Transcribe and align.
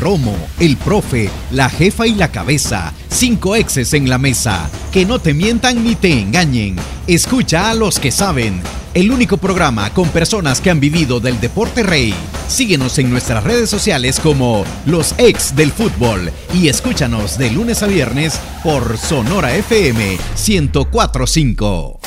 Romo, 0.00 0.36
el 0.60 0.76
profe, 0.76 1.28
la 1.50 1.68
jefa 1.68 2.06
y 2.06 2.14
la 2.14 2.30
cabeza. 2.30 2.94
Cinco 3.08 3.56
exes 3.56 3.92
en 3.92 4.08
la 4.08 4.18
mesa. 4.18 4.70
Que 4.92 5.04
no 5.04 5.18
te 5.18 5.34
mientan 5.34 5.84
ni 5.84 5.96
te 5.96 6.12
engañen. 6.12 6.76
Escucha 7.08 7.70
a 7.70 7.74
los 7.74 7.98
que 7.98 8.12
saben. 8.12 8.62
El 8.94 9.10
único 9.10 9.36
programa 9.36 9.92
con 9.92 10.08
personas 10.10 10.60
que 10.60 10.70
han 10.70 10.78
vivido 10.78 11.18
del 11.18 11.40
deporte 11.40 11.82
rey. 11.82 12.14
Síguenos 12.46 13.00
en 13.00 13.10
nuestras 13.10 13.42
redes 13.42 13.68
sociales 13.68 14.20
como 14.20 14.64
Los 14.86 15.12
Ex 15.18 15.56
del 15.56 15.72
Fútbol 15.72 16.30
y 16.54 16.68
escúchanos 16.68 17.36
de 17.36 17.50
lunes 17.50 17.82
a 17.82 17.88
viernes 17.88 18.40
por 18.62 18.96
Sonora 18.96 19.56
FM 19.56 20.18
1045. 20.46 21.98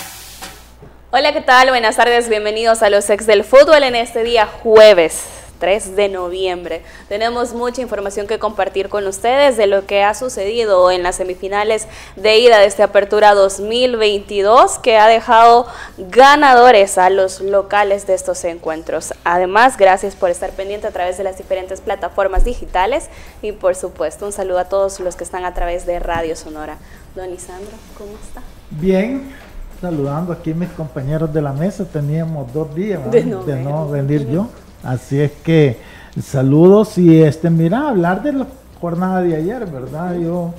Hola, 1.11 1.33
¿qué 1.33 1.41
tal? 1.41 1.67
Buenas 1.67 1.97
tardes, 1.97 2.29
bienvenidos 2.29 2.81
a 2.81 2.89
Los 2.89 3.09
Ex 3.09 3.27
del 3.27 3.43
Fútbol 3.43 3.83
en 3.83 3.95
este 3.95 4.23
día 4.23 4.47
jueves 4.47 5.42
3 5.59 5.95
de 5.95 6.09
noviembre. 6.09 6.81
Tenemos 7.07 7.53
mucha 7.53 7.81
información 7.81 8.27
que 8.27 8.39
compartir 8.39 8.89
con 8.89 9.07
ustedes 9.07 9.57
de 9.57 9.67
lo 9.67 9.85
que 9.85 10.03
ha 10.03 10.13
sucedido 10.13 10.91
en 10.91 11.03
las 11.03 11.15
semifinales 11.15 11.87
de 12.15 12.37
ida 12.37 12.59
de 12.59 12.65
esta 12.65 12.85
apertura 12.85 13.33
2022 13.33 14.79
que 14.79 14.97
ha 14.97 15.07
dejado 15.07 15.65
ganadores 15.97 16.97
a 16.97 17.09
los 17.09 17.41
locales 17.41 18.07
de 18.07 18.13
estos 18.13 18.43
encuentros. 18.43 19.13
Además, 19.23 19.77
gracias 19.77 20.15
por 20.15 20.29
estar 20.29 20.51
pendiente 20.51 20.87
a 20.87 20.91
través 20.91 21.17
de 21.17 21.23
las 21.23 21.37
diferentes 21.37 21.81
plataformas 21.81 22.43
digitales 22.43 23.09
y 23.41 23.51
por 23.51 23.75
supuesto 23.75 24.25
un 24.25 24.31
saludo 24.31 24.59
a 24.59 24.65
todos 24.65 24.99
los 24.99 25.15
que 25.15 25.23
están 25.23 25.45
a 25.45 25.53
través 25.53 25.85
de 25.85 25.99
Radio 25.99 26.35
Sonora. 26.35 26.77
Don 27.15 27.31
Isandro, 27.31 27.71
¿cómo 27.97 28.11
está? 28.21 28.41
Bien, 28.71 29.31
saludando 29.79 30.33
aquí 30.33 30.51
a 30.51 30.55
mis 30.55 30.69
compañeros 30.69 31.33
de 31.33 31.41
la 31.41 31.53
mesa. 31.53 31.85
Teníamos 31.85 32.51
dos 32.53 32.73
días 32.73 33.11
de 33.11 33.23
no, 33.23 33.43
de 33.43 33.55
no 33.57 33.87
venir 33.87 34.27
yo. 34.29 34.47
Así 34.83 35.19
es 35.19 35.31
que 35.31 35.77
saludos 36.21 36.97
y 36.97 37.21
este, 37.21 37.49
mira, 37.49 37.89
hablar 37.89 38.21
de 38.21 38.33
la 38.33 38.47
jornada 38.81 39.21
de 39.21 39.35
ayer, 39.35 39.65
¿verdad? 39.65 40.15
Yo 40.15 40.53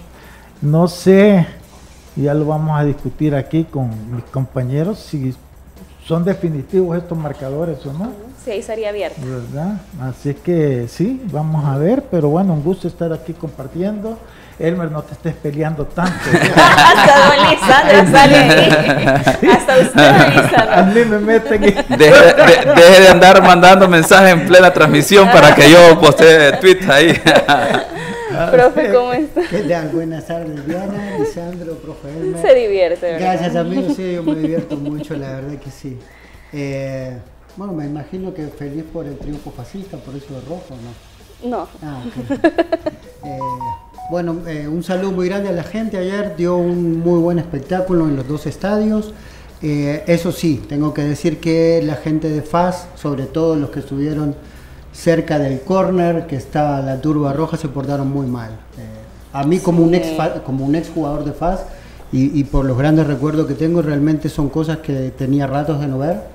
no 0.63 0.89
sé, 0.89 1.47
ya 2.17 2.33
lo 2.33 2.47
vamos 2.47 2.79
a 2.79 2.85
discutir 2.85 3.35
aquí 3.35 3.65
con 3.65 3.91
mis 4.15 4.25
compañeros, 4.25 4.99
si 4.99 5.35
son 6.07 6.25
definitivos 6.25 6.97
estos 6.97 7.19
marcadores 7.19 7.85
o 7.87 7.93
no. 7.93 8.13
Sí, 8.43 8.51
ahí 8.51 8.63
sería 8.63 8.91
abierto. 8.91 9.21
¿Verdad? 9.25 9.81
Así 10.01 10.31
es 10.31 10.37
que 10.37 10.89
sí, 10.89 11.23
vamos 11.31 11.65
a 11.65 11.77
ver, 11.79 12.05
pero 12.11 12.29
bueno, 12.31 12.55
un 12.55 12.63
gusto 12.63 12.89
estar 12.89 13.13
aquí 13.13 13.33
compartiendo. 13.35 14.19
Elmer, 14.59 14.91
no 14.91 15.03
te 15.03 15.15
estés 15.15 15.35
peleando 15.35 15.85
tanto. 15.87 16.13
Hasta 16.33 17.27
don 17.27 17.51
Lisandro 17.51 18.13
sale 18.13 18.37
ahí. 18.37 19.49
Hasta 19.51 19.79
usted, 19.79 20.73
A 20.73 20.83
mí 20.83 21.05
me 21.05 21.19
meten. 21.19 21.61
Deje 21.61 23.01
de, 23.01 23.09
andar 23.09 23.43
mandando 23.43 23.89
mensajes 23.89 24.33
en 24.33 24.47
plena 24.47 24.73
transmisión 24.73 25.29
para 25.31 25.55
que 25.55 25.71
yo 25.71 25.99
postee 26.01 26.53
tweets 26.59 26.89
ahí. 26.89 27.13
profe, 28.53 28.93
¿cómo 28.93 29.13
está? 29.13 29.43
¿Qué 29.49 29.59
tal? 29.59 29.89
Buenas 29.89 30.27
tardes, 30.27 30.67
Diana, 30.67 31.19
Lisandro, 31.19 31.75
profe 31.79 32.09
Elmer. 32.11 32.41
Se 32.41 32.55
divierte, 32.55 33.07
¿verdad? 33.07 33.21
Gracias, 33.21 33.57
amigos. 33.57 33.97
Sí, 33.97 34.15
yo 34.15 34.23
me 34.23 34.35
divierto 34.37 34.77
mucho, 34.77 35.17
la 35.17 35.33
verdad 35.33 35.59
que 35.59 35.71
sí. 35.71 35.99
Eh, 36.53 37.19
bueno, 37.57 37.73
me 37.73 37.87
imagino 37.87 38.33
que 38.33 38.47
feliz 38.47 38.85
por 38.93 39.07
el 39.07 39.19
triunfo 39.19 39.51
fascista, 39.51 39.97
por 39.97 40.15
eso 40.15 40.33
de 40.35 40.41
rojo, 40.43 40.77
¿no? 40.81 41.15
No. 41.49 41.69
Ah, 41.83 42.01
ok. 42.07 42.39
eh, 43.25 43.39
bueno, 44.11 44.37
eh, 44.47 44.69
un 44.69 44.83
saludo 44.83 45.13
muy 45.13 45.29
grande 45.29 45.49
a 45.49 45.53
la 45.53 45.63
gente. 45.63 45.97
Ayer 45.97 46.37
dio 46.37 46.57
un 46.57 47.01
muy 47.01 47.21
buen 47.21 47.39
espectáculo 47.39 48.07
en 48.09 48.17
los 48.17 48.29
dos 48.29 48.47
estadios. 48.47 49.13
Eh, 49.63 50.05
eso 50.07 50.31
sí, 50.31 50.63
tengo 50.69 50.93
que 50.93 51.03
decir 51.03 51.41
que 51.41 51.81
la 51.83 51.97
gente 51.97 52.29
de 52.29 52.43
FAS, 52.43 52.87
sobre 52.97 53.25
todo 53.25 53.57
los 53.57 53.71
que 53.71 53.81
estuvieron 53.81 54.35
cerca 54.93 55.39
del 55.39 55.61
corner, 55.63 56.27
que 56.27 56.37
está 56.37 56.83
la 56.83 57.01
turba 57.01 57.33
roja, 57.33 57.57
se 57.57 57.69
portaron 57.69 58.11
muy 58.11 58.27
mal. 58.27 58.51
Eh, 58.51 59.33
a 59.33 59.45
mí 59.45 59.59
como 59.59 59.83
un 59.83 59.95
ex 59.95 60.09
como 60.45 60.67
un 60.67 60.75
ex 60.75 60.91
jugador 60.91 61.25
de 61.25 61.33
FAS 61.33 61.61
y, 62.13 62.39
y 62.39 62.45
por 62.45 62.67
los 62.67 62.77
grandes 62.77 63.07
recuerdos 63.07 63.47
que 63.47 63.55
tengo, 63.55 63.81
realmente 63.81 64.29
son 64.29 64.51
cosas 64.51 64.79
que 64.79 65.13
tenía 65.17 65.47
ratos 65.47 65.81
de 65.81 65.87
no 65.89 65.99
ver 65.99 66.34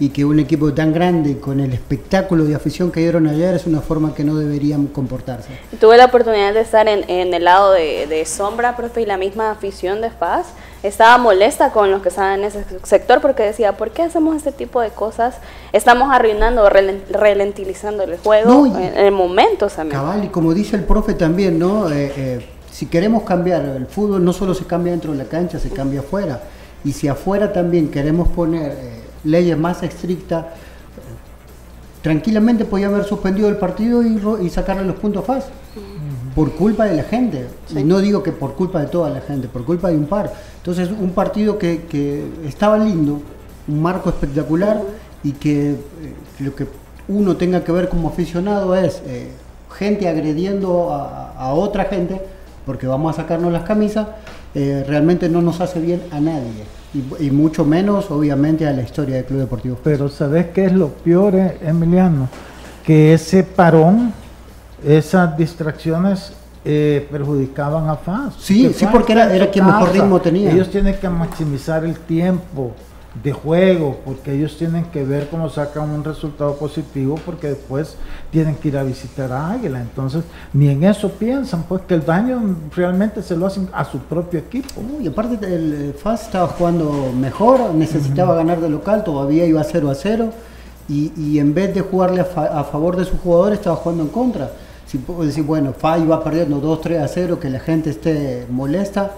y 0.00 0.08
que 0.08 0.24
un 0.24 0.40
equipo 0.40 0.72
tan 0.72 0.94
grande 0.94 1.38
con 1.38 1.60
el 1.60 1.74
espectáculo 1.74 2.44
de 2.46 2.54
afición 2.54 2.90
que 2.90 3.00
dieron 3.00 3.26
ayer 3.26 3.54
es 3.54 3.66
una 3.66 3.82
forma 3.82 4.14
que 4.14 4.24
no 4.24 4.34
deberían 4.34 4.86
comportarse. 4.86 5.50
Tuve 5.78 5.98
la 5.98 6.06
oportunidad 6.06 6.54
de 6.54 6.62
estar 6.62 6.88
en, 6.88 7.08
en 7.08 7.34
el 7.34 7.44
lado 7.44 7.72
de, 7.72 8.06
de, 8.06 8.24
sombra, 8.24 8.76
profe, 8.76 9.02
y 9.02 9.06
la 9.06 9.18
misma 9.18 9.50
afición 9.50 10.00
de 10.00 10.10
FAS 10.10 10.46
estaba 10.82 11.18
molesta 11.18 11.70
con 11.70 11.90
los 11.90 12.00
que 12.00 12.08
estaban 12.08 12.38
en 12.38 12.46
ese 12.46 12.64
sector 12.82 13.20
porque 13.20 13.42
decía, 13.42 13.76
¿por 13.76 13.90
qué 13.90 14.02
hacemos 14.02 14.36
este 14.36 14.52
tipo 14.52 14.80
de 14.80 14.88
cosas? 14.88 15.36
Estamos 15.74 16.08
arruinando, 16.10 16.66
relentilizando 16.70 18.04
el 18.04 18.16
juego 18.16 18.66
no, 18.66 18.78
en, 18.78 18.82
en, 18.82 19.04
el 19.04 19.12
momento 19.12 19.66
también. 19.66 20.00
Cabal, 20.00 20.24
y 20.24 20.28
como 20.28 20.54
dice 20.54 20.76
el 20.76 20.84
profe 20.84 21.12
también, 21.12 21.58
¿no? 21.58 21.90
Eh, 21.90 22.10
eh, 22.16 22.46
si 22.72 22.86
queremos 22.86 23.24
cambiar 23.24 23.66
el 23.66 23.86
fútbol, 23.86 24.24
no 24.24 24.32
solo 24.32 24.54
se 24.54 24.64
cambia 24.64 24.92
dentro 24.92 25.12
de 25.12 25.18
la 25.18 25.24
cancha, 25.24 25.58
se 25.58 25.68
cambia 25.68 26.00
afuera. 26.00 26.40
Y 26.86 26.92
si 26.92 27.06
afuera 27.06 27.52
también 27.52 27.90
queremos 27.90 28.28
poner... 28.28 28.72
Eh, 28.72 28.99
leyes 29.24 29.58
más 29.58 29.82
estrictas, 29.82 30.46
tranquilamente 32.02 32.64
podía 32.64 32.86
haber 32.86 33.04
suspendido 33.04 33.48
el 33.48 33.56
partido 33.56 34.02
y, 34.02 34.20
y 34.42 34.50
sacarle 34.50 34.84
los 34.84 34.96
puntos 34.96 35.24
FAS. 35.24 35.46
Por 36.34 36.52
culpa 36.52 36.84
de 36.84 36.96
la 36.96 37.02
gente. 37.02 37.48
Sí. 37.66 37.80
Y 37.80 37.84
no 37.84 37.98
digo 37.98 38.22
que 38.22 38.32
por 38.32 38.54
culpa 38.54 38.80
de 38.80 38.86
toda 38.86 39.10
la 39.10 39.20
gente, 39.20 39.48
por 39.48 39.64
culpa 39.64 39.90
de 39.90 39.96
un 39.96 40.06
par. 40.06 40.32
Entonces, 40.58 40.88
un 40.90 41.10
partido 41.10 41.58
que, 41.58 41.82
que 41.88 42.24
estaba 42.46 42.78
lindo, 42.78 43.20
un 43.66 43.82
marco 43.82 44.10
espectacular 44.10 44.80
y 45.24 45.32
que 45.32 45.72
eh, 45.72 45.76
lo 46.38 46.54
que 46.54 46.66
uno 47.08 47.36
tenga 47.36 47.64
que 47.64 47.72
ver 47.72 47.88
como 47.88 48.08
aficionado 48.08 48.76
es 48.76 49.02
eh, 49.06 49.30
gente 49.76 50.08
agrediendo 50.08 50.92
a, 50.92 51.32
a, 51.32 51.52
otra 51.52 51.84
gente, 51.84 52.20
porque 52.64 52.86
vamos 52.86 53.12
a 53.14 53.22
sacarnos 53.22 53.52
las 53.52 53.64
camisas, 53.64 54.06
eh, 54.54 54.84
realmente 54.86 55.28
no 55.28 55.42
nos 55.42 55.60
hace 55.60 55.80
bien 55.80 56.02
a 56.12 56.20
nadie. 56.20 56.64
Y, 56.92 57.26
y, 57.26 57.30
mucho 57.30 57.64
menos, 57.64 58.10
obviamente, 58.10 58.66
a 58.66 58.72
la 58.72 58.82
historia 58.82 59.16
del 59.16 59.24
Club 59.24 59.40
Deportivo. 59.40 59.78
Pero 59.82 60.08
¿sabes 60.08 60.46
qué 60.46 60.66
es 60.66 60.72
lo 60.72 60.88
peor, 60.88 61.36
eh, 61.36 61.58
Emiliano? 61.62 62.28
Que 62.84 63.14
ese 63.14 63.44
parón, 63.44 64.12
esas 64.84 65.36
distracciones 65.36 66.32
eh, 66.64 67.06
perjudicaban 67.10 67.88
a 67.88 67.96
FAS. 67.96 68.34
Sí, 68.38 68.72
sí, 68.74 68.86
porque 68.90 69.12
era, 69.12 69.34
era 69.34 69.50
quien 69.50 69.66
mejor 69.66 69.92
ritmo 69.92 70.20
tenía. 70.20 70.50
Ellos 70.50 70.70
tienen 70.70 70.94
que 70.96 71.08
maximizar 71.08 71.84
el 71.84 71.96
tiempo 71.96 72.74
de 73.22 73.32
juego, 73.32 73.98
porque 74.04 74.32
ellos 74.32 74.56
tienen 74.56 74.84
que 74.84 75.04
ver 75.04 75.28
cómo 75.28 75.50
sacan 75.50 75.90
un 75.90 76.04
resultado 76.04 76.54
positivo, 76.54 77.18
porque 77.26 77.48
después 77.48 77.96
tienen 78.30 78.54
que 78.54 78.68
ir 78.68 78.78
a 78.78 78.84
visitar 78.84 79.32
a 79.32 79.50
Águila. 79.50 79.80
Entonces, 79.80 80.22
ni 80.52 80.68
en 80.68 80.84
eso 80.84 81.10
piensan, 81.10 81.64
pues 81.64 81.82
que 81.82 81.94
el 81.94 82.04
daño 82.04 82.40
realmente 82.74 83.22
se 83.22 83.36
lo 83.36 83.46
hacen 83.46 83.68
a 83.72 83.84
su 83.84 83.98
propio 83.98 84.38
equipo. 84.38 84.80
y 85.00 85.08
aparte, 85.08 85.44
el 85.52 85.94
FAS 86.00 86.26
estaba 86.26 86.46
jugando 86.48 87.12
mejor, 87.18 87.74
necesitaba 87.74 88.30
uh 88.30 88.34
-huh. 88.34 88.38
ganar 88.38 88.60
de 88.60 88.68
local, 88.70 89.02
todavía 89.02 89.44
iba 89.44 89.62
0 89.64 89.90
a 89.90 89.94
0, 89.94 90.30
y, 90.88 91.12
y 91.16 91.38
en 91.40 91.52
vez 91.52 91.74
de 91.74 91.80
jugarle 91.80 92.20
a, 92.20 92.24
fa 92.24 92.60
a, 92.60 92.64
favor 92.64 92.96
de 92.96 93.04
sus 93.04 93.18
jugadores, 93.20 93.58
estaba 93.58 93.76
jugando 93.76 94.04
en 94.04 94.10
contra. 94.10 94.52
Si 94.86 94.98
puedo 94.98 95.24
decir, 95.24 95.44
bueno, 95.44 95.72
FAS 95.72 96.00
iba 96.00 96.22
perdiendo 96.22 96.60
2, 96.60 96.80
3 96.80 97.02
a 97.02 97.08
0, 97.08 97.40
que 97.40 97.50
la 97.50 97.60
gente 97.60 97.90
esté 97.90 98.46
molesta 98.50 99.12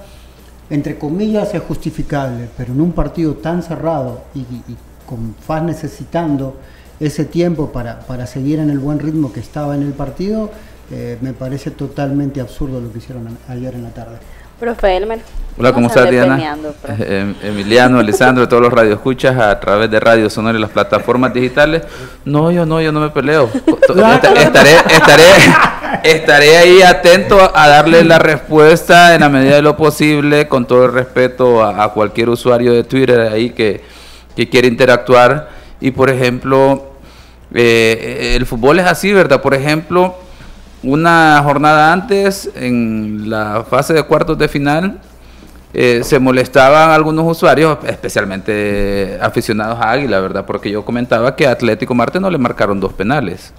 entre 0.72 0.96
comillas, 0.96 1.52
es 1.52 1.62
justificable, 1.62 2.48
pero 2.56 2.72
en 2.72 2.80
un 2.80 2.92
partido 2.92 3.34
tan 3.34 3.62
cerrado 3.62 4.22
y, 4.34 4.40
y 4.40 4.76
con 5.06 5.34
FAS 5.46 5.62
necesitando 5.62 6.56
ese 6.98 7.26
tiempo 7.26 7.70
para, 7.70 8.00
para, 8.00 8.26
seguir 8.26 8.58
en 8.58 8.70
el 8.70 8.78
buen 8.78 8.98
ritmo 8.98 9.34
que 9.34 9.40
estaba 9.40 9.74
en 9.74 9.82
el 9.82 9.92
partido, 9.92 10.50
eh, 10.90 11.18
me 11.20 11.34
parece 11.34 11.70
totalmente 11.70 12.40
absurdo 12.40 12.80
lo 12.80 12.90
que 12.90 12.98
hicieron 12.98 13.36
ayer 13.48 13.74
en 13.74 13.82
la 13.82 13.90
tarde. 13.90 14.16
Profe 14.58 14.96
Elmer. 14.96 15.20
Hola, 15.58 15.74
¿cómo 15.74 15.88
estás, 15.88 16.08
Diana? 16.08 16.56
Eh, 16.88 17.34
Emiliano, 17.42 17.98
Alessandro, 17.98 18.48
todos 18.48 18.62
los 18.62 18.72
radioescuchas 18.72 19.36
a 19.38 19.60
través 19.60 19.90
de 19.90 20.00
Radio 20.00 20.30
Sonora 20.30 20.56
y 20.56 20.60
las 20.60 20.70
plataformas 20.70 21.34
digitales. 21.34 21.82
No, 22.24 22.50
yo 22.50 22.64
no, 22.64 22.80
yo 22.80 22.92
no 22.92 23.00
me 23.00 23.10
peleo. 23.10 23.50
estaré, 23.88 24.42
estaré, 24.88 25.24
estaré 26.02 26.56
ahí 26.56 26.82
atento 26.82 27.50
a 27.54 27.68
darle 27.68 28.04
la 28.04 28.18
respuesta 28.18 29.14
en 29.14 29.20
la 29.20 29.28
medida 29.28 29.56
de 29.56 29.62
lo 29.62 29.76
posible, 29.76 30.48
con 30.48 30.66
todo 30.66 30.86
el 30.86 30.92
respeto 30.92 31.64
a, 31.64 31.92
cualquier 31.92 32.28
usuario 32.28 32.72
de 32.72 32.84
Twitter 32.84 33.20
ahí 33.20 33.50
que, 33.50 33.82
que 34.36 34.48
quiere 34.48 34.68
interactuar. 34.68 35.50
Y 35.80 35.90
por 35.90 36.10
ejemplo, 36.10 36.92
eh, 37.54 38.34
el 38.36 38.46
fútbol 38.46 38.78
es 38.78 38.86
así, 38.86 39.12
¿verdad? 39.12 39.42
Por 39.42 39.54
ejemplo, 39.54 40.16
una 40.82 41.40
jornada 41.44 41.92
antes, 41.92 42.50
en 42.54 43.30
la 43.30 43.64
fase 43.68 43.92
de 43.92 44.02
cuartos 44.02 44.38
de 44.38 44.48
final, 44.48 45.00
eh, 45.74 46.02
se 46.04 46.18
molestaban 46.18 46.90
algunos 46.90 47.24
usuarios, 47.26 47.78
especialmente 47.86 49.18
aficionados 49.20 49.80
a 49.80 49.90
Águila, 49.90 50.20
¿verdad? 50.20 50.44
Porque 50.44 50.70
yo 50.70 50.84
comentaba 50.84 51.34
que 51.34 51.46
a 51.46 51.52
Atlético 51.52 51.94
Marte 51.94 52.20
no 52.20 52.30
le 52.30 52.38
marcaron 52.38 52.78
dos 52.78 52.92
penales. 52.92 53.54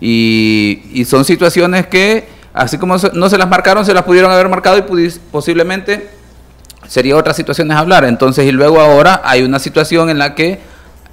Y, 0.00 0.82
y 0.92 1.04
son 1.04 1.24
situaciones 1.24 1.86
que, 1.86 2.28
así 2.54 2.78
como 2.78 2.96
no 3.12 3.28
se 3.28 3.38
las 3.38 3.48
marcaron, 3.48 3.84
se 3.84 3.94
las 3.94 4.04
pudieron 4.04 4.30
haber 4.30 4.48
marcado 4.48 4.78
y 4.78 5.10
posiblemente 5.30 6.08
sería 6.86 7.16
otra 7.16 7.34
situación 7.34 7.70
es 7.70 7.76
hablar. 7.76 8.04
Entonces, 8.04 8.46
y 8.46 8.52
luego 8.52 8.80
ahora 8.80 9.22
hay 9.24 9.42
una 9.42 9.58
situación 9.58 10.10
en 10.10 10.18
la 10.18 10.34
que 10.34 10.60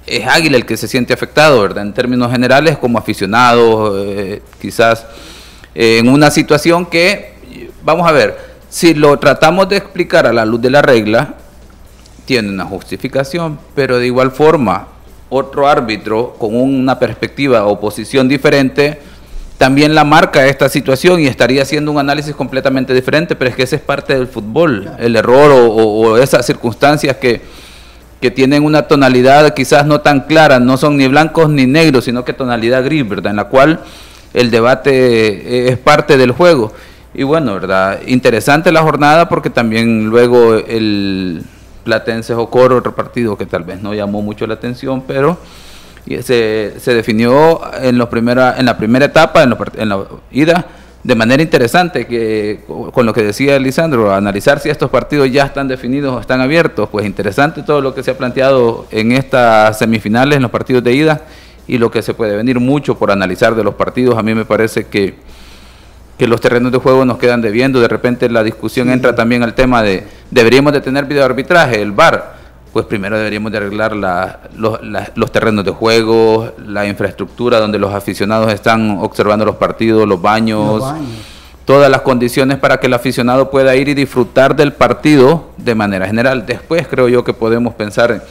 es 0.06 0.26
Águila 0.26 0.56
el 0.56 0.66
que 0.66 0.76
se 0.76 0.88
siente 0.88 1.12
afectado, 1.12 1.60
¿verdad? 1.60 1.84
En 1.84 1.92
términos 1.92 2.30
generales, 2.30 2.78
como 2.78 2.98
aficionado, 2.98 4.04
eh, 4.04 4.42
quizás 4.60 5.04
en 5.74 6.08
una 6.08 6.30
situación 6.30 6.86
que, 6.86 7.34
vamos 7.82 8.08
a 8.08 8.12
ver, 8.12 8.38
si 8.68 8.94
lo 8.94 9.18
tratamos 9.18 9.68
de 9.68 9.76
explicar 9.76 10.26
a 10.26 10.32
la 10.32 10.44
luz 10.44 10.60
de 10.62 10.70
la 10.70 10.80
regla, 10.80 11.34
tiene 12.24 12.48
una 12.48 12.64
justificación, 12.64 13.58
pero 13.74 13.98
de 13.98 14.06
igual 14.06 14.30
forma, 14.30 14.88
otro 15.28 15.66
árbitro 15.68 16.34
con 16.38 16.54
una 16.54 16.98
perspectiva 16.98 17.66
o 17.66 17.80
posición 17.80 18.28
diferente, 18.28 19.00
también 19.58 19.94
la 19.94 20.04
marca 20.04 20.46
esta 20.46 20.68
situación 20.68 21.20
y 21.20 21.26
estaría 21.26 21.62
haciendo 21.62 21.90
un 21.90 21.98
análisis 21.98 22.34
completamente 22.34 22.92
diferente, 22.92 23.34
pero 23.34 23.50
es 23.50 23.56
que 23.56 23.62
ese 23.62 23.76
es 23.76 23.82
parte 23.82 24.14
del 24.14 24.26
fútbol, 24.26 24.90
el 24.98 25.16
error 25.16 25.50
o, 25.52 26.18
esas 26.18 26.44
circunstancias 26.44 27.16
que, 27.16 27.40
que, 28.20 28.30
tienen 28.30 28.64
una 28.64 28.82
tonalidad 28.82 29.54
quizás 29.54 29.86
no 29.86 30.00
tan 30.02 30.20
clara, 30.22 30.60
no 30.60 30.76
son 30.76 30.96
ni 30.98 31.08
blancos 31.08 31.48
ni 31.48 31.66
negros, 31.66 32.04
sino 32.04 32.24
que 32.24 32.34
tonalidad 32.34 32.84
gris, 32.84 33.08
¿verdad? 33.08 33.30
En 33.30 33.36
la 33.36 33.44
cual 33.44 33.80
el 34.34 34.50
debate 34.50 35.68
es 35.68 35.78
parte 35.78 36.18
del 36.18 36.32
juego. 36.32 36.72
Y 37.14 37.22
bueno, 37.22 37.54
¿verdad? 37.54 38.00
Interesante 38.06 38.70
la 38.70 38.82
jornada 38.82 39.26
porque 39.30 39.48
también 39.48 40.10
luego 40.10 40.54
el 40.54 41.42
Platense 41.86 42.34
Jocoro, 42.34 42.78
otro 42.78 42.96
partido 42.96 43.38
que 43.38 43.46
tal 43.46 43.62
vez 43.62 43.80
no 43.80 43.94
llamó 43.94 44.20
mucho 44.20 44.44
la 44.48 44.54
atención, 44.54 45.04
pero 45.06 45.38
se, 46.20 46.74
se 46.80 46.94
definió 46.94 47.60
en, 47.80 47.96
los 47.96 48.08
primera, 48.08 48.56
en 48.58 48.66
la 48.66 48.76
primera 48.76 49.04
etapa, 49.06 49.44
en, 49.44 49.56
en 49.76 49.88
la 49.88 50.04
ida, 50.32 50.66
de 51.04 51.14
manera 51.14 51.40
interesante, 51.40 52.08
que 52.08 52.64
con 52.92 53.06
lo 53.06 53.14
que 53.14 53.22
decía 53.22 53.56
Lisandro, 53.60 54.12
analizar 54.12 54.58
si 54.58 54.68
estos 54.68 54.90
partidos 54.90 55.30
ya 55.30 55.44
están 55.44 55.68
definidos 55.68 56.16
o 56.16 56.20
están 56.20 56.40
abiertos, 56.40 56.88
pues 56.88 57.06
interesante 57.06 57.62
todo 57.62 57.80
lo 57.80 57.94
que 57.94 58.02
se 58.02 58.10
ha 58.10 58.18
planteado 58.18 58.86
en 58.90 59.12
estas 59.12 59.78
semifinales, 59.78 60.36
en 60.36 60.42
los 60.42 60.50
partidos 60.50 60.82
de 60.82 60.92
ida, 60.92 61.20
y 61.68 61.78
lo 61.78 61.92
que 61.92 62.02
se 62.02 62.14
puede 62.14 62.34
venir 62.34 62.58
mucho 62.58 62.98
por 62.98 63.12
analizar 63.12 63.54
de 63.54 63.62
los 63.62 63.74
partidos. 63.74 64.18
A 64.18 64.24
mí 64.24 64.34
me 64.34 64.44
parece 64.44 64.86
que 64.86 65.14
que 66.18 66.26
los 66.26 66.40
terrenos 66.40 66.72
de 66.72 66.78
juego 66.78 67.04
nos 67.04 67.18
quedan 67.18 67.40
debiendo. 67.40 67.80
De 67.80 67.88
repente 67.88 68.28
la 68.28 68.42
discusión 68.42 68.90
entra 68.90 69.14
también 69.14 69.42
al 69.42 69.54
tema 69.54 69.82
de, 69.82 70.06
¿deberíamos 70.30 70.72
de 70.72 70.80
tener 70.80 71.04
videoarbitraje, 71.04 71.80
el 71.82 71.92
VAR? 71.92 72.36
Pues 72.72 72.86
primero 72.86 73.16
deberíamos 73.16 73.52
de 73.52 73.58
arreglar 73.58 73.96
los, 74.54 75.32
terrenos 75.32 75.64
de 75.64 75.70
juego, 75.70 76.52
la 76.66 76.86
infraestructura 76.86 77.58
donde 77.58 77.78
los 77.78 77.94
aficionados 77.94 78.52
están 78.52 78.98
observando 79.00 79.46
los 79.46 79.56
partidos, 79.56 80.06
los 80.06 80.20
baños, 80.20 80.84
todas 81.64 81.90
las 81.90 82.02
condiciones 82.02 82.58
para 82.58 82.78
que 82.78 82.86
el 82.86 82.92
aficionado 82.92 83.50
pueda 83.50 83.74
ir 83.76 83.88
y 83.88 83.94
disfrutar 83.94 84.54
del 84.54 84.74
partido 84.74 85.50
de 85.56 85.74
manera 85.74 86.06
general. 86.06 86.44
Después 86.44 86.86
creo 86.86 87.08
yo 87.08 87.24
que 87.24 87.32
podemos 87.32 87.74
pensar 87.74 88.22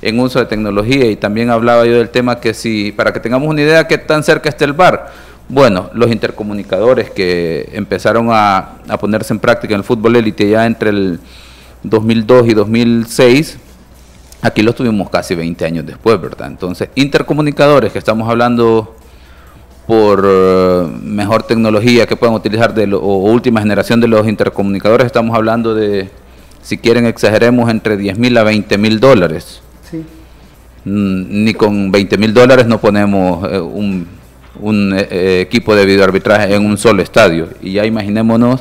en 0.00 0.18
uso 0.18 0.38
de 0.38 0.46
tecnología 0.46 1.04
y 1.10 1.16
también 1.16 1.50
hablaba 1.50 1.84
yo 1.84 1.92
del 1.98 2.08
tema 2.08 2.40
que 2.40 2.54
si, 2.54 2.92
para 2.92 3.12
que 3.12 3.20
tengamos 3.20 3.50
una 3.50 3.60
idea, 3.60 3.86
qué 3.86 3.98
tan 3.98 4.24
cerca 4.24 4.48
está 4.48 4.64
el 4.64 4.72
VAR 4.72 5.10
bueno, 5.50 5.90
los 5.94 6.10
intercomunicadores 6.12 7.10
que 7.10 7.68
empezaron 7.72 8.28
a, 8.30 8.76
ponerse 9.00 9.32
en 9.32 9.40
práctica 9.40 9.74
en 9.74 9.80
el 9.80 9.84
fútbol 9.84 10.16
élite 10.16 10.48
ya 10.48 10.64
entre 10.64 10.90
el 10.90 11.20
2002 11.82 12.48
y 12.48 12.54
2006, 12.54 13.58
aquí 14.42 14.62
los 14.62 14.76
tuvimos 14.76 15.10
casi 15.10 15.34
20 15.34 15.64
años 15.64 15.86
después, 15.86 16.20
¿verdad? 16.20 16.46
Entonces, 16.46 16.90
intercomunicadores 16.94 17.92
que 17.92 17.98
estamos 17.98 18.28
hablando 18.28 18.94
por 19.88 20.24
eh, 20.24 20.86
mejor 21.02 21.42
tecnología 21.42 22.06
que 22.06 22.14
puedan 22.14 22.36
utilizar 22.36 22.72
de 22.72 22.94
o 22.94 23.16
última 23.16 23.60
generación 23.60 24.00
de 24.00 24.06
los 24.06 24.28
intercomunicadores, 24.28 25.06
estamos 25.06 25.34
hablando 25.34 25.74
de, 25.74 26.10
si 26.62 26.78
quieren 26.78 27.06
exageremos, 27.06 27.68
entre 27.70 27.96
10 27.96 28.18
mil 28.18 28.38
a 28.38 28.44
20 28.44 28.78
mil 28.78 29.00
dólares. 29.00 29.62
Sí. 29.90 30.04
Mm, 30.84 31.44
ni 31.44 31.54
con 31.54 31.90
20 31.90 32.18
mil 32.18 32.32
dólares 32.32 32.66
no 32.66 32.80
ponemos 32.80 33.50
eh, 33.50 33.58
un 33.58 34.19
un 34.60 34.94
eh, 34.96 35.08
eh, 35.10 35.40
equipo 35.40 35.74
de 35.74 35.86
videoarbitraje 35.86 36.54
en 36.54 36.64
un 36.64 36.78
solo 36.78 37.02
estadio. 37.02 37.48
Y 37.62 37.72
ya 37.72 37.86
imaginémonos 37.86 38.60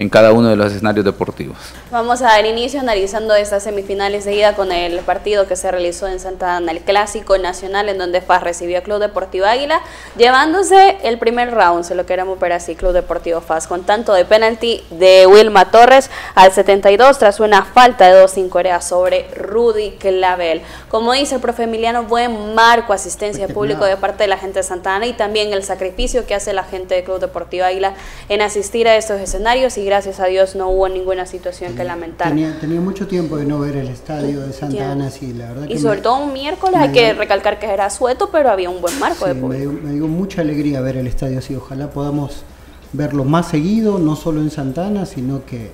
en 0.00 0.08
cada 0.08 0.32
uno 0.32 0.48
de 0.48 0.56
los 0.56 0.72
escenarios 0.72 1.04
deportivos. 1.04 1.58
Vamos 1.90 2.22
a 2.22 2.26
dar 2.26 2.46
inicio 2.46 2.80
analizando 2.80 3.34
estas 3.34 3.64
semifinales 3.64 4.24
de 4.24 4.34
ida 4.34 4.54
con 4.54 4.72
el 4.72 5.00
partido 5.00 5.46
que 5.46 5.56
se 5.56 5.70
realizó 5.70 6.08
en 6.08 6.18
Santa 6.18 6.56
Ana, 6.56 6.72
el 6.72 6.80
Clásico 6.80 7.36
Nacional, 7.36 7.90
en 7.90 7.98
donde 7.98 8.22
FAS 8.22 8.42
recibió 8.42 8.78
a 8.78 8.80
Club 8.80 8.98
Deportivo 8.98 9.44
Águila, 9.44 9.82
llevándose 10.16 10.96
el 11.02 11.18
primer 11.18 11.52
round, 11.52 11.84
se 11.84 11.94
lo 11.94 12.06
queremos 12.06 12.40
ver 12.40 12.54
así, 12.54 12.76
Club 12.76 12.92
Deportivo 12.92 13.42
FAS, 13.42 13.66
con 13.66 13.84
tanto 13.84 14.14
de 14.14 14.24
penalti 14.24 14.82
de 14.88 15.26
Wilma 15.26 15.70
Torres 15.70 16.10
al 16.34 16.50
72 16.50 17.18
tras 17.18 17.38
una 17.38 17.66
falta 17.66 18.06
de 18.06 18.18
dos 18.18 18.30
sin 18.30 18.48
Corea 18.48 18.80
sobre 18.80 19.28
Rudy 19.34 19.92
Clavel. 19.98 20.62
Como 20.88 21.12
dice 21.12 21.34
el 21.34 21.42
profe 21.42 21.64
Emiliano, 21.64 22.04
buen 22.04 22.54
marco, 22.54 22.94
asistencia 22.94 23.48
público 23.48 23.84
de 23.84 23.98
parte 23.98 24.22
de 24.22 24.28
la 24.28 24.38
gente 24.38 24.60
de 24.60 24.62
Santa 24.62 24.96
Ana 24.96 25.06
y 25.06 25.12
también 25.12 25.52
el 25.52 25.62
sacrificio 25.62 26.24
que 26.26 26.34
hace 26.34 26.54
la 26.54 26.64
gente 26.64 26.94
de 26.94 27.04
Club 27.04 27.20
Deportivo 27.20 27.66
Águila 27.66 27.92
en 28.30 28.40
asistir 28.40 28.88
a 28.88 28.96
estos 28.96 29.20
escenarios 29.20 29.76
y 29.76 29.89
gracias 29.90 30.20
a 30.20 30.26
Dios 30.26 30.54
no 30.54 30.68
hubo 30.68 30.88
ninguna 30.88 31.26
situación 31.26 31.74
que 31.74 31.82
lamentar. 31.82 32.28
Tenía, 32.28 32.80
mucho 32.80 33.08
tiempo 33.08 33.36
de 33.36 33.44
no 33.44 33.58
ver 33.58 33.74
el 33.74 33.88
estadio 33.88 34.40
de 34.40 34.52
Santa 34.52 34.92
Ana, 34.92 35.10
sí, 35.10 35.32
la 35.32 35.48
verdad. 35.48 35.68
Y 35.68 35.78
sobre 35.78 36.00
todo 36.00 36.18
un 36.18 36.32
miércoles, 36.32 36.76
hay 36.76 36.92
que 36.92 37.12
recalcar 37.12 37.58
que 37.58 37.66
era 37.66 37.90
sueto, 37.90 38.30
pero 38.30 38.50
había 38.50 38.70
un 38.70 38.80
buen 38.80 38.96
marco 39.00 39.26
de 39.26 39.34
público. 39.34 39.72
Me 39.82 39.92
dio, 39.92 40.06
mucha 40.06 40.42
alegría 40.42 40.80
ver 40.80 40.96
el 40.96 41.08
estadio 41.08 41.40
así, 41.40 41.56
ojalá 41.56 41.90
podamos 41.90 42.44
verlo 42.92 43.24
más 43.24 43.48
seguido, 43.48 43.98
no 43.98 44.14
solo 44.14 44.40
en 44.40 44.52
Santa 44.52 44.86
Ana, 44.86 45.06
sino 45.06 45.44
que... 45.44 45.72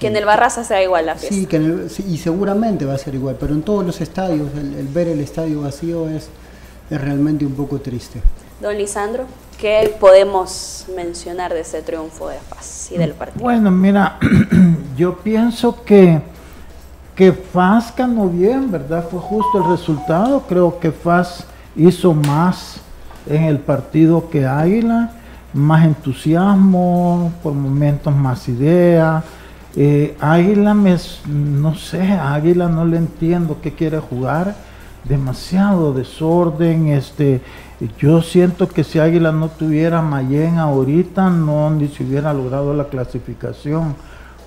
Que, 0.00 0.08
en 0.08 0.16
el 0.16 0.24
Barraza 0.24 0.64
sea 0.64 0.82
igual 0.82 1.06
la 1.06 1.14
fiesta. 1.14 1.36
Sí, 1.36 1.46
que 1.46 2.08
y 2.08 2.18
seguramente 2.18 2.84
va 2.84 2.94
a 2.94 2.98
ser 2.98 3.14
igual, 3.14 3.36
pero 3.38 3.54
en 3.54 3.62
todos 3.62 3.86
los 3.86 4.00
estadios, 4.00 4.48
el, 4.56 4.88
ver 4.88 5.06
el 5.06 5.20
estadio 5.20 5.60
vacío 5.60 6.08
es, 6.08 6.28
es 6.90 7.00
realmente 7.00 7.46
un 7.46 7.52
poco 7.52 7.78
triste. 7.78 8.20
Don 8.60 8.76
Lisandro. 8.76 9.26
¿Qué 9.64 9.96
podemos 9.98 10.84
mencionar 10.94 11.54
de 11.54 11.60
ese 11.60 11.80
triunfo 11.80 12.28
de 12.28 12.36
FAS 12.36 12.92
y 12.92 12.98
del 12.98 13.14
partido? 13.14 13.42
Bueno, 13.42 13.70
mira, 13.70 14.18
yo 14.98 15.16
pienso 15.16 15.82
que, 15.84 16.20
que 17.14 17.32
FAS 17.32 17.96
ganó 17.96 18.28
bien, 18.28 18.70
¿verdad? 18.70 19.08
Fue 19.10 19.18
justo 19.20 19.64
el 19.64 19.70
resultado. 19.70 20.42
Creo 20.46 20.78
que 20.78 20.92
FAS 20.92 21.46
hizo 21.76 22.12
más 22.12 22.76
en 23.26 23.44
el 23.44 23.58
partido 23.58 24.28
que 24.28 24.44
Águila, 24.44 25.12
más 25.54 25.86
entusiasmo, 25.86 27.32
por 27.42 27.54
momentos 27.54 28.14
más 28.14 28.46
idea. 28.50 29.24
Eh, 29.74 30.14
Águila, 30.20 30.74
me, 30.74 30.94
no 31.26 31.74
sé, 31.74 32.02
Águila 32.02 32.68
no 32.68 32.84
le 32.84 32.98
entiendo 32.98 33.56
qué 33.62 33.72
quiere 33.72 33.98
jugar, 33.98 34.56
demasiado 35.04 35.94
desorden, 35.94 36.88
este 36.88 37.40
yo 37.98 38.22
siento 38.22 38.68
que 38.68 38.84
si 38.84 38.98
Águila 38.98 39.32
no 39.32 39.48
tuviera 39.48 40.00
Mayen 40.00 40.58
ahorita, 40.58 41.28
no 41.30 41.70
ni 41.70 41.88
se 41.88 42.04
hubiera 42.04 42.32
logrado 42.32 42.74
la 42.74 42.84
clasificación, 42.84 43.96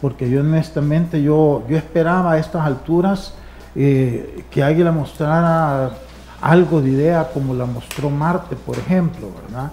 porque 0.01 0.29
yo 0.29 0.41
honestamente, 0.41 1.21
yo, 1.21 1.63
yo 1.69 1.77
esperaba 1.77 2.33
a 2.33 2.37
estas 2.37 2.65
alturas 2.65 3.33
eh, 3.75 4.43
que 4.49 4.63
Águila 4.63 4.91
mostrara 4.91 5.91
algo 6.41 6.81
de 6.81 6.91
idea 6.91 7.29
como 7.33 7.53
la 7.53 7.65
mostró 7.65 8.09
Marte, 8.09 8.55
por 8.55 8.77
ejemplo, 8.77 9.27
¿verdad? 9.43 9.71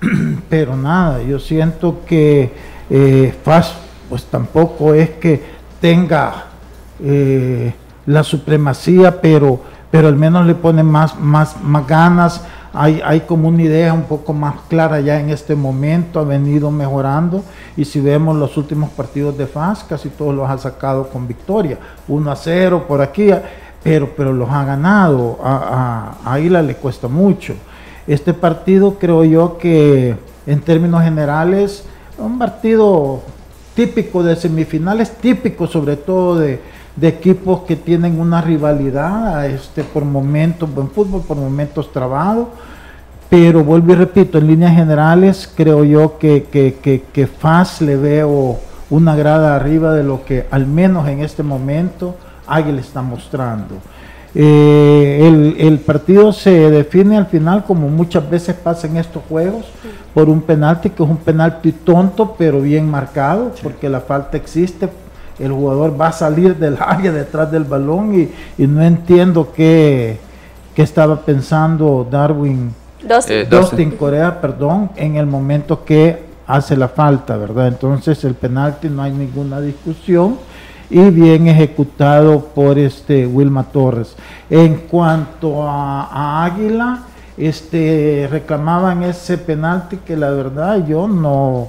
Pero 0.48 0.76
nada, 0.76 1.22
yo 1.22 1.38
siento 1.38 2.02
que 2.06 2.52
eh, 2.88 3.34
FAS 3.42 3.74
pues 4.08 4.24
tampoco 4.26 4.94
es 4.94 5.10
que 5.10 5.42
tenga 5.80 6.44
eh, 7.00 7.72
la 8.04 8.22
supremacía, 8.22 9.22
pero, 9.22 9.60
pero 9.90 10.08
al 10.08 10.16
menos 10.16 10.46
le 10.46 10.54
pone 10.54 10.82
más, 10.82 11.18
más, 11.18 11.60
más 11.62 11.86
ganas 11.86 12.42
hay, 12.74 13.20
como 13.20 13.48
una 13.48 13.62
idea 13.62 13.92
un 13.92 14.04
poco 14.04 14.32
más 14.32 14.54
clara 14.68 15.00
ya 15.00 15.20
en 15.20 15.30
este 15.30 15.54
momento, 15.54 16.20
ha 16.20 16.24
venido 16.24 16.70
mejorando 16.70 17.44
y 17.76 17.84
si 17.84 18.00
vemos 18.00 18.36
los 18.36 18.56
últimos 18.56 18.90
partidos 18.90 19.36
de 19.36 19.46
FAS, 19.46 19.84
casi 19.84 20.08
todos 20.08 20.34
los 20.34 20.48
ha 20.48 20.56
sacado 20.56 21.08
con 21.08 21.28
victoria, 21.28 21.78
1 22.08 22.30
a 22.30 22.36
0 22.36 22.84
por 22.88 23.02
aquí, 23.02 23.30
pero, 23.82 24.10
pero 24.16 24.32
los 24.32 24.48
ha 24.48 24.64
ganado, 24.64 25.38
a, 25.42 26.14
a, 26.24 26.38
le 26.38 26.76
cuesta 26.76 27.08
mucho. 27.08 27.54
Este 28.06 28.32
partido 28.32 28.98
creo 28.98 29.24
yo 29.24 29.58
que 29.58 30.16
en 30.46 30.60
términos 30.60 31.02
generales, 31.02 31.84
un 32.18 32.38
partido 32.38 33.20
típico 33.74 34.22
de 34.22 34.34
semifinales, 34.36 35.10
típico 35.12 35.66
sobre 35.66 35.96
todo 35.96 36.38
de, 36.38 36.60
de 36.96 37.08
equipos 37.08 37.62
que 37.62 37.76
tienen 37.76 38.20
una 38.20 38.40
rivalidad 38.40 39.46
este, 39.46 39.82
por 39.82 40.04
momentos, 40.04 40.72
buen 40.72 40.90
fútbol, 40.90 41.22
por 41.22 41.36
momentos 41.36 41.92
trabado. 41.92 42.50
Pero 43.30 43.64
vuelvo 43.64 43.92
y 43.92 43.96
repito, 43.96 44.38
en 44.38 44.46
líneas 44.46 44.74
generales 44.74 45.50
creo 45.56 45.84
yo 45.84 46.18
que, 46.18 46.44
que, 46.44 46.74
que, 46.82 47.04
que 47.12 47.26
FAS 47.26 47.80
le 47.80 47.96
veo 47.96 48.58
una 48.90 49.16
grada 49.16 49.56
arriba 49.56 49.94
de 49.94 50.04
lo 50.04 50.24
que 50.24 50.46
al 50.50 50.66
menos 50.66 51.08
en 51.08 51.20
este 51.20 51.42
momento 51.42 52.14
Águila 52.46 52.80
está 52.80 53.00
mostrando. 53.00 53.76
Eh, 54.34 55.18
el, 55.22 55.56
el, 55.58 55.78
partido 55.78 56.32
se 56.32 56.70
define 56.70 57.18
al 57.18 57.26
final, 57.26 57.64
como 57.64 57.88
muchas 57.88 58.28
veces 58.28 58.54
pasa 58.54 58.86
en 58.86 58.96
estos 58.96 59.22
juegos, 59.28 59.66
por 60.14 60.28
un 60.30 60.40
penalti 60.40 60.90
que 60.90 61.02
es 61.02 61.08
un 61.08 61.18
penalti 61.18 61.72
tonto, 61.72 62.34
pero 62.38 62.60
bien 62.60 62.90
marcado, 62.90 63.52
porque 63.62 63.90
la 63.90 64.00
falta 64.00 64.38
existe, 64.38 64.88
el 65.38 65.52
jugador 65.52 66.00
va 66.00 66.08
a 66.08 66.12
salir 66.12 66.56
del 66.56 66.76
área 66.80 67.12
detrás 67.12 67.50
del 67.50 67.64
balón 67.64 68.28
y, 68.58 68.66
no 68.66 68.82
entiendo 68.82 69.52
qué, 69.54 70.18
que 70.74 70.82
estaba 70.82 71.20
pensando 71.20 72.06
Darwin 72.10 72.74
Dustin. 73.02 73.92
Eh, 73.92 73.96
Corea, 73.96 74.40
perdón, 74.40 74.90
en 74.96 75.16
el 75.16 75.26
momento 75.26 75.84
que 75.84 76.24
hace 76.46 76.76
la 76.76 76.88
falta, 76.88 77.36
¿verdad? 77.36 77.68
Entonces 77.68 78.22
el 78.24 78.34
penalti 78.34 78.88
no 78.88 79.02
hay 79.02 79.12
ninguna 79.12 79.60
discusión 79.60 80.38
y 80.90 81.00
bien 81.10 81.48
ejecutado 81.48 82.40
por 82.40 82.78
este 82.78 83.26
Wilma 83.26 83.64
Torres. 83.64 84.14
En 84.50 84.76
cuanto 84.88 85.62
a, 85.66 86.44
Águila, 86.44 87.04
este 87.36 88.28
reclamaban 88.30 89.02
ese 89.02 89.38
penalti 89.38 89.96
que 89.96 90.16
la 90.16 90.30
verdad 90.30 90.86
yo 90.86 91.08
no, 91.08 91.68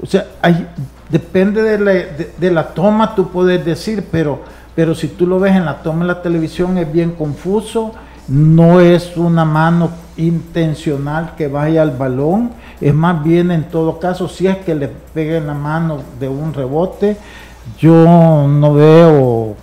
o 0.00 0.06
sea, 0.06 0.26
hay, 0.42 0.66
depende 1.08 1.62
de 1.62 1.78
la, 1.78 1.92
de 1.92 2.50
la 2.50 2.68
toma, 2.68 3.14
tú 3.14 3.28
puedes 3.28 3.64
decir, 3.64 4.06
pero 4.10 4.40
pero 4.78 4.94
si 4.94 5.08
tú 5.08 5.26
lo 5.26 5.40
ves 5.40 5.56
en 5.56 5.64
la 5.64 5.82
toma 5.82 6.02
de 6.02 6.06
la 6.06 6.22
televisión 6.22 6.78
es 6.78 6.92
bien 6.92 7.10
confuso, 7.10 7.90
no 8.28 8.78
es 8.78 9.16
una 9.16 9.44
mano 9.44 9.90
intencional 10.16 11.34
que 11.36 11.48
vaya 11.48 11.82
al 11.82 11.90
balón, 11.90 12.52
es 12.80 12.94
más 12.94 13.24
bien 13.24 13.50
en 13.50 13.64
todo 13.64 13.98
caso, 13.98 14.28
si 14.28 14.46
es 14.46 14.56
que 14.58 14.76
le 14.76 14.86
pegue 14.86 15.38
en 15.38 15.48
la 15.48 15.54
mano 15.54 15.98
de 16.20 16.28
un 16.28 16.54
rebote, 16.54 17.16
yo 17.76 18.46
no 18.46 18.74
veo 18.74 19.56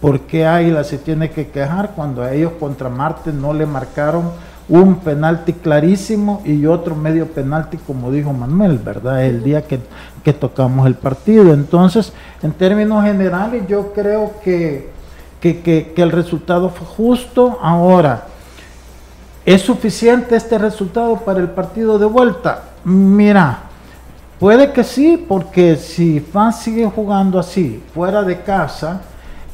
por 0.00 0.22
qué 0.22 0.44
Águila 0.44 0.82
se 0.82 0.98
tiene 0.98 1.30
que 1.30 1.46
quejar 1.46 1.92
cuando 1.94 2.24
a 2.24 2.32
ellos 2.32 2.54
contra 2.58 2.88
Marte 2.88 3.32
no 3.32 3.54
le 3.54 3.64
marcaron 3.64 4.32
un 4.70 5.00
penalti 5.00 5.52
clarísimo 5.52 6.42
y 6.44 6.64
otro 6.64 6.94
medio 6.94 7.26
penalti, 7.26 7.76
como 7.76 8.12
dijo 8.12 8.32
Manuel, 8.32 8.78
¿verdad? 8.78 9.24
El 9.24 9.42
día 9.42 9.64
que, 9.66 9.80
tocamos 10.32 10.86
el 10.86 10.94
partido. 10.94 11.52
Entonces, 11.52 12.12
en 12.40 12.52
términos 12.52 13.04
generales, 13.04 13.64
yo 13.68 13.92
creo 13.92 14.34
que, 14.44 14.90
que, 15.40 15.92
el 15.96 16.12
resultado 16.12 16.70
fue 16.70 16.86
justo. 16.86 17.58
Ahora, 17.60 18.26
¿es 19.44 19.60
suficiente 19.60 20.36
este 20.36 20.56
resultado 20.56 21.16
para 21.16 21.40
el 21.40 21.48
partido 21.48 21.98
de 21.98 22.06
vuelta? 22.06 22.62
Mira, 22.84 23.64
puede 24.38 24.72
que 24.72 24.84
sí, 24.84 25.22
porque 25.28 25.74
si 25.74 26.20
FAS 26.20 26.62
sigue 26.62 26.86
jugando 26.86 27.40
así, 27.40 27.82
fuera 27.92 28.22
de 28.22 28.40
casa, 28.42 29.00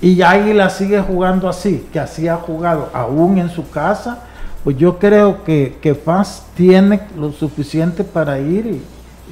y 0.02 0.20
Águila 0.20 0.68
sigue 0.68 1.00
jugando 1.00 1.48
así, 1.48 1.88
que 1.90 2.00
así 2.00 2.28
ha 2.28 2.36
jugado 2.36 2.90
aún 2.92 3.38
en 3.38 3.48
su 3.48 3.70
casa, 3.70 4.18
pues 4.66 4.78
yo 4.78 4.98
creo 4.98 5.44
que, 5.44 5.76
que 5.80 5.94
FAS 5.94 6.44
tiene 6.56 6.98
lo 7.16 7.30
suficiente 7.30 8.02
para 8.02 8.40
ir 8.40 8.82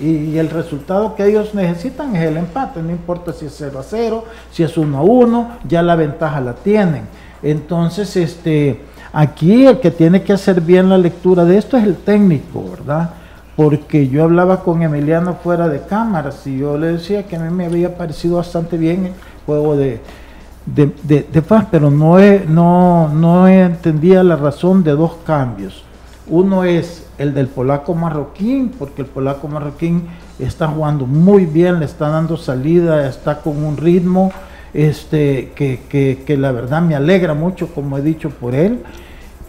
y, 0.00 0.38
el 0.38 0.48
resultado 0.48 1.16
que 1.16 1.26
ellos 1.26 1.56
necesitan 1.56 2.14
es 2.14 2.22
el 2.22 2.36
empate, 2.36 2.80
no 2.80 2.92
importa 2.92 3.32
si 3.32 3.46
es 3.46 3.54
0 3.58 3.80
a 3.80 3.82
0, 3.82 4.24
si 4.52 4.62
es 4.62 4.78
1 4.78 4.96
a 4.96 5.02
1, 5.02 5.50
ya 5.66 5.82
la 5.82 5.96
ventaja 5.96 6.40
la 6.40 6.52
tienen. 6.52 7.02
Entonces, 7.42 8.14
este, 8.14 8.82
aquí 9.12 9.66
el 9.66 9.80
que 9.80 9.90
tiene 9.90 10.22
que 10.22 10.34
hacer 10.34 10.60
bien 10.60 10.88
la 10.88 10.98
lectura 10.98 11.44
de 11.44 11.58
esto 11.58 11.76
es 11.76 11.82
el 11.82 11.96
técnico, 11.96 12.70
¿verdad? 12.70 13.10
Porque 13.56 14.06
yo 14.06 14.22
hablaba 14.22 14.62
con 14.62 14.82
Emiliano 14.82 15.34
fuera 15.42 15.66
de 15.66 15.80
cámaras 15.80 16.46
y 16.46 16.58
yo 16.58 16.78
le 16.78 16.92
decía 16.92 17.26
que 17.26 17.34
a 17.34 17.40
mí 17.40 17.52
me 17.52 17.66
había 17.66 17.96
parecido 17.96 18.36
bastante 18.36 18.76
bien 18.76 19.06
el 19.06 19.12
juego 19.46 19.76
de, 19.76 20.00
de, 20.66 20.86
de, 21.30 21.42
paz, 21.42 21.66
pero 21.70 21.90
no, 21.90 22.18
no, 22.48 23.08
no 23.08 23.48
entendía 23.48 24.22
la 24.22 24.36
razón 24.36 24.82
de 24.82 24.92
dos 24.92 25.16
cambios. 25.26 25.84
Uno 26.26 26.64
es 26.64 27.06
el 27.18 27.34
del 27.34 27.48
polaco 27.48 27.94
marroquín, 27.94 28.72
porque 28.78 29.02
el 29.02 29.08
polaco 29.08 29.46
marroquín 29.46 30.08
está 30.38 30.68
jugando 30.68 31.06
muy 31.06 31.44
bien, 31.44 31.80
le 31.80 31.84
está 31.84 32.08
dando 32.08 32.36
salida, 32.36 33.06
está 33.08 33.40
con 33.40 33.62
un 33.62 33.76
ritmo 33.76 34.32
este, 34.72 35.52
que, 35.54 35.80
que, 35.88 36.24
que 36.26 36.36
la 36.36 36.50
verdad 36.50 36.80
me 36.80 36.94
alegra 36.94 37.34
mucho, 37.34 37.68
como 37.68 37.98
he 37.98 38.02
dicho 38.02 38.30
por 38.30 38.54
él. 38.54 38.82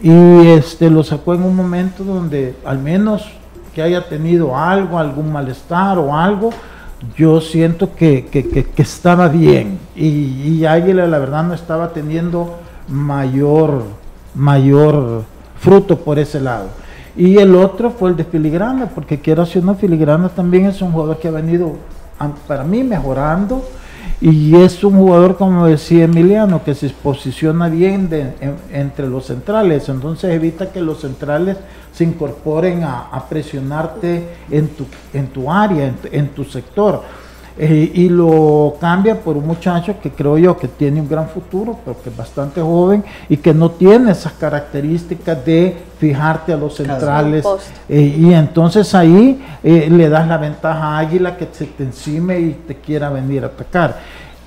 Y 0.00 0.48
este, 0.48 0.90
lo 0.90 1.02
sacó 1.02 1.34
en 1.34 1.42
un 1.42 1.56
momento 1.56 2.04
donde 2.04 2.54
al 2.64 2.78
menos 2.78 3.26
que 3.74 3.82
haya 3.82 4.08
tenido 4.08 4.56
algo, 4.56 4.98
algún 4.98 5.32
malestar 5.32 5.98
o 5.98 6.14
algo, 6.14 6.50
yo 7.16 7.40
siento 7.40 7.94
que, 7.94 8.26
estaba 8.76 9.28
bien 9.28 9.78
y, 9.94 10.64
Águila 10.64 11.06
la 11.06 11.18
verdad 11.18 11.44
no 11.44 11.54
estaba 11.54 11.92
teniendo 11.92 12.58
mayor, 12.88 13.84
mayor 14.34 15.24
fruto 15.58 15.98
por 15.98 16.18
ese 16.18 16.40
lado. 16.40 16.68
Y 17.16 17.38
el 17.38 17.54
otro 17.54 17.90
fue 17.90 18.10
el 18.10 18.16
de 18.16 18.24
Filigrana, 18.24 18.90
porque 18.94 19.20
quiero 19.20 19.44
decir, 19.44 19.64
no, 19.64 19.74
Filigrana 19.74 20.28
también 20.28 20.66
es 20.66 20.82
un 20.82 20.92
jugador 20.92 21.18
que 21.18 21.28
ha 21.28 21.30
venido 21.30 21.76
para 22.46 22.64
mí 22.64 22.82
mejorando 22.82 23.62
y 24.20 24.56
es 24.56 24.82
un 24.82 24.96
jugador, 24.96 25.36
como 25.36 25.66
decía 25.66 26.04
Emiliano, 26.04 26.64
que 26.64 26.74
se 26.74 26.88
posiciona 26.90 27.68
bien 27.68 28.08
entre 28.72 29.08
los 29.08 29.26
centrales, 29.26 29.88
entonces 29.88 30.32
evita 30.32 30.72
que 30.72 30.80
los 30.80 31.00
centrales 31.00 31.58
se 31.92 32.04
incorporen 32.04 32.84
a, 32.84 33.24
presionarte 33.28 34.28
en 34.50 34.68
tu, 34.68 34.86
en 35.14 35.28
tu 35.28 35.50
área, 35.50 35.94
en, 36.12 36.28
tu 36.28 36.44
sector. 36.44 37.02
Eh, 37.58 37.90
y 37.94 38.10
lo 38.10 38.74
cambia 38.78 39.18
por 39.18 39.34
un 39.34 39.46
muchacho 39.46 39.94
que 40.02 40.10
creo 40.10 40.36
yo 40.36 40.58
que 40.58 40.68
tiene 40.68 41.00
un 41.00 41.08
gran 41.08 41.26
futuro, 41.28 41.78
pero 41.82 41.96
que 42.02 42.10
es 42.10 42.16
bastante 42.16 42.60
joven 42.60 43.02
y 43.30 43.38
que 43.38 43.54
no 43.54 43.70
tiene 43.70 44.10
esas 44.10 44.34
características 44.34 45.42
de 45.42 45.74
fijarte 45.98 46.52
a 46.52 46.56
los 46.56 46.74
centrales. 46.76 47.46
Eh, 47.88 48.14
y 48.18 48.34
entonces 48.34 48.94
ahí 48.94 49.42
eh, 49.64 49.88
le 49.90 50.08
das 50.10 50.28
la 50.28 50.36
ventaja 50.36 50.96
a 50.96 50.98
Águila 50.98 51.36
que 51.38 51.48
se 51.50 51.64
te 51.64 51.84
encime 51.84 52.38
y 52.40 52.50
te 52.66 52.74
quiera 52.74 53.08
venir 53.08 53.44
a 53.44 53.46
atacar. 53.46 54.00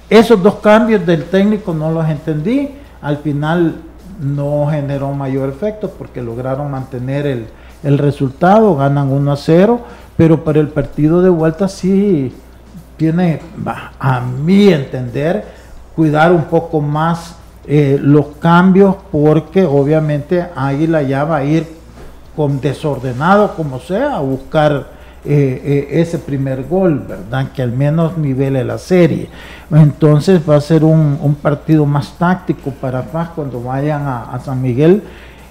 Esos 0.07 0.41
dos 0.41 0.55
cambios 0.55 1.03
del 1.03 1.25
técnico 1.25 1.73
no 1.73 1.91
los 1.91 2.07
entendí. 2.07 2.69
Al 3.01 3.17
final 3.17 3.75
no 4.21 4.67
generó 4.69 5.13
mayor 5.13 5.49
efecto 5.49 5.89
porque 5.97 6.21
lograron 6.21 6.69
mantener 6.69 7.47
el, 7.83 7.97
resultado, 7.97 8.75
ganan 8.75 9.11
1 9.11 9.31
a 9.31 9.37
0, 9.37 9.79
pero 10.15 10.43
para 10.43 10.59
el 10.59 10.67
partido 10.67 11.21
de 11.21 11.29
vuelta 11.29 11.67
sí 11.67 12.33
tiene, 12.99 13.39
a 13.97 14.19
mi 14.19 14.67
entender, 14.67 15.45
cuidar 15.95 16.33
un 16.33 16.43
poco 16.43 16.81
más 16.81 17.35
eh, 17.65 17.97
los 18.01 18.27
cambios 18.39 18.97
porque 19.09 19.63
obviamente 19.65 20.45
Águila 20.53 21.01
ya 21.01 21.23
va 21.23 21.37
a 21.37 21.43
ir 21.45 21.65
con 22.35 22.59
desordenado 22.59 23.55
como 23.55 23.79
sea 23.79 24.17
a 24.17 24.19
buscar 24.19 24.87
eh, 25.23 25.61
eh, 25.63 26.01
ese 26.01 26.19
primer 26.19 26.63
gol, 26.63 27.05
¿verdad? 27.07 27.51
Que 27.53 27.61
al 27.61 27.71
menos 27.71 28.17
nivele 28.17 28.65
la 28.65 28.77
serie. 28.77 29.29
Entonces 29.71 30.41
va 30.47 30.57
a 30.57 30.61
ser 30.61 30.83
un, 30.83 31.37
partido 31.41 31.85
más 31.85 32.17
táctico 32.17 32.71
para 32.71 33.01
Paz 33.03 33.29
cuando 33.33 33.61
vayan 33.61 34.01
a, 34.05 34.39
San 34.43 34.61
Miguel 34.61 35.03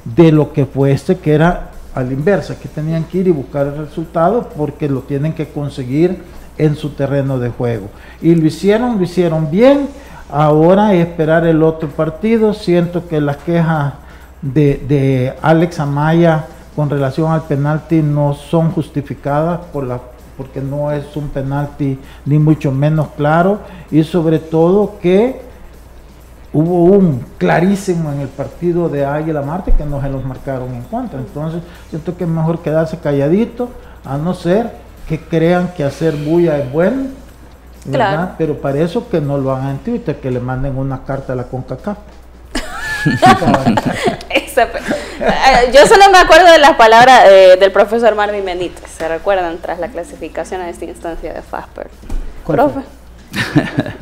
de 0.05 0.33
lo 0.33 0.53
que 0.53 0.67
fue 0.67 0.93
este, 0.93 1.17
que 1.17 1.33
era 1.33 1.71
a 1.95 2.03
la 2.03 2.13
inversa, 2.13 2.59
que 2.59 2.69
tenían 2.69 3.05
que 3.05 3.19
ir 3.19 3.29
y 3.29 3.33
buscar 3.33 3.67
el 3.67 3.77
resultado 3.77 4.51
porque 4.57 4.89
lo 4.89 5.01
tienen 5.01 5.33
que 5.33 5.49
conseguir 5.49 6.19
en 6.59 6.77
su 6.77 6.91
terreno 6.91 7.39
de 7.39 7.51
juego. 7.51 7.89
Y 8.21 8.35
lo 8.35 8.47
hicieron, 8.47 8.99
lo 8.99 9.05
hicieron 9.05 9.51
bien. 9.51 9.89
Ahora 10.31 10.93
esperar 10.95 11.47
el 11.47 11.63
otro 11.63 11.89
partido. 11.89 12.53
Siento 12.53 13.09
que 13.09 13.21
las 13.21 13.39
quejas 13.39 13.95
de, 14.43 14.85
de 14.87 15.35
Alex 15.41 15.81
Amaya 15.81 16.47
con 16.77 16.91
relación 16.91 17.33
al 17.33 17.43
penalti 17.43 18.03
no 18.03 18.35
son 18.35 18.71
justificadas 18.73 19.61
por 19.73 19.85
la 19.85 20.01
porque 20.37 20.61
no 20.61 20.93
es 20.93 21.17
un 21.17 21.29
penalti 21.29 21.99
ni 22.25 22.39
mucho 22.39 22.71
menos 22.71 23.09
claro 23.17 23.59
y 23.91 24.05
sobre 24.05 24.39
todo 24.39 24.95
que 25.03 25.43
hubo 26.53 26.85
un 26.85 27.25
clarísimo 27.37 28.13
en 28.13 28.21
el 28.21 28.29
partido 28.29 28.89
de 28.89 29.05
Águila 29.05 29.43
Marte 29.43 29.73
que 29.73 29.85
no 29.85 30.01
se 30.01 30.09
los 30.09 30.25
marcaron 30.25 30.73
en 30.75 30.83
contra. 30.83 31.19
Entonces 31.19 31.63
siento 31.91 32.17
que 32.17 32.25
es 32.25 32.31
mejor 32.31 32.61
quedarse 32.61 32.99
calladito 32.99 33.69
a 34.05 34.17
no 34.17 34.33
ser 34.33 34.71
que 35.09 35.19
crean 35.19 35.73
que 35.75 35.85
hacer 35.85 36.15
bulla 36.17 36.59
es 36.59 36.71
bueno, 36.71 37.07
Pero 38.37 38.59
para 38.61 38.79
eso 38.81 39.09
que 39.09 39.21
no 39.21 39.39
lo 39.39 39.53
hagan 39.53 39.71
en 39.71 39.79
Twitter, 39.79 40.17
que 40.17 40.31
le 40.31 40.41
manden 40.41 40.77
una 40.77 41.05
carta 41.05 41.33
a 41.33 41.37
la 41.37 41.45
CONCACAF. 41.45 41.99
Eh, 44.61 45.71
yo 45.73 45.87
solo 45.87 46.11
me 46.11 46.19
acuerdo 46.19 46.51
de 46.51 46.59
las 46.59 46.73
palabras 46.73 47.27
eh, 47.27 47.57
del 47.61 47.71
profesor 47.71 48.17
Marvin 48.17 48.45
Benítez, 48.45 48.91
¿se 48.91 49.07
recuerdan? 49.07 49.59
Tras 49.59 49.79
la 49.79 49.87
clasificación 49.87 50.61
a 50.61 50.69
esta 50.69 50.85
instancia 50.85 51.33
de 51.33 51.43
FASPER. 51.43 51.89
Profe, 52.45 52.81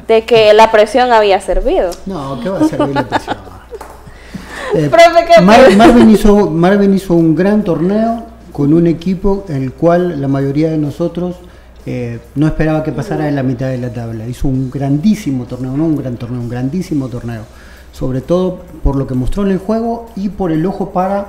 de 0.08 0.24
que 0.24 0.54
la 0.54 0.70
presión 0.72 1.12
había 1.12 1.40
servido. 1.42 1.90
No, 2.06 2.40
¿qué 2.42 2.48
va 2.48 2.60
a 2.60 2.64
servir 2.64 2.94
la 2.94 3.02
presión? 3.02 3.36
Eh, 4.74 4.90
Marvin, 5.76 6.10
hizo, 6.10 6.50
Marvin 6.50 6.94
hizo 6.94 7.14
un 7.14 7.36
gran 7.36 7.62
torneo 7.62 8.26
con 8.56 8.72
un 8.72 8.86
equipo 8.86 9.44
el 9.50 9.72
cual 9.74 10.18
la 10.18 10.28
mayoría 10.28 10.70
de 10.70 10.78
nosotros 10.78 11.36
no 12.34 12.46
esperaba 12.46 12.82
que 12.82 12.90
pasara 12.90 13.28
en 13.28 13.36
la 13.36 13.42
mitad 13.42 13.68
de 13.68 13.78
la 13.78 13.92
tabla. 13.92 14.26
Hizo 14.26 14.48
un 14.48 14.70
grandísimo 14.70 15.44
torneo, 15.44 15.76
no 15.76 15.84
un 15.84 15.96
gran 15.96 16.16
torneo, 16.16 16.40
un 16.40 16.48
grandísimo 16.48 17.08
torneo 17.08 17.42
sobre 17.96 18.20
todo 18.20 18.60
por 18.82 18.96
lo 18.96 19.06
que 19.06 19.14
mostró 19.14 19.44
en 19.46 19.52
el 19.52 19.58
juego 19.58 20.06
y 20.16 20.28
por 20.28 20.52
el 20.52 20.66
ojo 20.66 20.90
para 20.90 21.28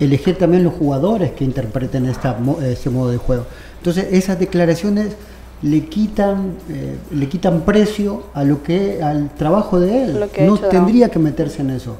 elegir 0.00 0.36
también 0.36 0.64
los 0.64 0.74
jugadores 0.74 1.30
que 1.32 1.44
interpreten 1.44 2.06
esta, 2.06 2.36
este 2.62 2.90
modo 2.90 3.10
de 3.10 3.18
juego. 3.18 3.46
Entonces 3.78 4.08
esas 4.10 4.38
declaraciones 4.38 5.14
le 5.62 5.84
quitan, 5.84 6.54
eh, 6.70 6.96
le 7.12 7.28
quitan 7.28 7.60
precio 7.60 8.24
a 8.34 8.42
lo 8.42 8.64
que, 8.64 9.00
al 9.00 9.30
trabajo 9.30 9.78
de 9.78 10.04
él. 10.04 10.24
no 10.44 10.58
tendría 10.58 11.08
que 11.08 11.20
meterse 11.20 11.62
en 11.62 11.70
eso. 11.70 11.96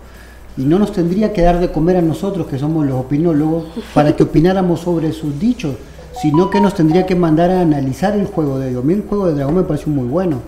Y 0.59 0.62
no 0.65 0.79
nos 0.79 0.93
tendría 0.93 1.33
que 1.33 1.43
dar 1.43 1.61
de 1.61 1.71
comer 1.71 1.97
a 1.97 2.03
nosotros, 2.03 2.49
que 2.49 2.59
somos 2.59 2.85
los 2.85 2.97
opinólogos, 2.97 3.67
para 3.95 4.15
que 4.17 4.25
opináramos 4.25 4.81
sobre 4.81 5.12
sus 5.12 5.38
dichos, 5.38 5.77
sino 6.21 6.50
que 6.50 6.61
nos 6.61 6.75
tendría 6.75 7.07
que 7.07 7.15
mandar 7.15 7.50
a 7.50 7.61
analizar 7.61 8.17
el 8.19 8.27
juego 8.27 8.59
de 8.59 8.71
ellos. 8.71 8.83
A 8.83 8.87
mí 8.87 8.93
el 8.93 9.03
juego 9.03 9.29
de 9.29 9.35
Dragón 9.35 9.55
me 9.55 9.62
pareció 9.62 9.93
muy 9.93 10.09
bueno, 10.09 10.41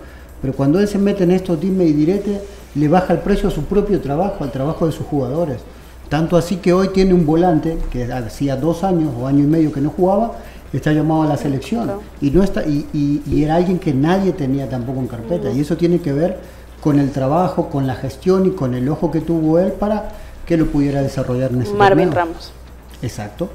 pero 0.42 0.52
cuando 0.52 0.80
él 0.80 0.88
se 0.88 0.98
mete 0.98 1.22
en 1.22 1.30
estos 1.30 1.60
dime 1.60 1.84
y 1.84 1.92
direte, 1.92 2.40
le 2.74 2.88
baja 2.88 3.12
el 3.12 3.20
precio 3.20 3.48
a 3.48 3.52
su 3.52 3.64
propio 3.64 4.00
trabajo, 4.00 4.42
al 4.42 4.50
trabajo 4.50 4.84
de 4.84 4.92
sus 4.92 5.06
jugadores. 5.06 5.58
Tanto 6.08 6.36
así 6.36 6.56
que 6.56 6.72
hoy 6.72 6.88
tiene 6.88 7.14
un 7.14 7.24
volante 7.24 7.78
que 7.92 8.12
hacía 8.12 8.56
dos 8.56 8.82
años 8.82 9.12
o 9.16 9.28
año 9.28 9.44
y 9.44 9.46
medio 9.46 9.70
que 9.70 9.80
no 9.80 9.90
jugaba, 9.90 10.32
está 10.72 10.92
llamado 10.92 11.22
a 11.22 11.26
la 11.26 11.36
selección 11.36 11.90
y 12.20 12.30
no 12.30 12.42
está 12.42 12.64
y, 12.64 13.22
era 13.42 13.56
alguien 13.56 13.78
que 13.78 13.92
nadie 13.92 14.32
tenía 14.32 14.68
tampoco 14.68 15.00
en 15.00 15.06
carpeta 15.06 15.50
y 15.50 15.60
eso 15.60 15.76
tiene 15.76 16.00
que 16.00 16.12
ver 16.12 16.38
con 16.80 16.98
el 16.98 17.10
trabajo, 17.10 17.68
con 17.68 17.86
la 17.86 17.94
gestión 17.94 18.46
y 18.46 18.50
con 18.50 18.74
el 18.74 18.88
ojo 18.88 19.10
que 19.10 19.20
tuvo 19.20 19.58
él 19.58 19.72
para 19.72 20.08
que 20.46 20.56
lo 20.56 20.66
pudiera 20.66 21.02
desarrollar 21.02 21.52
en 21.52 21.62
ese 21.62 21.74
Marvin 21.74 22.10
Ramos. 22.10 22.52
Exacto. 23.02 23.48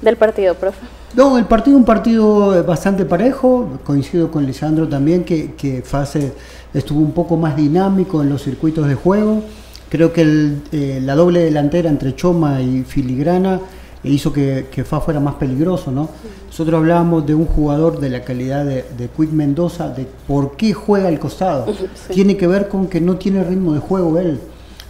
Del 0.00 0.16
partido, 0.16 0.54
profe. 0.54 0.80
No, 1.14 1.38
el 1.38 1.44
partido 1.44 1.76
un 1.76 1.84
partido 1.84 2.64
bastante 2.64 3.04
parejo, 3.04 3.78
coincido 3.84 4.30
con 4.30 4.44
Lisandro 4.44 4.88
también 4.88 5.24
que, 5.24 5.54
que 5.54 5.82
Fase 5.82 6.32
estuvo 6.74 7.00
un 7.00 7.12
poco 7.12 7.36
más 7.36 7.56
dinámico 7.56 8.20
en 8.20 8.28
los 8.28 8.42
circuitos 8.42 8.88
de 8.88 8.96
juego. 8.96 9.42
Creo 9.88 10.12
que 10.12 10.56
eh, 10.72 11.00
la 11.00 11.14
doble 11.14 11.40
delantera 11.40 11.88
entre 11.88 12.16
Choma 12.16 12.60
y 12.60 12.82
Filigrana 12.82 13.60
hizo 14.10 14.32
que, 14.32 14.66
que 14.70 14.84
Fa 14.84 15.00
fuera 15.00 15.20
más 15.20 15.34
peligroso, 15.34 15.90
¿no? 15.90 16.08
Nosotros 16.46 16.78
hablábamos 16.78 17.26
de 17.26 17.34
un 17.34 17.46
jugador 17.46 18.00
de 18.00 18.10
la 18.10 18.22
calidad 18.22 18.64
de, 18.64 18.84
de 18.96 19.08
Quick 19.08 19.30
Mendoza, 19.30 19.88
de 19.88 20.06
por 20.26 20.56
qué 20.56 20.72
juega 20.72 21.08
al 21.08 21.18
costado. 21.18 21.66
Tiene 22.12 22.36
que 22.36 22.46
ver 22.46 22.68
con 22.68 22.86
que 22.86 23.00
no 23.00 23.16
tiene 23.16 23.42
ritmo 23.42 23.72
de 23.74 23.80
juego 23.80 24.18
él. 24.18 24.40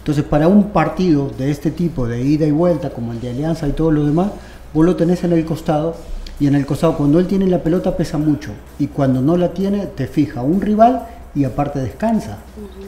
Entonces, 0.05 0.23
para 0.23 0.47
un 0.47 0.65
partido 0.65 1.31
de 1.35 1.49
este 1.49 1.71
tipo, 1.71 2.07
de 2.07 2.21
ida 2.21 2.45
y 2.45 2.51
vuelta, 2.51 2.91
como 2.91 3.11
el 3.11 3.19
de 3.19 3.31
Alianza 3.31 3.67
y 3.67 3.71
todo 3.71 3.89
lo 3.89 4.05
demás, 4.05 4.31
vos 4.71 4.85
lo 4.85 4.95
tenés 4.95 5.23
en 5.23 5.33
el 5.33 5.43
costado, 5.45 5.95
y 6.39 6.47
en 6.47 6.55
el 6.55 6.65
costado 6.65 6.97
cuando 6.97 7.19
él 7.19 7.27
tiene 7.27 7.47
la 7.47 7.63
pelota 7.63 7.97
pesa 7.97 8.17
mucho, 8.17 8.51
y 8.77 8.87
cuando 8.87 9.21
no 9.21 9.35
la 9.37 9.53
tiene 9.53 9.87
te 9.87 10.05
fija 10.05 10.43
un 10.43 10.61
rival 10.61 11.07
y 11.33 11.43
aparte 11.43 11.79
descansa. 11.79 12.37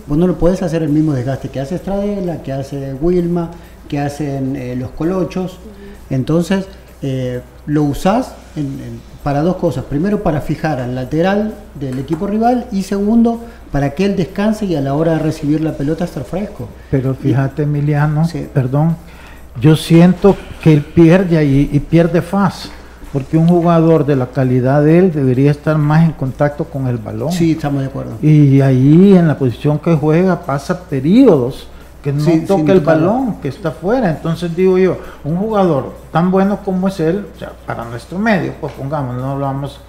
Vos 0.06 0.18
no 0.18 0.28
lo 0.28 0.38
podés 0.38 0.62
hacer 0.62 0.84
el 0.84 0.90
mismo 0.90 1.14
desgaste 1.14 1.50
que 1.50 1.60
hace 1.60 1.76
Estradela, 1.76 2.44
que 2.44 2.54
hace 2.54 2.94
Wilma, 2.94 3.52
que 3.88 4.00
hacen 4.00 4.56
eh, 4.56 4.76
los 4.76 4.92
colochos. 4.92 5.58
Entonces, 6.10 6.66
eh, 7.02 7.42
lo 7.66 7.84
usás 7.84 8.34
para 9.24 9.42
dos 9.42 9.58
cosas. 9.58 9.84
Primero, 9.86 10.24
para 10.24 10.42
fijar 10.42 10.80
al 10.80 10.96
lateral 10.96 11.54
del 11.76 12.00
equipo 12.00 12.28
rival 12.28 12.66
y 12.72 12.84
segundo, 12.84 13.42
para 13.72 13.92
que 13.92 14.06
él 14.06 14.16
descanse 14.16 14.66
y 14.66 14.76
a 14.76 14.82
la 14.82 14.94
hora 14.94 15.14
de 15.14 15.20
recibir 15.20 15.62
la 15.62 15.74
pelota 15.74 16.06
estar 16.06 16.24
fresco. 16.24 16.68
Pero 16.90 17.14
fíjate, 17.14 17.64
Emiliano, 17.64 18.28
perdón, 18.54 18.96
yo 19.60 19.76
siento 19.76 20.36
que 20.64 20.74
él 20.74 20.82
pierde 20.82 21.44
y, 21.46 21.70
y 21.72 21.80
pierde 21.80 22.22
faz 22.22 22.72
porque 23.14 23.38
un 23.38 23.48
jugador 23.48 24.06
de 24.06 24.16
la 24.16 24.28
calidad 24.28 24.84
de 24.84 25.00
él 25.00 25.12
debería 25.12 25.52
estar 25.52 25.78
más 25.78 26.06
en 26.06 26.12
contacto 26.12 26.66
con 26.66 26.88
el 26.88 26.98
balón. 26.98 27.32
Sí, 27.32 27.54
estamos 27.54 27.82
de 27.82 27.88
acuerdo. 27.88 28.12
Y 28.22 28.62
ahí 28.62 29.16
en 29.16 29.28
la 29.28 29.38
posición 29.38 29.80
que 29.80 29.96
juega 29.96 30.42
pasa 30.42 30.82
periodos 30.82 31.68
que 32.08 32.14
no 32.14 32.48
toca 32.48 32.72
el 32.72 32.80
balón, 32.80 33.42
que 33.42 33.50
está 33.50 33.70
afuera. 33.70 34.10
Entonces 34.10 34.56
digo 34.56 34.78
yo, 34.78 34.98
un 35.26 35.36
jugador 35.36 35.94
tan 36.10 36.32
bueno 36.32 36.60
como 36.64 36.88
es 36.88 37.02
él, 37.02 37.28
o 37.36 37.38
sea, 37.38 37.52
para 37.66 37.84
nuestro 37.84 38.18
medio, 38.18 38.54
pues 38.62 38.72
pongamos, 38.74 39.18
no 39.18 39.32
hablamos, 39.32 39.82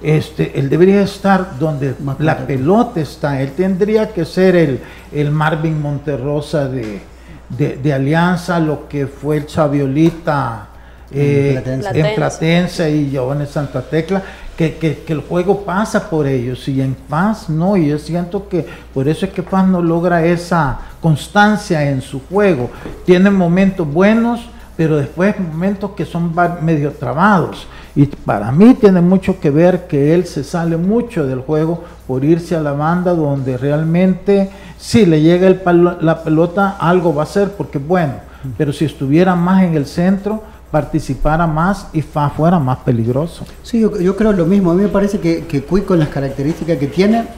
este, 0.00 0.56
él 0.56 0.68
debería 0.68 1.02
estar 1.02 1.58
donde 1.58 1.96
la 2.20 2.38
pelota 2.46 3.00
está. 3.00 3.40
Él 3.42 3.52
tendría 3.56 4.12
que 4.12 4.24
ser 4.24 4.54
el, 4.54 4.80
el 5.12 5.32
Marvin 5.32 5.82
Monterrosa 5.82 6.68
de, 6.68 7.00
de, 7.48 7.92
Alianza, 7.92 8.60
lo 8.60 8.86
que 8.88 9.08
fue 9.08 9.38
el 9.38 9.46
Chaviolita. 9.46 10.68
Eh, 11.16 11.62
en 11.64 12.14
Platense 12.16 12.90
y 12.90 13.16
en 13.16 13.46
Santa 13.46 13.82
Tecla, 13.82 14.20
que, 14.56 14.74
que, 14.76 15.12
el 15.12 15.20
juego 15.20 15.64
pasa 15.64 16.08
por 16.08 16.26
ellos 16.26 16.68
y 16.68 16.80
en 16.80 16.94
paz 16.94 17.48
no, 17.48 17.76
y 17.76 17.88
yo 17.88 17.98
siento 17.98 18.48
que 18.48 18.66
por 18.92 19.08
eso 19.08 19.26
es 19.26 19.32
que 19.32 19.42
paz 19.42 19.66
no 19.66 19.82
logra 19.82 20.24
esa 20.24 20.78
constancia 21.00 21.90
en 21.90 22.00
su 22.00 22.20
juego. 22.28 22.70
Tiene 23.04 23.30
momentos 23.30 23.86
buenos, 23.86 24.40
pero 24.76 24.96
después 24.96 25.38
momentos 25.38 25.92
que 25.92 26.04
son 26.04 26.32
medio 26.62 26.92
trabados. 26.92 27.66
Y 27.96 28.06
para 28.06 28.50
mí 28.50 28.74
tiene 28.74 29.00
mucho 29.00 29.38
que 29.38 29.50
ver 29.50 29.86
que 29.86 30.14
él 30.14 30.26
se 30.26 30.42
sale 30.42 30.76
mucho 30.76 31.26
del 31.26 31.40
juego 31.40 31.84
por 32.06 32.24
irse 32.24 32.56
a 32.56 32.60
la 32.60 32.72
banda 32.72 33.12
donde 33.14 33.56
realmente 33.56 34.50
si 34.78 35.06
le 35.06 35.20
llega 35.20 35.46
el 35.46 35.60
la 36.00 36.22
pelota 36.24 36.76
algo 36.78 37.14
va 37.14 37.22
a 37.22 37.26
ser 37.26 37.52
porque 37.52 37.78
bueno, 37.78 38.14
pero 38.58 38.72
si 38.72 38.84
estuviera 38.84 39.34
más 39.34 39.62
en 39.62 39.74
el 39.74 39.86
centro 39.86 40.42
participara 40.74 41.46
más 41.46 41.86
y 41.92 42.02
fuera 42.02 42.58
más 42.58 42.78
peligroso. 42.78 43.44
Sí, 43.62 43.78
yo, 43.80 44.16
creo 44.16 44.32
lo 44.32 44.44
mismo. 44.44 44.72
A 44.72 44.74
mí 44.74 44.82
me 44.82 44.88
parece 44.88 45.20
que, 45.20 45.44
que 45.44 45.62
con 45.62 46.00
las 46.00 46.08
características 46.08 46.78
que 46.78 46.88
tiene 46.88 47.28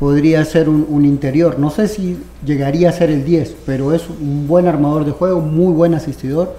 podría 0.00 0.44
ser 0.44 0.68
un, 0.68 1.04
interior. 1.04 1.60
No 1.60 1.70
sé 1.70 1.86
si 1.86 2.18
llegaría 2.44 2.88
a 2.88 2.92
ser 2.92 3.10
el 3.10 3.24
10, 3.24 3.54
pero 3.64 3.92
es 3.92 4.08
un 4.08 4.48
buen 4.48 4.66
armador 4.66 5.04
de 5.04 5.12
juego, 5.12 5.40
muy 5.40 5.72
buen 5.72 5.94
asistidor 5.94 6.56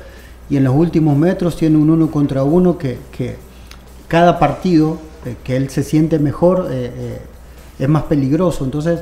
y 0.50 0.56
en 0.56 0.64
los 0.64 0.74
últimos 0.74 1.18
metros 1.18 1.58
tiene 1.58 1.76
un 1.76 1.90
uno 1.90 2.10
contra 2.10 2.46
uno 2.46 2.78
que, 2.78 2.98
cada 4.08 4.40
partido 4.40 5.00
eh, 5.26 5.36
que 5.44 5.58
él 5.58 5.70
se 5.70 5.84
siente 5.84 6.18
mejor 6.18 6.70
eh, 6.72 6.92
eh, 6.96 7.22
es 7.78 7.90
más 7.90 8.04
peligroso. 8.04 8.64
Entonces 8.64 9.02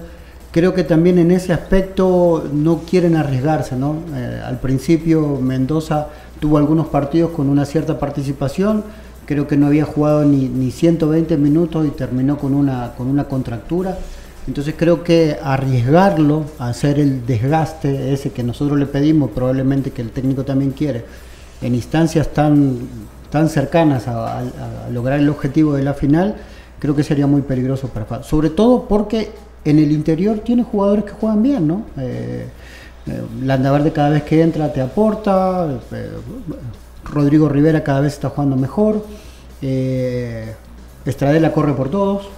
creo 0.51 0.73
que 0.73 0.83
también 0.83 1.19
en 1.19 1.29
ese 1.29 1.53
aspecto 1.53 2.43
no 2.51 2.79
quieren 2.89 3.17
arriesgarse. 3.17 3.75
¿no? 3.75 3.97
al 4.43 4.59
principio 4.59 5.37
Mendoza 5.39 6.07
tuvo 6.39 6.57
algunos 6.57 6.87
partidos 6.87 7.31
con 7.31 7.49
una 7.49 7.65
cierta 7.65 7.99
participación. 7.99 8.83
Creo 9.25 9.47
que 9.47 9.57
no 9.57 9.67
había 9.67 9.85
jugado 9.85 10.25
ni, 10.25 10.47
ni 10.47 10.71
120 10.71 11.37
minutos 11.37 11.85
y 11.85 11.91
terminó 11.91 12.37
con 12.37 12.53
una, 12.53 12.93
con 12.97 13.07
una 13.07 13.25
contractura. 13.25 13.97
Entonces 14.47 14.73
creo 14.75 15.03
que 15.03 15.37
arriesgarlo 15.43 16.45
hacer 16.57 16.99
el 16.99 17.23
desgaste 17.25 18.13
ese 18.13 18.31
que 18.31 18.41
nosotros 18.41 18.79
le 18.79 18.87
pedimos, 18.87 19.29
probablemente 19.29 19.91
que 19.91 20.01
el 20.01 20.09
técnico 20.09 20.43
también 20.43 20.71
quiere, 20.71 21.05
en 21.61 21.75
instancias 21.75 22.29
tan, 22.29 22.79
tan 23.29 23.47
cercanas 23.47 24.07
a, 24.07 24.41
lograr 24.91 25.19
el 25.19 25.29
objetivo 25.29 25.73
de 25.73 25.83
la 25.83 25.93
final, 25.93 26.35
creo 26.79 26.95
que 26.95 27.03
sería 27.03 27.27
muy 27.27 27.41
peligroso 27.41 27.89
para. 27.89 28.23
Sobre 28.23 28.49
todo 28.49 28.87
porque 28.87 29.29
en 29.65 29.77
el 29.77 29.91
interior 29.91 30.39
tiene 30.39 30.63
jugadores 30.63 31.05
que 31.05 31.11
juegan 31.11 31.43
bien, 31.43 31.67
¿no? 31.67 31.83
Eh, 31.97 32.47
Landaverde 33.41 33.91
cada 33.91 34.09
vez 34.09 34.23
que 34.23 34.41
entra 34.41 34.71
te 34.71 34.81
aporta, 34.81 35.67
eh, 35.91 36.11
Rodrigo 37.03 37.49
Rivera 37.49 37.83
cada 37.83 38.01
vez 38.01 38.13
está 38.13 38.29
jugando 38.29 38.55
mejor, 38.55 39.05
Estradela 41.05 41.51
corre 41.51 41.73
por 41.73 41.89
todos. 41.89 42.29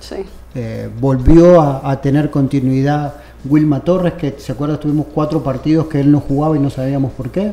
Sí. 0.00 0.24
Eh, 0.54 0.88
volvió 1.00 1.60
a, 1.60 2.00
tener 2.00 2.30
continuidad 2.30 3.14
Wilma 3.44 3.80
Torres, 3.80 4.14
que 4.14 4.36
se 4.38 4.52
acuerda, 4.52 4.80
tuvimos 4.80 5.06
cuatro 5.12 5.42
partidos 5.42 5.86
que 5.86 6.00
él 6.00 6.10
no 6.10 6.20
jugaba 6.20 6.56
y 6.56 6.60
no 6.60 6.70
sabíamos 6.70 7.12
por 7.12 7.30
qué. 7.30 7.52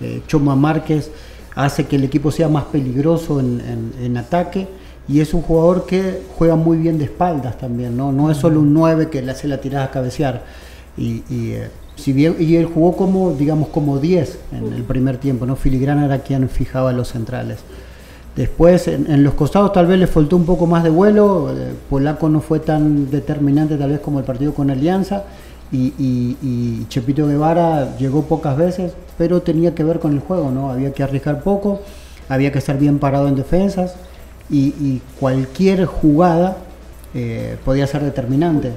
Eh, 0.00 0.22
Choma 0.26 0.54
Márquez 0.54 1.10
hace 1.54 1.86
que 1.86 1.96
el 1.96 2.04
equipo 2.04 2.30
sea 2.30 2.48
más 2.48 2.64
peligroso 2.64 3.40
en, 3.40 4.16
ataque 4.18 4.68
y 5.08 5.20
es 5.20 5.32
un 5.32 5.40
jugador 5.40 5.86
que 5.86 6.22
juega 6.36 6.54
muy 6.56 6.76
bien 6.76 6.98
de 6.98 7.04
espaldas 7.04 7.56
también, 7.56 7.96
no, 7.96 8.12
no 8.12 8.30
es 8.30 8.36
solo 8.36 8.60
un 8.60 8.74
9 8.74 9.08
que 9.08 9.22
le 9.22 9.30
hace 9.30 9.48
la 9.48 9.58
tirada 9.58 9.86
a 9.86 9.90
cabecear. 9.90 10.42
Y, 10.98 11.22
eh, 11.30 11.70
si 11.96 12.12
bien, 12.12 12.36
y 12.38 12.56
él 12.56 12.66
jugó 12.66 12.96
como, 12.96 13.32
digamos, 13.32 13.68
como 13.68 13.98
10 13.98 14.38
en 14.52 14.72
el 14.72 14.82
primer 14.82 15.18
tiempo, 15.18 15.46
¿no? 15.46 15.56
Filigrana 15.56 16.06
era 16.06 16.18
quien 16.18 16.48
fijaba 16.48 16.92
los 16.92 17.08
centrales. 17.08 17.58
Después, 18.36 18.88
en, 18.88 19.22
los 19.22 19.34
costados 19.34 19.72
tal 19.72 19.86
vez 19.86 19.98
le 19.98 20.08
faltó 20.08 20.36
un 20.36 20.44
poco 20.44 20.66
más 20.66 20.82
de 20.82 20.90
vuelo, 20.90 21.54
eh, 21.56 21.72
Polaco 21.88 22.28
no 22.28 22.40
fue 22.40 22.58
tan 22.58 23.08
determinante 23.08 23.76
tal 23.76 23.90
vez 23.90 24.00
como 24.00 24.18
el 24.18 24.24
partido 24.24 24.52
con 24.52 24.70
Alianza, 24.70 25.24
y, 25.72 26.86
Chepito 26.88 27.26
Guevara 27.26 27.96
llegó 27.96 28.22
pocas 28.22 28.56
veces, 28.56 28.92
pero 29.18 29.42
tenía 29.42 29.74
que 29.74 29.82
ver 29.82 29.98
con 29.98 30.12
el 30.12 30.20
juego, 30.20 30.50
¿no? 30.50 30.70
Había 30.70 30.92
que 30.92 31.02
arriesgar 31.02 31.42
poco, 31.42 31.80
había 32.28 32.52
que 32.52 32.58
estar 32.58 32.78
bien 32.78 32.98
parado 32.98 33.28
en 33.28 33.36
defensas, 33.36 33.94
y, 34.50 35.00
cualquier 35.18 35.86
jugada 35.86 36.58
eh, 37.14 37.56
podía 37.64 37.86
ser 37.86 38.02
determinante. 38.02 38.72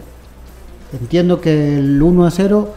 Entiendo 1.00 1.42
que 1.42 1.78
el 1.80 2.02
1 2.02 2.26
a 2.26 2.32
0 2.32 2.74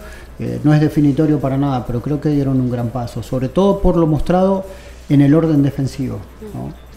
no 0.65 0.73
es 0.73 0.81
definitorio 0.81 1.39
para 1.39 1.59
nada, 1.59 1.85
pero 1.87 2.01
creo 2.01 2.21
que 2.21 2.31
dieron 2.31 2.61
un 2.61 2.71
gran 2.71 2.89
paso, 2.89 3.23
sobre 3.23 3.49
todo 3.49 3.81
por 3.81 3.97
lo 3.97 4.07
mostrado 4.07 4.65
en 5.11 5.21
el 5.21 5.35
orden 5.35 5.63
defensivo. 5.63 6.19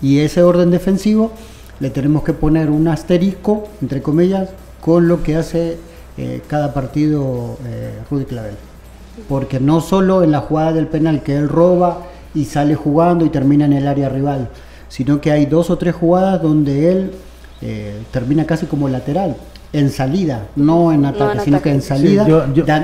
Y 0.02 0.20
ese 0.20 0.44
orden 0.44 0.72
defensivo 0.72 1.32
le 1.80 1.90
tenemos 1.90 2.24
que 2.24 2.34
poner 2.34 2.70
un 2.70 2.88
asterisco, 2.88 3.68
entre 3.82 4.02
comillas, 4.02 4.50
con 4.80 5.08
lo 5.08 5.24
que 5.24 5.36
hace 5.36 5.78
eh, 6.18 6.42
cada 6.48 6.74
partido 6.74 7.58
eh, 7.66 8.00
Rudy 8.10 8.26
Clavel. 8.26 8.56
Porque 9.28 9.60
no 9.60 9.82
solo 9.82 10.24
en 10.24 10.32
la 10.32 10.42
jugada 10.42 10.74
del 10.74 10.88
penal 10.88 11.24
que 11.24 11.36
él 11.36 11.50
roba 11.50 12.04
y 12.36 12.46
sale 12.46 12.76
jugando 12.76 13.26
y 13.26 13.30
termina 13.30 13.66
en 13.66 13.74
el 13.74 13.88
área 13.88 14.10
rival, 14.10 14.50
sino 14.90 15.22
que 15.22 15.32
hay 15.32 15.46
dos 15.46 15.70
o 15.70 15.78
tres 15.78 15.96
jugadas 15.96 16.42
donde 16.42 16.92
él 16.92 17.12
eh, 17.62 18.02
termina 18.12 18.46
casi 18.46 18.66
como 18.66 18.90
lateral. 18.90 19.36
En 19.74 19.90
salida, 19.90 20.48
no 20.56 20.94
en 20.94 21.06
ataque, 21.06 21.40
sino 21.44 21.62
que 21.62 21.72
en 21.72 21.82
salida, 21.82 22.26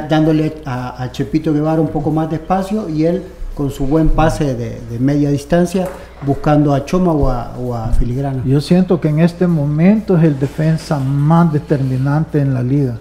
dándole 0.10 0.56
a, 0.66 1.10
Chepito 1.12 1.54
Guevara 1.54 1.80
un 1.80 1.90
poco 1.90 2.10
más 2.12 2.30
de 2.32 2.38
espacio 2.38 2.90
y 2.90 3.06
él 3.06 3.24
con 3.54 3.70
su 3.70 3.86
buen 3.86 4.10
pase 4.10 4.56
de, 4.56 5.00
media 5.00 5.30
distancia 5.30 5.88
buscando 6.26 6.74
a 6.74 6.86
Choma 6.86 7.12
o 7.12 7.74
a, 7.74 7.92
Filigrana. 7.94 8.42
Yo 8.44 8.60
siento 8.60 9.00
que 9.00 9.10
en 9.10 9.20
este 9.20 9.46
momento 9.46 10.18
es 10.18 10.24
el 10.24 10.40
defensa 10.40 10.98
más 11.00 11.54
determinante 11.54 12.40
en 12.40 12.54
la 12.56 12.64
liga. 12.64 12.98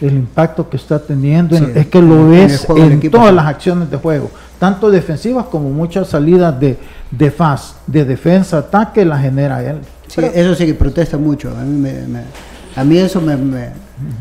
El 0.00 0.14
impacto 0.14 0.68
que 0.68 0.76
está 0.76 0.98
teniendo 0.98 1.56
es 1.56 1.86
que 1.86 2.02
lo 2.02 2.28
ves 2.28 2.66
en, 2.76 3.10
todas 3.10 3.32
las 3.32 3.46
acciones 3.46 3.88
de 3.90 3.96
juego, 3.96 4.28
tanto 4.58 4.90
defensivas 4.90 5.46
como 5.46 5.70
muchas 5.70 6.08
salidas 6.08 6.58
de, 6.58 6.76
de 7.12 7.30
faz, 7.30 7.76
de 7.86 8.04
defensa, 8.04 8.58
ataque, 8.58 9.04
la 9.04 9.18
genera 9.18 9.62
él. 9.62 9.78
Sí, 10.08 10.20
eso 10.34 10.54
sí 10.56 10.66
que 10.66 10.74
protesta 10.74 11.16
mucho. 11.16 11.50
A 11.56 11.62
mí 11.62 11.80
me 11.80 12.24
a 12.76 12.84
mí 12.84 12.98
eso 12.98 13.20
me, 13.20 13.36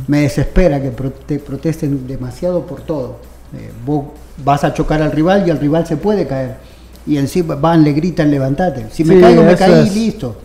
me, 0.08 0.22
desespera, 0.22 0.82
que 0.82 0.90
te 1.26 1.40
protesten 1.40 2.08
demasiado 2.08 2.66
por 2.66 2.82
todo. 2.82 3.18
Eh, 3.56 3.72
vos 3.86 4.06
vas 4.44 4.64
a 4.64 4.74
chocar 4.74 5.02
al 5.02 5.12
rival 5.12 5.44
y 5.48 5.50
el 5.50 5.60
rival 5.60 5.86
se 5.88 5.98
puede 5.98 6.28
caer. 6.28 6.58
Y 7.06 7.18
encima 7.18 7.56
van, 7.56 7.84
le 7.84 7.94
gritan, 7.94 8.30
levantate. 8.30 8.88
Si 8.92 9.04
me 9.04 9.20
caigo, 9.20 9.44
me 9.44 9.56
caí 9.56 9.88
y 9.88 9.90
listo. 9.90 10.38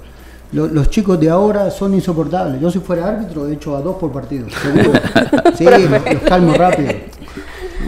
los 0.52 0.90
chicos 0.90 1.20
de 1.20 1.30
ahora 1.30 1.70
son 1.70 1.94
insoportables. 1.94 2.60
Yo 2.60 2.70
si 2.70 2.78
fuera 2.78 3.08
árbitro, 3.08 3.48
he 3.48 3.54
hecho 3.54 3.76
a 3.76 3.80
dos 3.80 3.96
por 3.96 4.10
partido. 4.10 4.46
Seguro. 4.50 4.98
sí, 5.56 5.64
los, 5.64 6.22
calmo 6.22 6.54
rápido. 6.54 6.92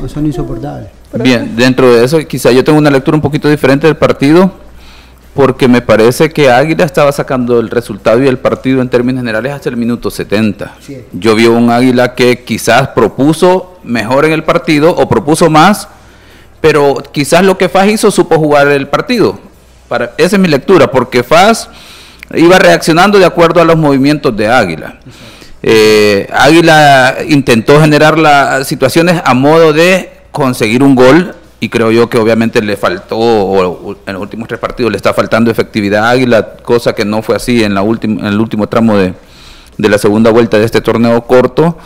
son 0.07 0.27
insoportables. 0.27 0.91
Bien, 1.23 1.57
dentro 1.57 1.93
de 1.93 2.05
eso, 2.05 2.19
quizá 2.29 2.53
yo 2.53 2.63
tengo 2.63 2.79
una 2.79 2.91
lectura 2.91 3.17
un 3.17 3.23
poquito 3.23 3.49
diferente 3.49 3.87
del 3.87 3.97
partido 3.97 4.53
porque 5.41 5.69
me 5.69 5.81
parece 5.81 6.29
que 6.29 6.51
Águila 6.51 6.85
estaba 6.85 7.11
sacando 7.13 7.61
el 7.61 7.71
resultado 7.71 8.23
y 8.23 8.29
el 8.29 8.37
partido 8.37 8.83
en 8.83 8.91
términos 8.91 9.23
generales 9.23 9.55
hasta 9.55 9.71
el 9.71 9.77
minuto 9.79 10.11
70. 10.11 10.77
Yo 11.13 11.35
vi 11.35 11.47
un 11.47 11.71
Águila 11.71 12.15
que 12.15 12.45
quizás 12.45 12.89
propuso 12.89 13.79
mejor 13.83 14.27
en 14.27 14.33
el 14.33 14.45
partido 14.45 14.95
o 14.95 15.09
propuso 15.09 15.49
más, 15.49 15.89
pero 16.61 17.03
quizás 17.11 17.43
lo 17.43 17.57
que 17.57 17.71
Faz 17.71 17.89
hizo 17.89 18.11
supo 18.11 18.37
jugar 18.37 18.69
el 18.69 18.89
partido. 18.89 19.41
Para, 19.89 20.13
esa 20.19 20.37
es 20.37 20.43
mi 20.43 20.47
lectura, 20.49 20.91
porque 20.91 21.23
Faz 21.23 21.71
iba 22.35 22.59
reaccionando 22.59 23.19
de 23.19 23.25
acuerdo 23.25 23.63
a 23.63 23.65
los 23.65 23.79
movimientos 23.79 24.37
de 24.37 24.47
Águila. 24.47 24.97
Eh, 25.63 26.29
Águila 26.35 27.17
intentó 27.27 27.81
generar 27.81 28.19
las 28.19 28.69
situaciones 28.69 29.23
a 29.25 29.33
modo 29.33 29.73
de 29.73 30.13
conseguir 30.33 30.83
un 30.83 30.95
gol 30.95 31.35
y 31.61 31.69
creo 31.69 31.91
yo 31.91 32.09
que 32.09 32.19
obviamente 32.19 32.63
le 32.63 32.77
faltó, 32.77 33.19
o 33.19 33.97
en 34.07 34.15
los 34.15 34.23
últimos 34.23 34.49
tres 34.49 34.59
partidos 34.59 34.91
le 34.91 34.97
está 34.97 35.13
faltando 35.13 35.51
efectividad 35.51 36.07
a 36.07 36.11
Águila, 36.11 36.55
cosa 36.63 36.95
que 36.95 37.05
no 37.05 37.21
fue 37.21 37.37
así 37.37 37.63
en, 37.63 37.75
la 37.75 37.83
en 37.83 38.25
el 38.25 38.41
último 38.41 38.67
tramo 38.67 38.97
de, 38.97 39.13
de 39.77 39.89
la 39.89 39.99
segunda 39.99 40.31
vuelta 40.31 40.59
de 40.59 40.65
este 40.65 40.81
torneo 40.81 41.21
corto. 41.27 41.77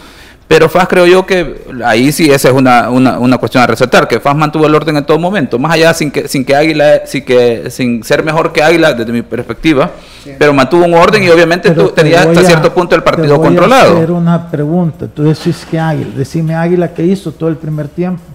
Pero 0.47 0.69
FAS 0.69 0.87
creo 0.89 1.07
yo 1.07 1.25
que 1.27 1.65
ahí 1.85 2.13
sí 2.13 2.31
esa 2.31 2.49
es 2.49 2.55
una, 2.55 2.91
una, 2.91 3.19
una, 3.19 3.39
cuestión 3.39 3.65
a 3.65 3.67
resaltar, 3.67 4.07
que 4.07 4.21
FAS 4.21 4.37
mantuvo 4.37 4.67
el 4.67 4.75
orden 4.75 4.99
en 4.99 5.05
todo 5.05 5.19
momento, 5.19 5.59
más 5.59 5.73
allá 5.73 5.95
sin 5.95 6.11
que, 6.11 6.29
sin 6.29 6.45
que 6.45 6.55
Águila, 6.55 7.07
sin, 7.07 7.25
que, 7.25 7.71
sin 7.71 8.05
ser 8.05 8.23
mejor 8.23 8.53
que 8.53 8.63
Águila 8.63 8.93
desde 8.93 9.11
mi 9.11 9.23
perspectiva, 9.23 9.91
pero 10.39 10.53
mantuvo 10.53 10.85
un 10.85 10.93
orden 10.93 11.25
y 11.25 11.31
obviamente 11.31 11.71
tú, 11.71 11.89
tenía 11.89 12.21
hasta 12.21 12.45
cierto 12.45 12.75
punto 12.75 12.95
el 12.95 13.03
partido 13.03 13.41
controlado. 13.41 13.95
A 13.95 13.97
hacer 13.97 14.11
una 14.11 14.51
pregunta, 14.51 15.09
tú 15.09 15.23
decís 15.25 15.67
que 15.69 15.81
Águila, 15.81 16.11
decime 16.15 16.55
Águila 16.55 16.93
que 16.93 17.05
hizo 17.05 17.33
todo 17.33 17.49
el 17.49 17.57
primer 17.57 17.89
tiempo 17.89 18.34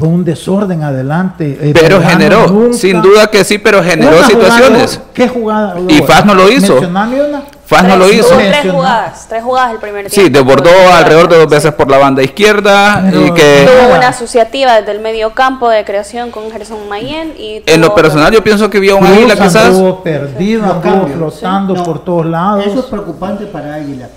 fue 0.00 0.08
un 0.08 0.24
desorden 0.24 0.82
adelante. 0.82 1.58
Eh, 1.60 1.72
pero 1.72 2.00
generó, 2.02 2.72
sin 2.72 3.00
duda 3.00 3.28
que 3.28 3.44
sí, 3.44 3.58
pero 3.58 3.84
generó 3.84 4.24
situaciones. 4.24 5.00
¿Qué 5.14 5.28
jugada? 5.28 5.76
Y 5.88 5.98
Faz 6.02 6.24
no 6.24 6.34
lo 6.34 6.50
hizo. 6.50 6.80
Faz 7.66 7.84
no 7.84 7.96
lo 7.96 8.10
hizo. 8.10 8.34
Tres 8.34 8.72
jugadas, 8.72 9.26
tres 9.28 9.44
jugadas 9.44 9.72
el 9.72 9.78
primer 9.78 10.10
tiempo. 10.10 10.26
Sí, 10.26 10.32
desbordó 10.32 10.70
alrededor 10.92 11.28
de 11.28 11.36
dos 11.36 11.48
veces 11.48 11.72
por 11.72 11.88
la 11.88 11.98
banda 11.98 12.22
izquierda 12.22 13.04
y 13.12 13.30
que 13.32 13.68
tuvo 13.68 13.96
una 13.96 14.08
asociativa 14.08 14.80
desde 14.80 14.90
el 14.90 15.00
medio 15.00 15.34
campo 15.34 15.68
de 15.68 15.84
creación 15.84 16.32
con 16.32 16.50
Gerson 16.50 16.88
Mayen 16.88 17.34
y 17.38 17.62
en 17.64 17.80
lo 17.80 17.94
personal 17.94 18.32
yo 18.32 18.42
pienso 18.42 18.68
que 18.68 18.80
vio 18.80 18.96
un 18.96 19.06
Águila 19.06 19.36
quizás 19.36 19.66
estuvo 19.66 20.02
perdido, 20.02 20.66
estuvo 20.66 21.06
flotando 21.06 21.74
por 21.84 22.04
todos 22.04 22.26
lados. 22.26 22.66
Eso 22.66 22.80
es 22.80 22.86
preocupante 22.86 23.46
para 23.46 23.74
Águila 23.74 24.08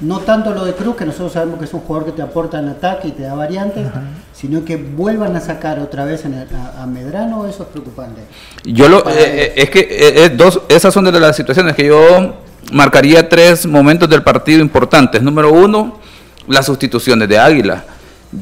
no 0.00 0.20
tanto 0.20 0.52
lo 0.52 0.64
de 0.64 0.74
Cruz, 0.74 0.96
que 0.96 1.04
nosotros 1.04 1.32
sabemos 1.32 1.58
que 1.58 1.64
es 1.64 1.74
un 1.74 1.80
jugador 1.80 2.06
que 2.06 2.12
te 2.12 2.22
aporta 2.22 2.58
en 2.58 2.68
ataque 2.68 3.08
y 3.08 3.10
te 3.12 3.22
da 3.22 3.34
variantes, 3.34 3.86
sino 4.32 4.64
que 4.64 4.76
vuelvan 4.76 5.34
a 5.36 5.40
sacar 5.40 5.80
otra 5.80 6.04
vez 6.04 6.24
a, 6.24 6.86
Medrano, 6.86 7.46
eso 7.46 7.64
es 7.64 7.68
preocupante. 7.68 8.22
Yo 8.64 8.88
lo, 8.88 9.00
eh, 9.08 9.14
eh, 9.16 9.52
es 9.56 9.70
que 9.70 9.88
eh, 9.90 10.28
dos, 10.30 10.62
esas 10.68 10.94
son 10.94 11.04
de 11.04 11.18
las 11.18 11.36
situaciones 11.36 11.74
que 11.74 11.86
yo 11.86 12.36
marcaría 12.72 13.28
tres 13.28 13.66
momentos 13.66 14.08
del 14.08 14.22
partido 14.22 14.60
importantes. 14.60 15.22
Número 15.22 15.52
uno, 15.52 15.98
las 16.46 16.66
sustituciones 16.66 17.28
de 17.28 17.38
Águila 17.38 17.84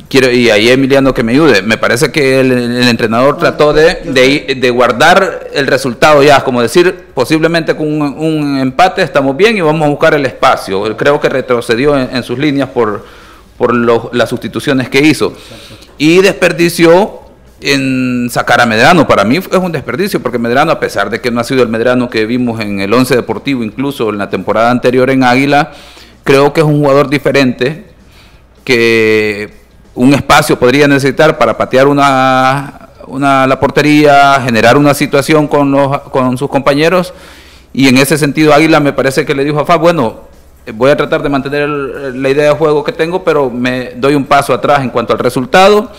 quiero 0.08 0.30
y 0.30 0.50
ahí 0.50 0.68
Emiliano 0.68 1.14
que 1.14 1.22
me 1.22 1.32
ayude. 1.32 1.62
Me 1.62 1.78
parece 1.78 2.10
que 2.10 2.40
el, 2.40 2.52
entrenador 2.88 3.38
trató 3.38 3.72
de, 3.72 4.56
de, 4.58 4.70
guardar 4.70 5.48
el 5.52 5.66
resultado 5.66 6.22
ya, 6.22 6.42
como 6.42 6.62
decir, 6.62 7.06
posiblemente 7.14 7.76
con 7.76 7.86
un, 7.88 8.58
empate 8.58 9.02
estamos 9.02 9.36
bien 9.36 9.56
y 9.56 9.60
vamos 9.60 9.86
a 9.86 9.90
buscar 9.90 10.14
el 10.14 10.26
espacio. 10.26 10.96
Creo 10.96 11.20
que 11.20 11.28
retrocedió 11.28 11.96
en, 11.98 12.22
sus 12.22 12.38
líneas 12.38 12.68
por, 12.70 13.04
por 13.56 13.74
las 14.14 14.28
sustituciones 14.28 14.88
que 14.88 15.00
hizo. 15.00 15.32
Y 15.98 16.20
desperdició 16.20 17.20
en 17.60 18.28
sacar 18.30 18.60
a 18.60 18.66
Medrano. 18.66 19.06
Para 19.06 19.24
mí 19.24 19.36
es 19.38 19.48
un 19.48 19.72
desperdicio, 19.72 20.20
porque 20.20 20.38
Medrano, 20.38 20.72
a 20.72 20.80
pesar 20.80 21.08
de 21.08 21.20
que 21.20 21.30
no 21.30 21.40
ha 21.40 21.44
sido 21.44 21.62
el 21.62 21.68
Medrano 21.68 22.10
que 22.10 22.26
vimos 22.26 22.60
en 22.60 22.80
el 22.80 22.92
11 22.92 23.16
Deportivo, 23.16 23.64
incluso 23.64 24.10
en 24.10 24.18
la 24.18 24.28
temporada 24.28 24.70
anterior 24.70 25.08
en 25.10 25.24
Águila, 25.24 25.72
creo 26.22 26.52
que 26.52 26.60
es 26.60 26.66
un 26.66 26.80
jugador 26.80 27.08
diferente 27.08 27.86
que 28.64 29.65
un 29.96 30.14
espacio 30.14 30.58
podría 30.58 30.86
necesitar 30.86 31.36
para 31.38 31.56
patear 31.56 31.88
una, 31.88 32.90
una, 33.06 33.46
la 33.46 33.58
portería, 33.58 34.40
generar 34.44 34.76
una 34.76 34.94
situación 34.94 35.48
con, 35.48 35.72
los, 35.72 36.00
con 36.02 36.38
sus 36.38 36.48
compañeros. 36.48 37.12
Y 37.72 37.88
en 37.88 37.96
ese 37.96 38.16
sentido 38.16 38.54
Águila 38.54 38.78
me 38.78 38.92
parece 38.92 39.24
que 39.26 39.34
le 39.34 39.44
dijo 39.44 39.58
a 39.58 39.64
Fab, 39.64 39.80
bueno, 39.80 40.20
voy 40.74 40.90
a 40.90 40.96
tratar 40.96 41.22
de 41.22 41.28
mantener 41.28 41.68
la 41.68 42.28
idea 42.28 42.44
de 42.44 42.50
juego 42.50 42.84
que 42.84 42.92
tengo, 42.92 43.24
pero 43.24 43.50
me 43.50 43.92
doy 43.96 44.14
un 44.14 44.24
paso 44.24 44.52
atrás 44.52 44.82
en 44.82 44.90
cuanto 44.90 45.12
al 45.12 45.18
resultado. 45.18 45.90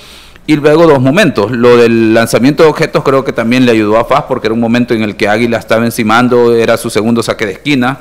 Y 0.46 0.56
luego 0.56 0.88
dos 0.88 1.02
momentos. 1.02 1.52
Lo 1.52 1.76
del 1.76 2.14
lanzamiento 2.14 2.64
de 2.64 2.70
objetos 2.70 3.04
creo 3.04 3.26
que 3.26 3.34
también 3.34 3.66
le 3.66 3.74
ayudó 3.74 3.98
a 3.98 4.06
Faz 4.06 4.24
porque 4.30 4.48
era 4.48 4.54
un 4.54 4.62
momento 4.62 4.94
en 4.94 5.04
el 5.04 5.18
que 5.18 5.28
Águila 5.28 5.58
estaba 5.58 5.84
encimando, 5.84 6.56
era 6.56 6.78
su 6.78 6.90
segundo 6.90 7.22
saque 7.22 7.46
de 7.46 7.52
esquina, 7.54 8.00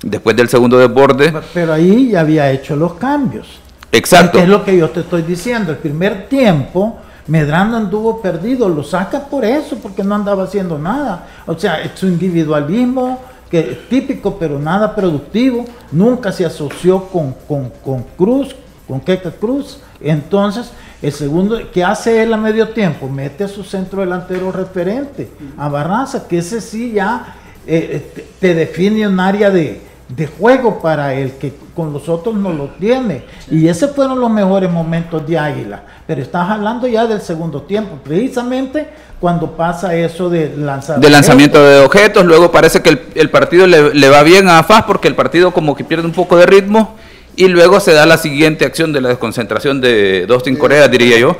después 0.00 0.36
del 0.36 0.48
segundo 0.48 0.78
desborde. 0.78 1.32
Pero 1.52 1.72
ahí 1.72 2.10
ya 2.10 2.20
había 2.20 2.50
hecho 2.52 2.76
los 2.76 2.94
cambios. 2.94 3.59
Exacto. 3.92 4.38
Es 4.38 4.48
lo 4.48 4.64
que 4.64 4.76
yo 4.76 4.90
te 4.90 5.00
estoy 5.00 5.22
diciendo. 5.22 5.72
El 5.72 5.78
primer 5.78 6.28
tiempo, 6.28 6.98
Medrano 7.26 7.76
anduvo 7.76 8.20
perdido. 8.20 8.68
Lo 8.68 8.82
saca 8.82 9.20
por 9.26 9.44
eso, 9.44 9.76
porque 9.76 10.04
no 10.04 10.14
andaba 10.14 10.44
haciendo 10.44 10.78
nada. 10.78 11.26
O 11.46 11.58
sea, 11.58 11.78
su 11.94 12.06
individualismo, 12.06 13.20
que 13.50 13.60
es 13.60 13.88
típico, 13.88 14.38
pero 14.38 14.58
nada 14.58 14.94
productivo. 14.94 15.64
Nunca 15.92 16.32
se 16.32 16.44
asoció 16.44 17.04
con, 17.06 17.34
con, 17.48 18.04
Cruz, 18.16 18.54
con 18.86 19.00
Keka 19.00 19.32
Cruz. 19.32 19.80
Entonces, 20.00 20.70
el 21.02 21.12
segundo, 21.12 21.58
¿qué 21.72 21.82
hace 21.82 22.22
él 22.22 22.32
a 22.32 22.36
medio 22.36 22.68
tiempo? 22.68 23.08
Mete 23.08 23.44
a 23.44 23.48
su 23.48 23.64
centro 23.64 24.00
delantero 24.00 24.52
referente, 24.52 25.30
a 25.56 25.68
Barraza, 25.68 26.28
que 26.28 26.38
ese 26.38 26.60
sí 26.60 26.92
ya 26.92 27.34
eh, 27.66 28.12
eh, 28.16 28.26
te 28.38 28.54
define 28.54 29.06
un 29.06 29.18
área 29.18 29.50
de, 29.50 29.80
de 30.16 30.26
juego 30.26 30.80
para 30.80 31.14
él, 31.14 31.34
que 31.40 31.54
con 31.74 31.92
los 31.92 32.08
otros 32.08 32.34
no 32.34 32.52
lo 32.52 32.68
tiene. 32.80 33.24
Y 33.50 33.68
esos 33.68 33.92
fueron 33.92 34.20
los 34.20 34.30
mejores 34.30 34.70
momentos 34.70 35.26
de 35.26 35.38
Águila. 35.38 35.84
Pero 36.06 36.20
estás 36.20 36.50
hablando 36.50 36.86
ya 36.88 37.06
del 37.06 37.20
segundo 37.20 37.62
tiempo, 37.62 37.98
precisamente 38.02 38.88
cuando 39.20 39.52
pasa 39.52 39.94
eso 39.94 40.28
de 40.28 40.56
lanzamiento. 40.56 41.06
De 41.06 41.12
lanzamiento 41.12 41.62
de 41.62 41.80
objetos, 41.80 42.24
luego 42.24 42.50
parece 42.50 42.80
que 42.80 42.98
el, 43.14 43.30
partido 43.30 43.66
le, 43.66 44.08
va 44.08 44.22
bien 44.22 44.48
a 44.48 44.62
FAS 44.62 44.84
porque 44.84 45.08
el 45.08 45.14
partido 45.14 45.52
como 45.52 45.76
que 45.76 45.84
pierde 45.84 46.06
un 46.06 46.12
poco 46.12 46.36
de 46.36 46.46
ritmo 46.46 46.96
y 47.36 47.46
luego 47.48 47.78
se 47.80 47.92
da 47.92 48.06
la 48.06 48.16
siguiente 48.16 48.64
acción 48.64 48.92
de 48.92 49.00
la 49.00 49.10
desconcentración 49.10 49.80
de 49.80 50.26
Dustin 50.26 50.56
Corea, 50.56 50.88
diría 50.88 51.18
yo, 51.18 51.36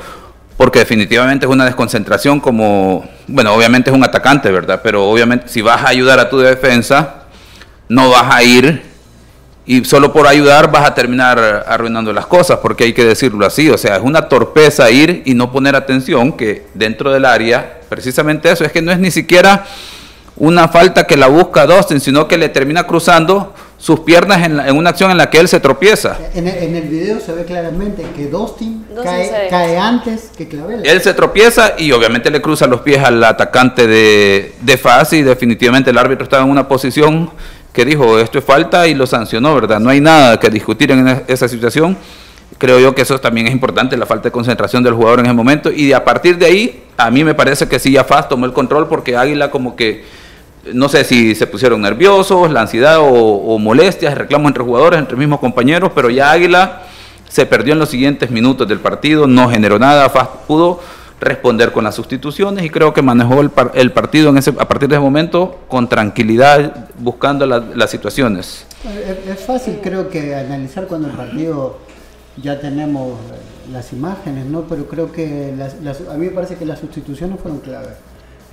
porque 0.57 0.79
definitivamente 0.79 1.45
es 1.45 1.51
una 1.51 1.65
desconcentración 1.65 2.39
como, 2.39 3.03
bueno, 3.27 3.53
obviamente 3.53 3.89
es 3.89 3.95
un 3.95 4.03
atacante, 4.03 4.51
¿verdad? 4.51 4.79
Pero 4.83 5.09
obviamente 5.09 5.47
si 5.47 5.61
vas 5.61 5.83
a 5.83 5.89
ayudar 5.89 6.19
a 6.19 6.29
tu 6.29 6.39
defensa, 6.39 7.20
no 7.91 8.09
vas 8.09 8.33
a 8.33 8.41
ir 8.41 8.83
y 9.65 9.83
solo 9.83 10.13
por 10.13 10.25
ayudar 10.25 10.71
vas 10.71 10.87
a 10.87 10.95
terminar 10.95 11.65
arruinando 11.67 12.13
las 12.13 12.25
cosas, 12.25 12.59
porque 12.61 12.85
hay 12.85 12.93
que 12.93 13.03
decirlo 13.03 13.45
así, 13.45 13.69
o 13.69 13.77
sea, 13.77 13.97
es 13.97 14.01
una 14.01 14.29
torpeza 14.29 14.89
ir 14.89 15.23
y 15.25 15.33
no 15.33 15.51
poner 15.51 15.75
atención 15.75 16.31
que 16.31 16.63
dentro 16.73 17.11
del 17.11 17.25
área, 17.25 17.81
precisamente 17.89 18.49
eso, 18.49 18.63
es 18.63 18.71
que 18.71 18.81
no 18.81 18.93
es 18.93 18.99
ni 18.99 19.11
siquiera 19.11 19.65
una 20.37 20.69
falta 20.69 21.05
que 21.05 21.17
la 21.17 21.27
busca 21.27 21.65
Dustin, 21.65 21.99
sino 21.99 22.29
que 22.29 22.37
le 22.37 22.47
termina 22.47 22.87
cruzando 22.87 23.53
sus 23.77 24.01
piernas 24.01 24.45
en, 24.45 24.75
una 24.75 24.91
acción 24.91 25.11
en 25.11 25.17
la 25.17 25.29
que 25.29 25.39
él 25.39 25.47
se 25.47 25.59
tropieza. 25.59 26.17
En 26.33 26.47
el, 26.47 26.87
video 26.87 27.19
se 27.19 27.33
ve 27.33 27.45
claramente 27.45 28.03
que 28.15 28.27
Dustin, 28.27 28.85
cae, 29.03 29.77
antes 29.77 30.31
que 30.37 30.47
Clavel. 30.47 30.85
Él 30.85 31.01
se 31.01 31.13
tropieza 31.13 31.73
y 31.77 31.91
obviamente 31.91 32.29
le 32.29 32.41
cruza 32.41 32.67
los 32.67 32.81
pies 32.81 33.03
al 33.03 33.23
atacante 33.23 33.87
de, 33.87 34.53
de 34.61 34.77
Faz 34.77 35.13
y 35.13 35.23
definitivamente 35.23 35.89
el 35.89 35.97
árbitro 35.97 36.23
estaba 36.23 36.43
en 36.43 36.49
una 36.49 36.67
posición 36.67 37.31
que 37.73 37.85
dijo 37.85 38.19
esto 38.19 38.39
es 38.39 38.45
falta 38.45 38.87
y 38.87 38.93
lo 38.93 39.07
sancionó, 39.07 39.55
¿verdad? 39.55 39.79
No 39.79 39.89
hay 39.89 40.01
nada 40.01 40.39
que 40.39 40.49
discutir 40.49 40.91
en 40.91 41.23
esa 41.27 41.47
situación. 41.47 41.97
Creo 42.57 42.79
yo 42.79 42.93
que 42.93 43.01
eso 43.01 43.19
también 43.19 43.47
es 43.47 43.53
importante, 43.53 43.95
la 43.95 44.05
falta 44.05 44.23
de 44.23 44.31
concentración 44.31 44.83
del 44.83 44.93
jugador 44.93 45.19
en 45.19 45.25
ese 45.25 45.33
momento. 45.33 45.71
Y 45.71 45.93
a 45.93 46.03
partir 46.03 46.37
de 46.37 46.45
ahí, 46.45 46.83
a 46.97 47.09
mí 47.09 47.23
me 47.23 47.33
parece 47.33 47.67
que 47.67 47.79
sí, 47.79 47.91
ya 47.91 48.03
Faz 48.03 48.27
tomó 48.27 48.45
el 48.45 48.53
control 48.53 48.87
porque 48.87 49.15
Águila 49.15 49.49
como 49.49 49.75
que 49.75 50.03
no 50.73 50.89
sé 50.89 51.03
si 51.03 51.33
se 51.33 51.47
pusieron 51.47 51.81
nerviosos, 51.81 52.51
la 52.51 52.61
ansiedad 52.61 52.97
o, 52.99 53.57
molestias, 53.57 54.15
reclamos 54.15 54.49
entre 54.49 54.63
jugadores, 54.63 54.99
entre 54.99 55.17
mismos 55.17 55.39
compañeros, 55.39 55.91
pero 55.95 56.09
ya 56.09 56.31
Águila 56.31 56.83
se 57.27 57.45
perdió 57.45 57.73
en 57.73 57.79
los 57.79 57.89
siguientes 57.89 58.29
minutos 58.29 58.67
del 58.67 58.79
partido, 58.79 59.25
no 59.25 59.49
generó 59.49 59.79
nada, 59.79 60.09
Fast 60.09 60.31
pudo 60.47 60.81
responder 61.21 61.71
con 61.71 61.83
las 61.83 61.95
sustituciones 61.95 62.65
y 62.65 62.69
creo 62.69 62.93
que 62.93 63.01
manejó 63.01 63.39
el, 63.39 63.91
partido 63.91 64.29
en 64.29 64.37
ese, 64.37 64.49
a 64.51 64.67
partir 64.67 64.89
de 64.89 64.95
ese 64.95 65.01
momento 65.01 65.59
con 65.67 65.87
tranquilidad, 65.87 66.89
buscando 66.99 67.45
las 67.45 67.89
situaciones. 67.89 68.65
Es, 69.29 69.39
fácil 69.45 69.79
creo 69.81 70.09
que 70.09 70.35
analizar 70.35 70.87
cuando 70.87 71.07
el 71.07 71.13
partido 71.13 71.77
ya 72.41 72.59
tenemos 72.59 73.17
las 73.71 73.93
imágenes, 73.93 74.45
¿no? 74.45 74.63
pero 74.63 74.87
creo 74.87 75.11
que 75.11 75.53
a 76.09 76.13
mí 76.15 76.25
me 76.25 76.31
parece 76.31 76.55
que 76.55 76.65
las 76.65 76.79
sustituciones 76.79 77.39
fueron 77.39 77.59
claves 77.59 77.95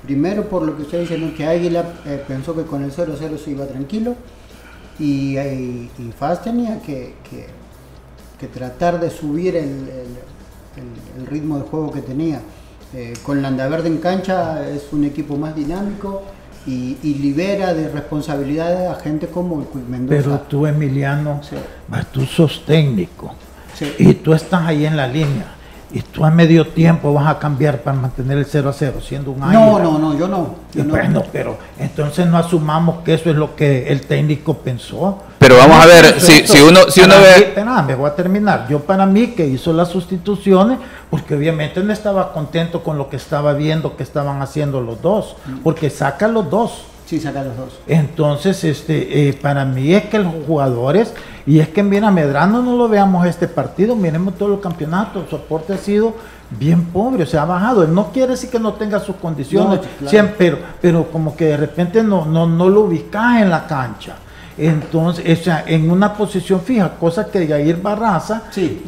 Primero 0.02 0.48
por 0.48 0.62
lo 0.62 0.76
que 0.76 0.82
usted 0.82 1.00
dice, 1.00 1.32
que 1.36 1.44
Águila 1.44 1.84
eh, 2.06 2.22
pensó 2.26 2.54
que 2.54 2.62
con 2.62 2.84
el 2.84 2.92
0-0 2.92 3.36
se 3.36 3.50
iba 3.50 3.66
tranquilo 3.66 4.14
y, 4.98 5.36
y, 5.36 6.12
Faz 6.16 6.42
tenía 6.42 6.80
que, 6.80 7.14
tratar 8.52 9.00
de 9.00 9.10
subir 9.10 9.56
el, 9.56 9.88
ritmo 11.26 11.58
de 11.58 11.64
juego 11.64 11.90
que 11.90 12.00
tenía. 12.00 12.40
Eh, 12.94 13.12
con 13.22 13.42
Landaverde 13.42 13.88
en 13.88 13.98
cancha 13.98 14.66
es 14.68 14.92
un 14.92 15.04
equipo 15.04 15.36
más 15.36 15.54
dinámico 15.54 16.22
y, 16.66 16.96
libera 17.02 17.72
de 17.72 17.88
responsabilidades 17.88 18.90
a 18.90 18.94
gente 18.96 19.26
como 19.26 19.62
el 19.62 19.80
Mendoza. 19.88 20.22
Pero 20.22 20.40
tú, 20.40 20.66
Emiliano, 20.66 21.40
tú 22.12 22.26
sos 22.26 22.64
técnico 22.66 23.34
y 23.98 24.14
tú 24.14 24.34
estás 24.34 24.66
ahí 24.66 24.84
en 24.84 24.96
la 24.96 25.06
línea 25.06 25.57
y 25.90 26.02
tú 26.02 26.24
a 26.24 26.30
medio 26.30 26.66
tiempo 26.66 27.14
vas 27.14 27.26
a 27.26 27.38
cambiar 27.38 27.80
para 27.80 27.96
mantener 27.96 28.38
el 28.38 28.44
0 28.44 28.68
a 28.68 28.72
0, 28.72 29.00
siendo 29.00 29.30
un 29.30 29.42
año. 29.42 29.58
No, 29.58 29.78
no, 29.78 29.98
no, 29.98 30.18
yo 30.18 30.28
no. 30.28 30.56
bueno, 30.84 31.22
pero 31.32 31.56
entonces 31.78 32.26
no 32.26 32.36
asumamos 32.36 33.02
que 33.04 33.14
eso 33.14 33.30
es 33.30 33.36
lo 33.36 33.56
que 33.56 33.88
el 33.88 34.02
técnico 34.02 34.54
pensó. 34.58 35.18
Pero 35.38 35.56
vamos 35.56 35.82
a 35.82 35.86
ver, 35.86 36.20
si, 36.20 36.46
si, 36.46 36.60
uno, 36.60 36.90
si 36.90 37.00
uno 37.00 37.14
ve... 37.20 37.54
me 37.86 37.94
voy 37.94 38.10
a 38.10 38.14
terminar. 38.14 38.66
Yo 38.68 38.80
para 38.80 39.06
mí 39.06 39.28
que 39.28 39.46
hizo 39.46 39.72
las 39.72 39.88
sustituciones, 39.88 40.78
porque 41.10 41.34
obviamente 41.34 41.82
no 41.82 41.92
estaba 41.92 42.32
contento 42.32 42.82
con 42.82 42.98
lo 42.98 43.08
que 43.08 43.16
estaba 43.16 43.54
viendo 43.54 43.96
que 43.96 44.02
estaban 44.02 44.42
haciendo 44.42 44.80
los 44.80 45.00
dos, 45.00 45.36
porque 45.64 45.90
saca 45.90 46.28
los 46.28 46.50
dos. 46.50 46.82
Sí, 47.08 47.18
saca 47.18 47.42
los 47.42 47.56
dos. 47.56 47.80
Entonces, 47.86 48.62
este, 48.64 49.30
eh, 49.30 49.32
para 49.32 49.64
mí 49.64 49.94
es 49.94 50.04
que 50.04 50.18
los 50.18 50.34
jugadores, 50.46 51.14
y 51.46 51.58
es 51.58 51.70
que 51.70 51.82
mira, 51.82 52.10
Medrano 52.10 52.60
no 52.60 52.76
lo 52.76 52.86
veamos 52.86 53.26
este 53.26 53.48
partido, 53.48 53.96
miremos 53.96 54.36
todo 54.36 54.52
el 54.52 54.60
campeonato, 54.60 55.24
su 55.30 55.36
aporte 55.36 55.72
ha 55.72 55.78
sido 55.78 56.12
bien 56.50 56.84
pobre, 56.84 57.22
o 57.22 57.26
sea, 57.26 57.42
ha 57.42 57.46
bajado. 57.46 57.82
Él 57.82 57.94
no 57.94 58.12
quiere 58.12 58.32
decir 58.32 58.50
que 58.50 58.58
no 58.58 58.74
tenga 58.74 59.00
sus 59.00 59.16
condiciones, 59.16 59.80
siempre, 60.06 60.34
pero, 60.36 60.58
pero 60.82 61.10
como 61.10 61.34
que 61.34 61.46
de 61.46 61.56
repente 61.56 62.02
no, 62.02 62.26
no, 62.26 62.46
no 62.46 62.68
lo 62.68 62.82
ubicas 62.82 63.40
en 63.40 63.48
la 63.48 63.66
cancha. 63.66 64.16
Entonces, 64.58 65.38
o 65.38 65.42
sea, 65.44 65.64
en 65.66 65.90
una 65.90 66.14
posición 66.14 66.60
fija, 66.60 66.90
cosa 66.98 67.30
que 67.30 67.46
Jair 67.46 67.80
Barraza, 67.80 68.42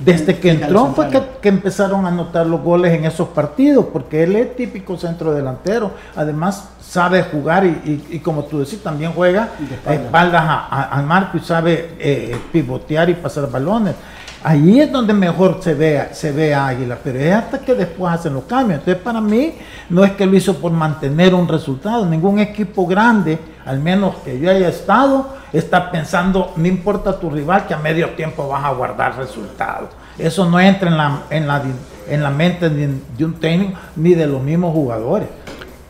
desde 0.04 0.38
que 0.38 0.50
entró 0.50 0.92
fue 0.94 1.08
que, 1.40 1.48
empezaron 1.48 2.04
a 2.04 2.08
anotar 2.08 2.46
los 2.46 2.60
goles 2.60 2.92
en 2.92 3.04
esos 3.04 3.28
partidos, 3.28 3.86
porque 3.92 4.24
él 4.24 4.36
es 4.36 4.56
típico 4.56 4.96
centro 4.96 5.32
delantero, 5.32 5.92
además 6.16 6.68
sabe 6.80 7.22
jugar 7.22 7.64
y, 7.64 8.18
como 8.18 8.44
tú 8.44 8.58
decís, 8.58 8.82
también 8.82 9.12
juega 9.12 9.50
espaldas 9.88 10.44
al 10.70 11.06
marco 11.06 11.36
y 11.36 11.40
sabe 11.40 11.94
eh, 11.98 12.36
pivotear 12.52 13.08
y 13.10 13.14
pasar 13.14 13.48
balones. 13.48 13.94
Ahí 14.42 14.80
es 14.80 14.90
donde 14.90 15.12
mejor 15.12 15.60
se 15.62 15.74
ve, 15.74 16.54
a 16.54 16.66
Águila, 16.66 16.98
pero 17.04 17.18
es 17.18 17.32
hasta 17.32 17.58
que 17.58 17.74
después 17.74 18.14
hacen 18.14 18.32
los 18.32 18.44
cambios. 18.44 18.78
Entonces, 18.80 19.02
para 19.02 19.20
mí, 19.20 19.54
no 19.90 20.02
es 20.02 20.12
que 20.12 20.24
lo 20.24 20.34
hizo 20.34 20.56
por 20.56 20.72
mantener 20.72 21.34
un 21.34 21.46
resultado. 21.46 22.06
Ningún 22.06 22.38
equipo 22.38 22.86
grande, 22.86 23.38
al 23.66 23.80
menos 23.80 24.14
que 24.24 24.38
yo 24.38 24.50
haya 24.50 24.68
estado, 24.68 25.28
está 25.52 25.90
pensando, 25.90 26.54
no 26.56 26.66
importa 26.66 27.20
tu 27.20 27.28
rival, 27.28 27.66
que 27.66 27.74
a 27.74 27.78
medio 27.78 28.10
tiempo 28.10 28.48
vas 28.48 28.64
a 28.64 28.70
guardar 28.70 29.18
resultados. 29.18 29.90
Eso 30.18 30.48
no 30.48 30.58
entra 30.58 30.88
en 30.88 30.96
la, 30.96 31.22
en 31.28 31.46
la, 31.46 31.62
en 32.08 32.22
la 32.22 32.30
mente 32.30 32.70
de 32.70 33.24
un 33.24 33.34
técnico 33.34 33.78
ni 33.96 34.14
de 34.14 34.26
los 34.26 34.42
mismos 34.42 34.72
jugadores. 34.72 35.28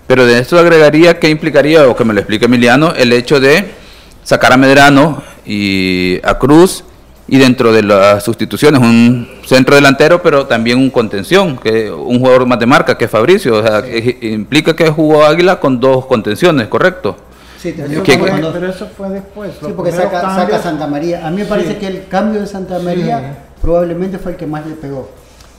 Pero 0.08 0.26
de 0.26 0.40
esto 0.40 0.58
agregaría 0.58 1.20
que 1.20 1.28
implicaría, 1.28 1.86
o 1.86 1.94
que 1.94 2.04
me 2.04 2.12
lo 2.12 2.18
explique 2.18 2.46
Emiliano, 2.46 2.92
el 2.94 3.12
hecho 3.12 3.38
de 3.38 3.70
sacar 4.24 4.52
a 4.52 4.56
Medrano 4.56 5.22
y 5.46 6.18
a 6.24 6.36
Cruz 6.36 6.82
y 7.30 7.38
dentro 7.38 7.72
de 7.72 7.84
las 7.84 8.24
sustituciones 8.24 8.80
un 8.80 9.28
centro 9.46 9.76
delantero, 9.76 10.20
pero 10.20 10.46
también 10.46 10.78
un 10.78 10.90
contención, 10.90 11.56
que 11.56 11.88
un 11.88 12.18
jugador 12.18 12.44
más 12.44 12.58
de 12.58 12.66
marca 12.66 12.98
que 12.98 13.06
Fabricio, 13.06 13.58
o 13.58 13.62
sea, 13.62 13.84
implica 14.20 14.74
que 14.74 14.90
jugó 14.90 15.24
Águila 15.24 15.60
con 15.60 15.78
dos 15.78 16.06
contenciones, 16.06 16.66
¿correcto? 16.66 17.16
Sí, 17.56 17.72
pero 17.76 18.68
eso 18.68 18.88
fue 18.96 19.10
después. 19.10 19.52
Sí, 19.64 19.72
porque 19.76 19.92
saca, 19.92 20.22
saca, 20.22 20.58
Santa 20.58 20.88
María. 20.88 21.24
A 21.24 21.30
mí 21.30 21.36
me 21.36 21.44
parece 21.44 21.76
que 21.76 21.86
el 21.86 22.08
cambio 22.08 22.40
de 22.40 22.48
Santa 22.48 22.80
María 22.80 23.44
probablemente 23.62 24.18
fue 24.18 24.32
el 24.32 24.38
que 24.38 24.46
más 24.48 24.66
le 24.66 24.74
pegó. 24.74 25.10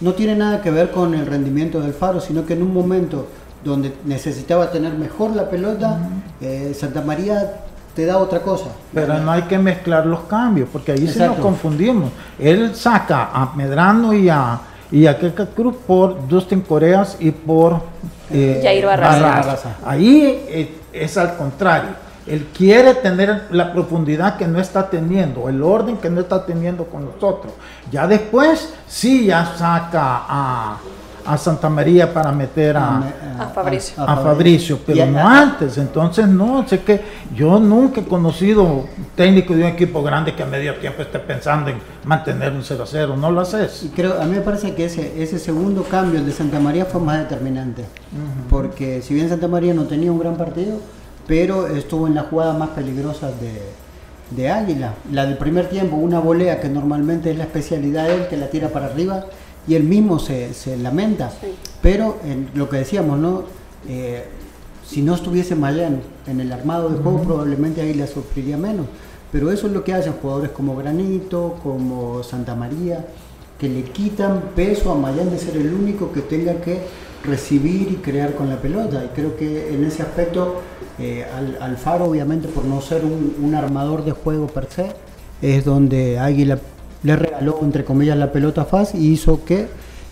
No 0.02 0.14
tiene 0.14 0.36
nada 0.36 0.62
que 0.62 0.72
ver 0.72 0.92
con 0.92 1.14
el 1.14 1.26
rendimiento 1.26 1.80
del 1.80 1.94
Faro, 1.94 2.20
sino 2.20 2.46
que 2.46 2.54
en 2.54 2.64
un 2.64 2.74
momento 2.74 3.28
donde 3.64 3.94
necesitaba 4.04 4.72
tener 4.72 4.94
mejor 4.94 5.36
la 5.36 5.50
pelota, 5.50 6.00
eh, 6.42 6.76
Santa 6.78 7.02
María 7.02 7.62
te 7.96 8.06
da 8.06 8.18
otra 8.18 8.42
cosa. 8.42 8.68
Pero 8.94 9.18
no 9.20 9.32
hay 9.32 9.44
que 9.44 9.58
mezclar 9.58 10.06
los 10.06 10.22
cambios, 10.22 10.70
porque 10.72 10.94
ahí 10.94 11.08
se 11.08 11.26
nos 11.26 11.38
confundimos. 11.38 12.12
Él 12.40 12.76
saca 12.76 13.30
a 13.34 13.54
Medrano 13.56 14.14
y 14.14 14.30
a, 14.30 14.60
y 14.92 15.08
a 15.08 15.18
Keka 15.18 15.48
Cruz 15.48 15.76
por 15.86 16.28
Dustin 16.28 16.62
Coreas 16.62 17.18
y 17.20 17.32
por 17.32 17.82
eh, 18.30 18.62
Jair 18.64 18.86
Barraza. 18.86 19.76
Ahí 19.86 20.44
eh, 20.48 20.76
es 20.94 21.18
al 21.18 21.36
contrario. 21.36 21.90
Él 22.28 22.48
quiere 22.56 22.94
tener 22.94 23.48
la 23.50 23.74
profundidad 23.74 24.38
que 24.38 24.48
no 24.48 24.60
está 24.60 24.90
teniendo, 24.90 25.50
el 25.50 25.62
orden 25.64 25.98
que 25.98 26.10
no 26.10 26.22
está 26.22 26.46
teniendo 26.46 26.86
con 26.86 27.06
nosotros. 27.06 27.52
Ya 27.92 28.08
después, 28.08 28.74
sí, 28.88 29.26
ya 29.26 29.54
saca 29.58 30.24
a, 30.30 30.78
a 31.26 31.38
Santa 31.38 31.70
María 31.70 32.14
para 32.14 32.32
meter 32.32 32.78
a, 32.78 33.04
Fabricio. 33.54 34.80
pero 34.86 35.06
no 35.06 35.28
antes. 35.28 35.78
Entonces, 35.78 36.28
no, 36.28 36.68
sé 36.68 36.82
que 36.82 37.02
yo 37.36 37.60
nunca 37.60 38.02
he 38.02 38.06
conocido 38.06 38.86
técnico 39.16 39.54
de 39.54 39.64
un 39.64 39.68
equipo 39.68 40.04
grande 40.04 40.36
que 40.36 40.44
a 40.44 40.46
medio 40.46 40.76
tiempo 40.76 41.02
esté 41.02 41.20
pensando 41.20 41.70
en 41.70 41.78
mantener 42.06 42.54
un 42.54 42.64
0 42.64 42.84
a 42.84 42.88
0. 42.88 43.16
No 43.18 43.32
lo 43.32 43.42
haces. 43.42 43.84
Y 43.84 43.90
creo, 43.90 44.22
a 44.22 44.26
mí 44.26 44.36
me 44.36 44.42
parece 44.42 44.74
que 44.74 44.86
ese, 44.86 45.22
ese 45.22 45.40
segundo 45.40 45.84
cambio, 45.84 46.20
el 46.20 46.26
de 46.26 46.32
Santa 46.32 46.60
María, 46.60 46.86
fue 46.86 47.02
más 47.02 47.20
determinante. 47.20 47.86
Porque 48.50 49.02
si 49.02 49.14
bien 49.14 49.30
Santa 49.30 49.48
María 49.48 49.74
no 49.74 49.86
tenía 49.86 50.12
un 50.12 50.20
gran 50.20 50.36
partido, 50.36 50.80
pero 51.28 51.68
estuvo 51.68 52.08
en 52.08 52.16
la 52.16 52.24
jugada 52.24 52.54
más 52.54 52.70
peligrosa 52.70 53.28
de, 53.28 53.62
de 54.32 54.50
Águila. 54.50 54.94
La 55.12 55.26
del 55.26 55.38
primer 55.38 55.70
tiempo, 55.70 55.96
una 55.96 56.20
volea 56.20 56.60
que 56.60 56.70
normalmente 56.70 57.32
es 57.32 57.38
la 57.38 57.44
especialidad 57.44 58.08
de 58.08 58.16
él, 58.16 58.28
que 58.28 58.38
la 58.38 58.50
tira 58.50 58.70
para 58.70 58.88
arriba 58.88 59.26
y 59.67 59.76
él 59.76 59.84
mismo 59.84 60.19
se, 60.19 60.54
se 60.54 60.78
lamenta. 60.78 61.32
Pero 61.82 62.17
en 62.26 62.50
lo 62.56 62.69
que 62.69 62.78
decíamos, 62.78 63.19
¿no? 63.19 63.43
Eh, 63.88 64.26
si 64.88 65.02
no 65.02 65.15
estuviese 65.15 65.56
Mayán 65.56 66.02
en 66.28 66.41
el 66.41 66.52
armado 66.52 66.89
de 66.89 67.02
juego, 67.02 67.21
probablemente 67.21 67.82
ahí 67.82 67.93
le 67.93 68.08
sufriría 68.08 68.58
menos. 68.58 68.88
Pero 69.32 69.52
eso 69.52 69.67
es 69.67 69.74
lo 69.74 69.84
que 69.84 69.93
hacen 69.93 70.13
jugadores 70.21 70.52
como 70.52 70.76
Granito, 70.76 71.58
como 71.63 72.21
Santa 72.24 72.56
María, 72.56 73.06
que 73.58 73.69
le 73.69 73.84
quitan 73.84 74.41
peso 74.56 74.91
a 74.91 74.95
Mayán 74.95 75.30
de 75.30 75.38
ser 75.38 75.56
el 75.56 75.74
único 75.74 76.12
que 76.12 76.21
tenga 76.21 76.60
que 76.60 76.80
recibir 77.24 77.91
y 77.91 77.95
crear 77.95 78.36
con 78.36 78.50
la 78.50 78.58
pelota. 78.58 79.06
Y 79.06 79.10
creo 79.15 79.38
que 79.38 79.74
en 79.74 79.86
ese 79.86 80.02
aspecto, 80.02 80.62
eh, 81.00 81.26
Alfaro, 81.62 82.06
obviamente, 82.06 82.50
por 82.50 82.65
no 82.65 82.82
ser 82.82 83.06
un, 83.06 83.36
un, 83.41 83.56
armador 83.56 84.04
de 84.04 84.12
juego 84.12 84.47
per 84.47 84.67
se, 84.69 84.91
es 85.41 85.63
donde 85.63 86.19
Águila 86.19 86.60
le 87.04 87.16
regaló, 87.16 87.60
entre 87.62 87.84
comillas, 87.84 88.18
la 88.18 88.32
pelota 88.32 88.66
fácil 88.66 89.02
y 89.02 89.08
hizo 89.12 89.44
que, 89.44 89.68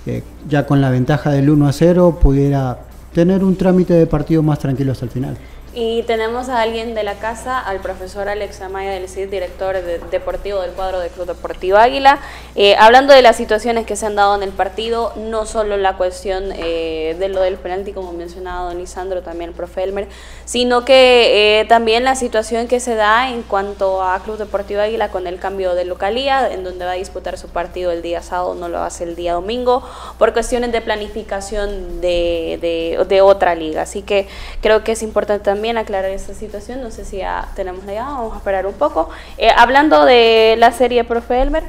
eh, 0.06 0.24
ya 0.48 0.66
con 0.66 0.82
la 0.82 0.90
ventaja 0.90 1.32
del 1.32 1.50
1 1.50 1.68
a 1.68 1.72
0, 1.72 2.20
pudiera 2.22 2.80
tener 3.14 3.44
un 3.44 3.56
trámite 3.56 3.94
de 3.94 4.08
partido 4.08 4.44
más 4.44 4.60
tranquilo 4.60 4.92
hasta 4.92 5.06
el 5.06 5.12
final. 5.12 5.38
Y 5.72 6.02
tenemos 6.04 6.50
a 6.50 6.62
alguien 6.62 6.96
de 6.96 7.04
la 7.04 7.14
casa, 7.16 7.60
al 7.60 7.80
profesor 7.80 8.28
Alex 8.28 8.60
Amaya 8.62 8.90
del 8.90 9.08
CID, 9.08 9.30
director 9.30 9.76
deportivo 10.10 10.62
del 10.62 10.72
cuadro 10.72 11.00
de 11.00 11.10
Club 11.10 11.28
Deportivo 11.28 11.78
Águila, 11.78 12.18
eh, 12.56 12.76
hablando 12.80 13.14
de 13.14 13.22
las 13.22 13.36
situaciones 13.36 13.86
que 13.86 13.96
se 13.96 14.08
han 14.08 14.16
dado 14.16 14.36
en 14.36 14.42
el 14.42 14.50
partido, 14.50 15.14
no 15.16 15.46
solo 15.46 15.78
la 15.78 15.96
cuestión 15.96 16.52
eh, 16.56 17.16
de 17.20 17.30
lo 17.30 17.42
del 17.42 17.58
penalti, 17.58 17.94
como 17.94 18.14
mencionaba 18.14 18.70
don 18.70 18.80
Lisandro, 18.80 19.22
también 19.22 19.52
el 19.52 19.56
profe 19.56 19.84
Elmer, 19.84 20.08
sino 20.44 20.86
que 20.86 21.60
eh, 21.62 21.66
también 21.66 22.04
la 22.04 22.16
situación 22.16 22.68
que 22.68 22.80
se 22.80 22.96
da 22.96 23.30
en 23.30 23.44
cuanto 23.44 24.02
a 24.02 24.20
Club 24.24 24.38
Deportivo 24.38 24.82
Águila 24.82 25.10
con 25.10 25.28
el 25.28 25.38
cambio 25.38 25.76
de 25.76 25.86
localía, 25.86 26.52
en 26.52 26.64
donde 26.64 26.84
va 26.84 26.94
a 26.94 26.96
disputar 26.96 27.38
su 27.38 27.48
partido 27.48 27.92
el 27.92 28.02
día 28.02 28.24
sábado, 28.24 28.56
no 28.56 28.70
lo 28.70 28.80
hace 28.80 29.04
el 29.04 29.16
día 29.16 29.34
domingo, 29.34 29.88
por 30.18 30.34
cuestiones 30.34 30.72
de 30.72 30.82
planificación 30.82 32.02
de, 32.02 32.58
de, 32.60 33.06
de 33.08 33.22
otra 33.22 33.54
liga. 33.54 33.84
Así 33.84 34.02
que 34.02 34.28
creo 34.62 34.84
que 34.84 34.94
es 34.94 35.04
importante 35.04 35.44
también 35.44 35.59
también 35.60 35.78
aclarar 35.78 36.10
esta 36.12 36.34
situación. 36.34 36.82
No 36.82 36.90
sé 36.90 37.04
si 37.04 37.18
ya 37.18 37.50
tenemos 37.54 37.84
la 37.84 37.94
llamada, 37.94 38.16
vamos 38.16 38.34
a 38.34 38.38
esperar 38.38 38.66
un 38.66 38.76
poco. 38.76 39.10
Eh, 39.38 39.50
hablando 39.58 40.06
de 40.06 40.56
la 40.58 40.72
serie 40.72 41.04
Profe 41.04 41.42
Elmer. 41.42 41.64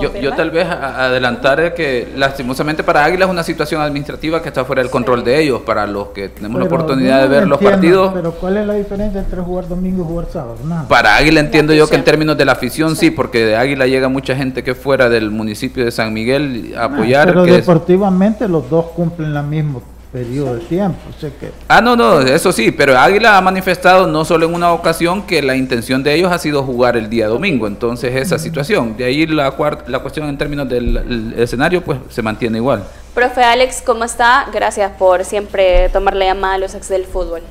Yo, 0.00 0.12
yo, 0.20 0.32
tal 0.34 0.50
vez 0.50 0.66
adelantar 0.66 1.72
que 1.72 2.08
lastimosamente 2.16 2.82
para 2.82 3.04
Águila 3.04 3.26
es 3.26 3.30
una 3.30 3.44
situación 3.44 3.80
administrativa 3.80 4.42
que 4.42 4.48
está 4.48 4.64
fuera 4.64 4.82
del 4.82 4.90
control 4.90 5.22
de 5.22 5.40
ellos, 5.40 5.60
para 5.60 5.86
los 5.86 6.08
que 6.08 6.28
tenemos 6.28 6.58
la 6.58 6.66
oportunidad 6.66 7.22
de 7.22 7.28
ver 7.28 7.46
los 7.46 7.60
partidos. 7.60 8.12
Pero 8.12 8.32
¿cuál 8.32 8.56
es 8.56 8.66
la 8.66 8.74
diferencia 8.74 9.20
entre 9.20 9.40
jugar 9.40 9.68
domingo 9.68 10.02
y 10.02 10.06
jugar 10.06 10.26
sábado? 10.32 10.56
Para 10.88 11.14
Águila 11.14 11.38
entiendo 11.38 11.72
yo 11.72 11.88
que 11.88 11.94
en 11.94 12.02
términos 12.02 12.36
de 12.36 12.44
la 12.44 12.52
afición 12.52 12.96
sí, 12.96 13.12
porque 13.12 13.46
de 13.46 13.54
Águila 13.54 13.86
llega 13.86 14.08
mucha 14.08 14.34
gente 14.34 14.64
que 14.64 14.74
fuera 14.74 15.08
del 15.08 15.30
municipio 15.30 15.84
de 15.84 15.92
San 15.92 16.12
Miguel 16.12 16.74
a 16.76 16.86
apoyar. 16.86 17.28
Pero 17.28 17.44
deportivamente 17.44 18.48
los 18.48 18.68
dos 18.68 18.86
cumplen 18.86 19.34
la 19.34 19.42
misma 19.44 19.78
periodo 20.12 20.54
de 20.54 20.60
tiempo. 20.60 20.98
que... 21.20 21.52
Ah, 21.68 21.80
no, 21.80 21.96
no, 21.96 22.20
eso 22.20 22.50
sí, 22.52 22.70
pero 22.70 22.98
Águila 22.98 23.36
ha 23.36 23.40
manifestado 23.40 24.06
no 24.06 24.24
solo 24.24 24.46
en 24.46 24.54
una 24.54 24.72
ocasión 24.72 25.22
que 25.22 25.42
la 25.42 25.54
intención 25.54 26.02
de 26.02 26.14
ellos 26.14 26.32
ha 26.32 26.38
sido 26.38 26.62
jugar 26.62 26.96
el 26.96 27.10
día 27.10 27.28
domingo, 27.28 27.66
entonces 27.66 28.14
esa 28.16 28.38
situación, 28.38 28.96
de 28.96 29.04
ahí 29.04 29.26
la, 29.26 29.54
la 29.86 29.98
cuestión 29.98 30.28
en 30.28 30.38
términos 30.38 30.68
del 30.68 31.34
escenario 31.36 31.82
pues 31.82 31.98
se 32.08 32.22
mantiene 32.22 32.58
igual. 32.58 32.84
Profe 33.14 33.42
Alex, 33.42 33.82
¿cómo 33.84 34.04
está? 34.04 34.46
Gracias 34.52 34.92
por 34.98 35.24
siempre 35.24 35.88
tomar 35.90 36.14
la 36.14 36.26
llamada 36.26 36.54
a 36.54 36.58
los 36.58 36.74
ex 36.74 36.88
del 36.88 37.04
fútbol. 37.04 37.42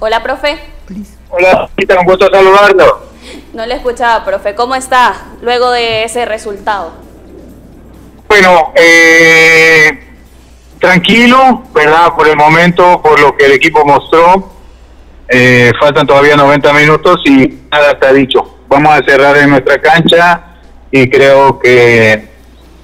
Hola, 0.00 0.22
profe. 0.22 0.58
Hola, 1.30 1.68
un 1.76 2.06
gusto 2.06 2.28
saludarlo. 2.30 3.14
No 3.52 3.64
le 3.64 3.74
escuchaba, 3.74 4.24
profe. 4.24 4.54
¿Cómo 4.54 4.74
está 4.74 5.14
luego 5.40 5.70
de 5.70 6.04
ese 6.04 6.24
resultado? 6.24 7.03
Bueno, 8.34 8.72
eh, 8.74 9.96
tranquilo, 10.80 11.62
¿verdad? 11.72 12.14
Por 12.16 12.26
el 12.26 12.36
momento, 12.36 13.00
por 13.00 13.20
lo 13.20 13.36
que 13.36 13.46
el 13.46 13.52
equipo 13.52 13.84
mostró. 13.84 14.50
Eh, 15.28 15.70
faltan 15.78 16.04
todavía 16.04 16.34
90 16.34 16.72
minutos 16.72 17.22
y 17.26 17.60
nada 17.70 17.92
está 17.92 18.12
dicho. 18.12 18.58
Vamos 18.66 18.92
a 18.92 19.04
cerrar 19.04 19.36
en 19.36 19.50
nuestra 19.50 19.80
cancha 19.80 20.56
y 20.90 21.08
creo 21.08 21.60
que 21.60 22.28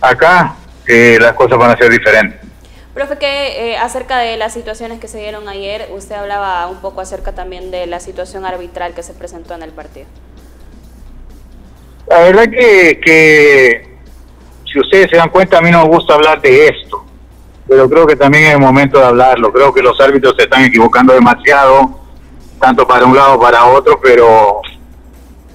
acá 0.00 0.54
eh, 0.86 1.18
las 1.20 1.32
cosas 1.32 1.58
van 1.58 1.72
a 1.72 1.76
ser 1.76 1.90
diferentes. 1.90 2.38
Profe, 2.94 3.18
que 3.18 3.76
acerca 3.76 4.18
de 4.18 4.36
las 4.36 4.52
situaciones 4.52 5.00
que 5.00 5.08
se 5.08 5.18
dieron 5.18 5.48
ayer, 5.48 5.88
usted 5.90 6.14
hablaba 6.14 6.68
un 6.68 6.80
poco 6.80 7.00
acerca 7.00 7.32
también 7.32 7.72
de 7.72 7.88
la 7.88 7.98
situación 7.98 8.46
arbitral 8.46 8.94
que 8.94 9.02
se 9.02 9.14
presentó 9.14 9.54
en 9.54 9.64
el 9.64 9.72
partido. 9.72 10.06
La 12.06 12.20
verdad 12.20 12.44
que, 12.44 13.00
que 13.04 13.89
si 14.72 14.78
ustedes 14.78 15.10
se 15.10 15.16
dan 15.16 15.30
cuenta, 15.30 15.58
a 15.58 15.60
mí 15.60 15.70
no 15.70 15.82
me 15.82 15.88
gusta 15.88 16.14
hablar 16.14 16.40
de 16.40 16.68
esto, 16.68 17.04
pero 17.68 17.88
creo 17.88 18.06
que 18.06 18.16
también 18.16 18.44
es 18.44 18.54
el 18.54 18.60
momento 18.60 18.98
de 18.98 19.06
hablarlo. 19.06 19.52
Creo 19.52 19.72
que 19.72 19.82
los 19.82 20.00
árbitros 20.00 20.34
se 20.36 20.44
están 20.44 20.64
equivocando 20.64 21.12
demasiado, 21.12 21.98
tanto 22.60 22.86
para 22.86 23.06
un 23.06 23.16
lado 23.16 23.40
para 23.40 23.64
otro, 23.64 23.98
pero 24.00 24.60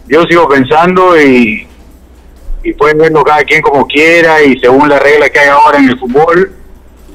yo 0.07 0.23
sigo 0.23 0.47
pensando 0.47 1.19
y, 1.19 1.67
pueden 2.79 2.97
verlo 2.97 3.23
cada 3.23 3.43
quien 3.43 3.61
como 3.61 3.85
quiera 3.85 4.41
y 4.41 4.57
según 4.57 4.89
la 4.89 4.97
regla 4.97 5.29
que 5.29 5.39
hay 5.39 5.49
ahora 5.49 5.77
en 5.77 5.89
el 5.89 5.99
fútbol, 5.99 6.51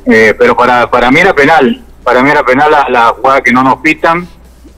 eh, 0.07 0.33
pero 0.39 0.57
para, 0.57 0.89
para 0.89 1.11
mí 1.11 1.19
era 1.19 1.35
penal, 1.35 1.85
para 2.05 2.23
mí 2.23 2.31
era 2.31 2.45
penal 2.45 2.71
la, 2.89 3.09
jugada 3.09 3.41
que 3.41 3.53
no 3.53 3.65
nos 3.65 3.81
pitan. 3.81 4.29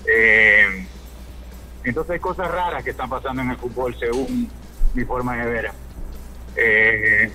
Eh, 0.07 0.87
entonces 1.85 2.15
hay 2.15 2.21
cosas 2.21 2.51
raras 2.51 2.83
que 2.83 2.91
están 2.91 3.11
pasando 3.11 3.43
en 3.43 3.51
el 3.51 3.57
fútbol 3.59 3.95
según 3.99 4.51
mi 4.95 5.05
forma 5.05 5.37
de 5.37 5.45
ver. 5.45 5.71
Eh, 6.57 7.31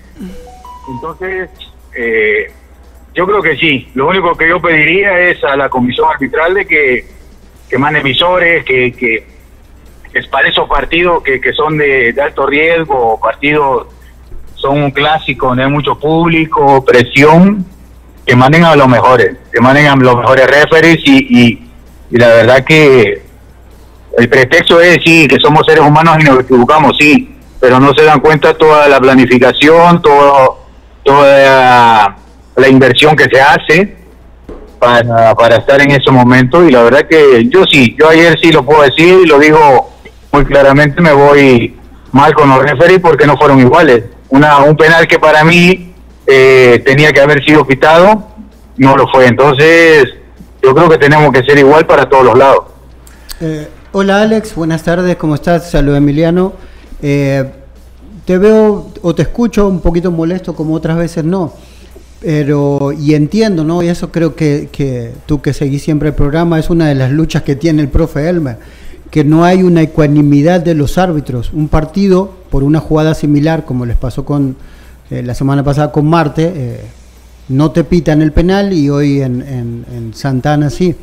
entonces, 0.90 1.50
eh, 1.96 2.52
yo 3.14 3.26
creo 3.26 3.42
que 3.42 3.58
sí. 3.58 3.90
Lo 3.96 4.08
único 4.08 4.36
que 4.36 4.48
yo 4.48 4.62
pediría 4.62 5.20
es 5.20 5.44
a 5.44 5.56
la 5.56 5.70
comisión 5.70 6.08
arbitral 6.10 6.54
de 6.54 6.66
que, 6.66 7.06
que 7.70 7.78
mande 7.78 8.02
visores, 8.02 8.64
que, 8.64 8.92
que, 8.94 9.26
es 10.14 10.28
para 10.28 10.48
esos 10.48 10.68
partidos 10.68 11.22
que, 11.24 11.42
que 11.42 11.54
son 11.54 11.78
de, 11.78 12.16
alto 12.22 12.46
riesgo, 12.48 13.20
partidos 13.20 13.88
son 14.56 14.82
un 14.84 14.92
clásico 14.92 15.48
donde 15.48 15.64
hay 15.64 15.70
mucho 15.70 15.98
público, 16.00 16.84
presión, 16.84 17.66
que 18.26 18.36
manden 18.36 18.64
a 18.64 18.76
los 18.76 18.88
mejores, 18.88 19.38
que 19.52 19.62
manden 19.62 19.88
a 19.88 19.96
los 19.96 20.18
mejores 20.18 20.48
referees 20.48 21.00
y, 21.06 21.18
y, 21.30 21.70
y 22.10 22.18
la 22.18 22.28
verdad 22.28 22.66
que 22.66 23.22
el 24.18 24.30
pretexto 24.30 24.82
es 24.82 24.98
sí, 25.04 25.28
que 25.28 25.38
somos 25.38 25.66
seres 25.66 25.84
humanos 25.84 26.18
y 26.20 26.24
nos 26.24 26.40
equivocamos, 26.40 26.96
sí, 27.00 27.37
pero 27.60 27.80
no 27.80 27.94
se 27.94 28.04
dan 28.04 28.20
cuenta 28.20 28.54
toda 28.54 28.88
la 28.88 29.00
planificación, 29.00 30.02
todo, 30.02 30.60
toda 31.04 32.16
la 32.56 32.68
inversión 32.68 33.16
que 33.16 33.26
se 33.26 33.42
hace 33.42 33.98
para, 34.80 35.34
para 35.36 35.58
estar 35.58 35.82
en 35.82 35.92
ese 35.92 36.12
momento 36.12 36.64
y 36.64 36.72
la 36.72 36.84
verdad 36.84 37.08
que 37.08 37.48
yo 37.50 37.64
sí, 37.70 37.96
yo 38.00 38.10
ayer 38.10 38.38
sí 38.42 38.52
lo 38.52 38.64
puedo 38.64 38.84
decir 38.84 39.22
y 39.24 39.26
lo 39.26 39.40
digo 39.40 39.92
muy 40.32 40.46
claramente, 40.46 41.02
me 41.02 41.14
voy 41.14 41.78
mal 42.12 42.34
con 42.34 42.50
los 42.50 42.60
referees 42.60 43.00
porque 43.00 43.26
no 43.26 43.38
fueron 43.38 43.60
iguales. 43.60 44.04
Una, 44.30 44.58
un 44.58 44.76
penal 44.76 45.08
que 45.08 45.20
para 45.20 45.44
mí 45.44 45.94
eh, 46.26 46.82
tenía 46.86 47.12
que 47.12 47.22
haber 47.22 47.44
sido 47.44 47.66
quitado, 47.66 48.28
no 48.78 48.96
lo 48.96 49.08
fue. 49.08 49.28
Entonces, 49.28 50.06
yo 50.62 50.76
creo 50.76 50.90
que 50.90 50.98
tenemos 50.98 51.32
que 51.32 51.44
ser 51.44 51.58
igual 51.58 51.86
para 51.86 52.08
todos 52.10 52.26
los 52.26 52.38
lados. 52.38 52.66
Eh, 53.40 53.68
hola 53.92 54.22
Alex, 54.22 54.56
buenas 54.56 54.84
tardes, 54.84 55.16
¿cómo 55.16 55.36
estás? 55.36 55.70
Saludos 55.70 56.00
Emiliano. 56.00 56.54
Eh, 57.02 57.46
te 58.26 58.38
veo 58.38 58.92
o 59.02 59.16
te 59.16 59.22
escucho 59.22 59.68
un 59.68 59.80
poquito 59.80 60.12
molesto 60.12 60.54
como 60.56 60.74
otras 60.74 60.98
veces 60.98 61.24
no. 61.24 61.54
Pero, 62.20 62.92
y 62.92 63.14
entiendo, 63.14 63.64
¿no? 63.64 63.84
Y 63.84 63.88
eso 63.88 64.12
creo 64.12 64.36
que, 64.36 64.70
que 64.72 65.12
tú 65.26 65.42
que 65.42 65.54
seguís 65.54 65.84
siempre 65.84 66.10
el 66.10 66.16
programa 66.16 66.60
es 66.60 66.70
una 66.70 66.88
de 66.88 66.96
las 66.96 67.12
luchas 67.12 67.44
que 67.44 67.56
tiene 67.56 67.82
el 67.82 67.90
profe 67.90 68.28
Elmer, 68.28 68.58
que 69.12 69.24
no 69.24 69.46
hay 69.46 69.64
una 69.64 69.84
ecuanimidad 69.84 70.62
de 70.62 70.74
los 70.74 70.98
árbitros. 70.98 71.54
Un 71.54 71.68
partido, 71.68 72.32
por 72.50 72.64
una 72.64 72.80
jugada 72.80 73.14
similar, 73.14 73.66
como 73.66 73.86
les 73.86 73.98
pasó 73.98 74.26
con 74.26 74.56
eh, 75.12 75.22
la 75.22 75.36
semana 75.36 75.64
pasada 75.64 75.92
con 75.92 76.08
Marte, 76.08 76.52
eh, 76.56 76.82
no 77.50 77.72
te 77.72 77.84
pitan 77.84 78.22
el 78.22 78.34
penal 78.34 78.74
y 78.74 78.90
hoy 78.90 79.22
en, 79.22 79.42
en, 79.42 79.86
en 79.96 80.14
Santana 80.14 80.70
sí 80.70 80.96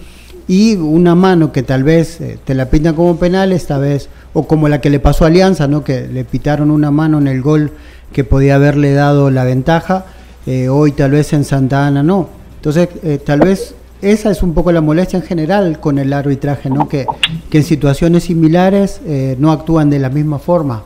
y 0.46 0.76
una 0.76 1.14
mano 1.14 1.52
que 1.52 1.62
tal 1.62 1.85
vez 1.85 2.20
eh, 2.20 2.38
te 2.44 2.54
la 2.54 2.68
pintan 2.68 2.94
como 2.94 3.16
penal, 3.16 3.52
esta 3.52 3.78
vez, 3.78 4.09
o 4.35 4.46
como 4.46 4.68
la 4.68 4.80
que 4.80 4.90
le 4.90 5.00
pasó 5.00 5.24
a 5.24 5.28
Alianza, 5.28 5.68
¿no? 5.68 5.85
que 5.85 6.07
le 6.07 6.24
pitaron 6.24 6.70
una 6.70 6.90
mano 6.90 7.18
en 7.18 7.28
el 7.28 7.40
gol 7.40 7.72
que 8.12 8.24
podía 8.24 8.57
haberle 8.57 8.92
dado 8.92 9.30
la 9.30 9.44
ventaja, 9.44 10.07
eh, 10.46 10.68
hoy 10.68 10.92
tal 10.92 11.12
vez 11.12 11.33
en 11.33 11.44
Santa 11.44 11.87
Ana 11.87 12.02
no. 12.02 12.28
Entonces, 12.57 12.88
eh, 13.02 13.18
tal 13.24 13.40
vez 13.40 13.74
esa 14.02 14.30
es 14.30 14.42
un 14.42 14.52
poco 14.52 14.70
la 14.70 14.83
molestia 14.83 15.18
en 15.18 15.24
general 15.24 15.80
con 15.80 15.98
el 15.98 16.12
arbitraje, 16.12 16.68
¿no? 16.68 16.88
que, 16.88 17.07
que 17.48 17.59
en 17.59 17.64
situaciones 17.64 18.24
similares 18.24 19.00
no 19.38 19.50
actúan 19.50 19.88
de 19.88 19.98
la 19.98 20.11
misma 20.11 20.38
forma. 20.38 20.85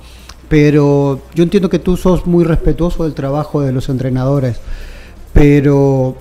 Pero 0.48 1.20
yo 1.34 1.42
entiendo 1.42 1.68
que 1.68 1.80
tú 1.80 1.96
sos 1.96 2.26
muy 2.26 2.44
respetuoso 2.44 3.02
del 3.02 3.14
trabajo 3.14 3.60
de 3.60 3.72
los 3.72 3.88
entrenadores, 3.88 4.58
pero 5.32 6.16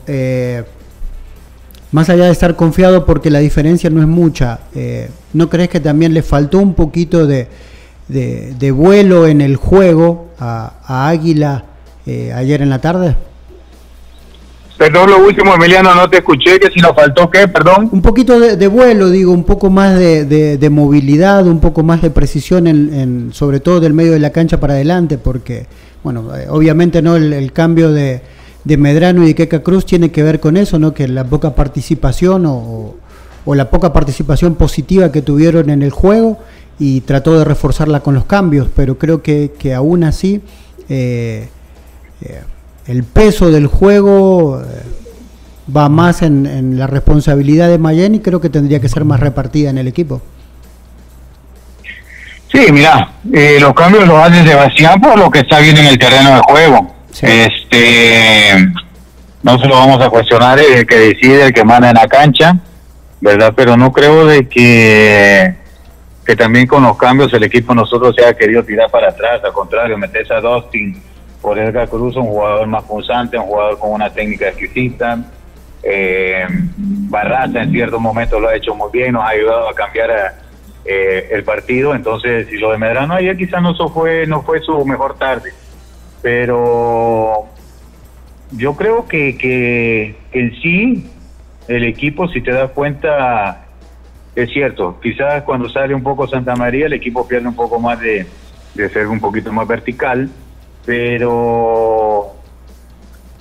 más 1.92 2.10
allá 2.10 2.26
de 2.26 2.32
estar 2.32 2.56
confiado 2.56 3.06
porque 3.06 3.30
la 3.30 3.40
diferencia 3.40 3.90
no 3.90 4.02
es 4.02 4.08
mucha, 4.08 4.60
eh, 4.76 5.10
¿no 5.34 5.50
crees 5.50 5.70
que 5.70 5.80
también 5.80 6.14
le 6.14 6.22
faltó 6.22 6.60
un 6.60 6.74
poquito 6.74 7.26
de, 7.26 7.48
de, 8.08 8.72
vuelo 8.72 9.28
en 9.28 9.42
el 9.42 9.56
juego 9.56 10.30
a, 10.40 11.08
Águila 11.10 11.64
eh, 12.06 12.34
ayer 12.34 12.62
en 12.62 12.70
la 12.70 12.80
tarde? 12.80 13.16
Perdón, 14.78 15.10
lo 15.10 15.26
último, 15.26 15.56
Emiliano, 15.56 15.96
no 15.96 16.08
te 16.08 16.18
escuché, 16.18 16.60
que 16.60 16.70
si 16.70 16.80
nos 16.80 16.94
faltó 16.94 17.32
qué, 17.32 17.48
perdón. 17.48 17.90
Un 17.92 18.02
poquito 18.04 18.40
de, 18.40 18.68
vuelo, 18.68 19.10
digo, 19.10 19.32
un 19.32 19.44
poco 19.44 19.72
más 19.72 19.98
de, 19.98 20.70
movilidad, 20.70 21.48
un 21.48 21.60
poco 21.60 21.82
más 21.82 22.04
de 22.04 22.12
precisión, 22.12 22.68
en, 22.68 23.32
sobre 23.34 23.60
todo 23.60 23.80
del 23.80 23.94
medio 23.94 24.12
de 24.12 24.20
la 24.20 24.30
cancha 24.30 24.60
para 24.60 24.76
adelante, 24.76 25.18
porque, 25.18 25.66
bueno, 26.04 26.36
eh, 26.36 26.46
obviamente 26.50 27.02
no 27.02 27.16
el 27.16 27.52
cambio 27.54 27.92
de, 27.92 28.22
de 28.68 28.76
Medrano 28.76 29.24
y 29.24 29.28
de 29.28 29.36
Queca 29.36 29.64
Cruz 29.64 29.86
tiene 29.86 30.12
que 30.12 30.24
ver 30.24 30.42
con 30.42 30.58
eso, 30.58 30.78
¿no? 30.78 30.94
Que 30.94 31.08
la 31.08 31.24
poca 31.24 31.56
participación 31.56 32.44
o, 32.46 32.96
la 33.46 33.70
poca 33.70 33.94
participación 33.94 34.56
positiva 34.56 35.10
que 35.10 35.22
tuvieron 35.22 35.70
en 35.70 35.82
el 35.82 35.90
juego 35.90 36.38
y 36.80 37.00
trató 37.02 37.40
de 37.40 37.46
reforzarla 37.46 38.02
con 38.02 38.14
los 38.14 38.26
cambios, 38.26 38.68
pero 38.76 38.98
creo 38.98 39.24
que, 39.24 39.54
que 39.58 39.74
aún 39.74 40.04
así 40.04 40.42
eh, 40.90 41.48
eh, 42.22 42.42
el 42.88 43.04
peso 43.06 43.50
del 43.50 43.68
juego 43.68 44.62
eh, 44.62 44.66
va 45.76 45.88
más 45.88 46.24
en, 46.24 46.78
la 46.78 46.88
responsabilidad 46.88 47.70
de 47.70 47.78
Mayen 47.78 48.16
y 48.16 48.20
creo 48.20 48.42
que 48.42 48.50
tendría 48.50 48.82
que 48.82 48.90
ser 48.90 49.06
más 49.06 49.22
repartida 49.22 49.70
en 49.70 49.78
el 49.78 49.88
equipo. 49.88 50.22
Sí, 52.52 52.70
mira, 52.74 53.14
eh, 53.32 53.60
los 53.62 53.74
cambios 53.74 54.06
los 54.06 54.18
hace 54.18 54.46
Sebastián 54.46 55.00
por 55.00 55.18
lo 55.18 55.32
que 55.32 55.40
está 55.40 55.60
viendo 55.60 55.80
en 55.80 55.88
el 55.88 55.98
terreno 55.98 56.36
de 56.36 56.42
juego. 56.42 56.97
Este, 57.22 58.72
no 59.44 59.60
se 59.60 59.68
lo 59.68 59.76
vamos 59.76 60.02
a 60.02 60.10
cuestionar 60.10 60.60
el 60.60 60.86
que 60.86 60.96
decide, 60.96 61.48
el 61.48 61.54
que 61.54 61.64
manda 61.64 61.90
en 61.90 61.96
la 61.96 62.08
cancha, 62.08 62.58
¿verdad? 63.22 63.54
Pero 63.56 63.78
no 63.78 63.92
creo 63.92 64.26
de 64.26 64.48
que 64.48 65.68
que 66.28 66.36
también 66.36 66.68
con 66.68 66.84
los 66.84 66.98
cambios 66.98 67.34
el 67.34 67.44
equipo 67.46 67.74
nosotros 67.74 68.14
se 68.14 68.26
ha 68.26 68.34
querido 68.34 68.62
tirar 68.62 68.92
para 68.92 69.08
atrás, 69.08 69.42
al 69.46 69.54
contrario, 69.54 69.98
meterse 69.98 70.34
a 70.34 70.42
Dustin 70.42 71.02
por 71.42 71.58
Edgar 71.58 71.88
Cruz, 71.88 72.18
un 72.18 72.26
jugador 72.26 72.68
más 72.68 72.84
punzante, 72.84 73.38
un 73.38 73.46
jugador 73.46 73.80
con 73.80 73.94
una 73.94 74.10
técnica 74.10 74.50
exquisita. 74.50 75.20
Eh, 75.82 76.46
Barraza 76.50 77.64
en 77.64 77.72
ciertos 77.72 78.02
momentos 78.02 78.42
lo 78.42 78.50
ha 78.50 78.56
hecho 78.56 78.76
muy 78.76 78.90
bien, 78.92 79.14
nos 79.14 79.24
ha 79.24 79.30
ayudado 79.30 79.70
a 79.70 79.74
cambiar 79.74 80.36
eh, 80.84 81.30
el 81.32 81.46
partido. 81.46 81.96
Entonces, 81.96 82.48
si 82.50 82.58
lo 82.58 82.74
de 82.74 82.78
Medrano 82.78 83.14
ayer 83.14 83.38
quizás 83.38 83.62
no 83.62 83.74
fue, 83.88 84.28
no 84.28 84.42
fue 84.42 84.60
su 84.60 84.84
mejor 84.86 85.18
tarde, 85.18 85.54
pero 86.28 87.46
yo 88.52 88.76
creo 88.76 89.08
que, 89.08 89.38
que, 89.38 90.18
en 90.34 90.62
sí 90.62 91.10
el 91.70 91.86
equipo, 91.86 92.28
si 92.28 92.42
te 92.42 92.52
das 92.52 92.72
cuenta, 92.72 93.68
es 94.36 94.52
cierto, 94.52 95.00
quizás 95.00 95.44
cuando 95.44 95.70
sale 95.70 95.96
un 95.96 96.04
poco 96.04 96.28
Santa 96.28 96.54
María 96.58 96.88
el 96.88 96.92
equipo 96.92 97.26
pierde 97.26 97.48
un 97.48 97.56
poco 97.56 97.80
más 97.80 98.02
de, 98.02 98.28
ser 98.76 99.08
un 99.08 99.22
poquito 99.22 99.54
más 99.54 99.70
vertical, 99.70 100.30
pero 100.86 102.34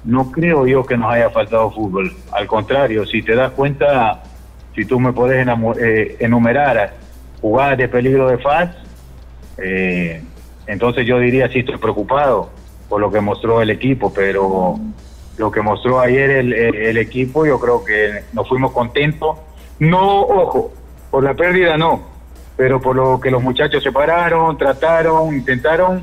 no 0.05 0.31
creo 0.31 0.65
yo 0.69 0.87
que 0.87 0.97
nos 0.97 1.13
haya 1.13 1.31
faltado 1.31 1.73
fútbol. 1.73 2.15
Al 2.31 2.47
contrario, 2.47 3.05
si 3.05 3.21
te 3.21 3.35
das 3.35 3.51
cuenta, 3.51 4.23
si 4.77 4.85
tú 4.85 5.01
me 5.01 5.13
puedes 5.13 5.45
eh, 5.81 6.17
enumerar 6.21 6.95
jugadas 7.41 7.79
de 7.79 7.89
peligro 7.89 8.29
de 8.29 8.39
FAS, 8.39 8.71
eh, 9.59 10.23
entonces 10.69 11.05
yo 11.05 11.19
diría 11.19 11.49
sí 11.49 11.59
estoy 11.59 11.79
preocupado 11.79 12.65
por 12.89 13.01
lo 13.01 13.11
que 13.11 13.21
mostró 13.21 13.61
el 13.63 13.71
equipo, 13.71 14.13
pero 14.13 14.79
lo 15.37 15.51
que 15.51 15.61
mostró 15.61 16.01
ayer 16.01 16.31
el, 16.31 16.97
equipo, 16.97 17.45
yo 17.45 17.59
creo 17.59 17.85
que 17.85 18.25
nos 18.33 18.49
fuimos 18.49 18.73
contentos. 18.73 19.37
No, 19.79 20.21
ojo, 20.21 20.73
por 21.11 21.23
la 21.23 21.35
pérdida 21.35 21.77
no, 21.77 22.03
pero 22.57 22.81
por 22.81 22.97
lo 22.97 23.21
que 23.21 23.31
los 23.31 23.43
muchachos 23.43 23.83
se 23.83 23.93
pararon, 23.93 24.57
trataron, 24.57 25.35
intentaron, 25.35 26.03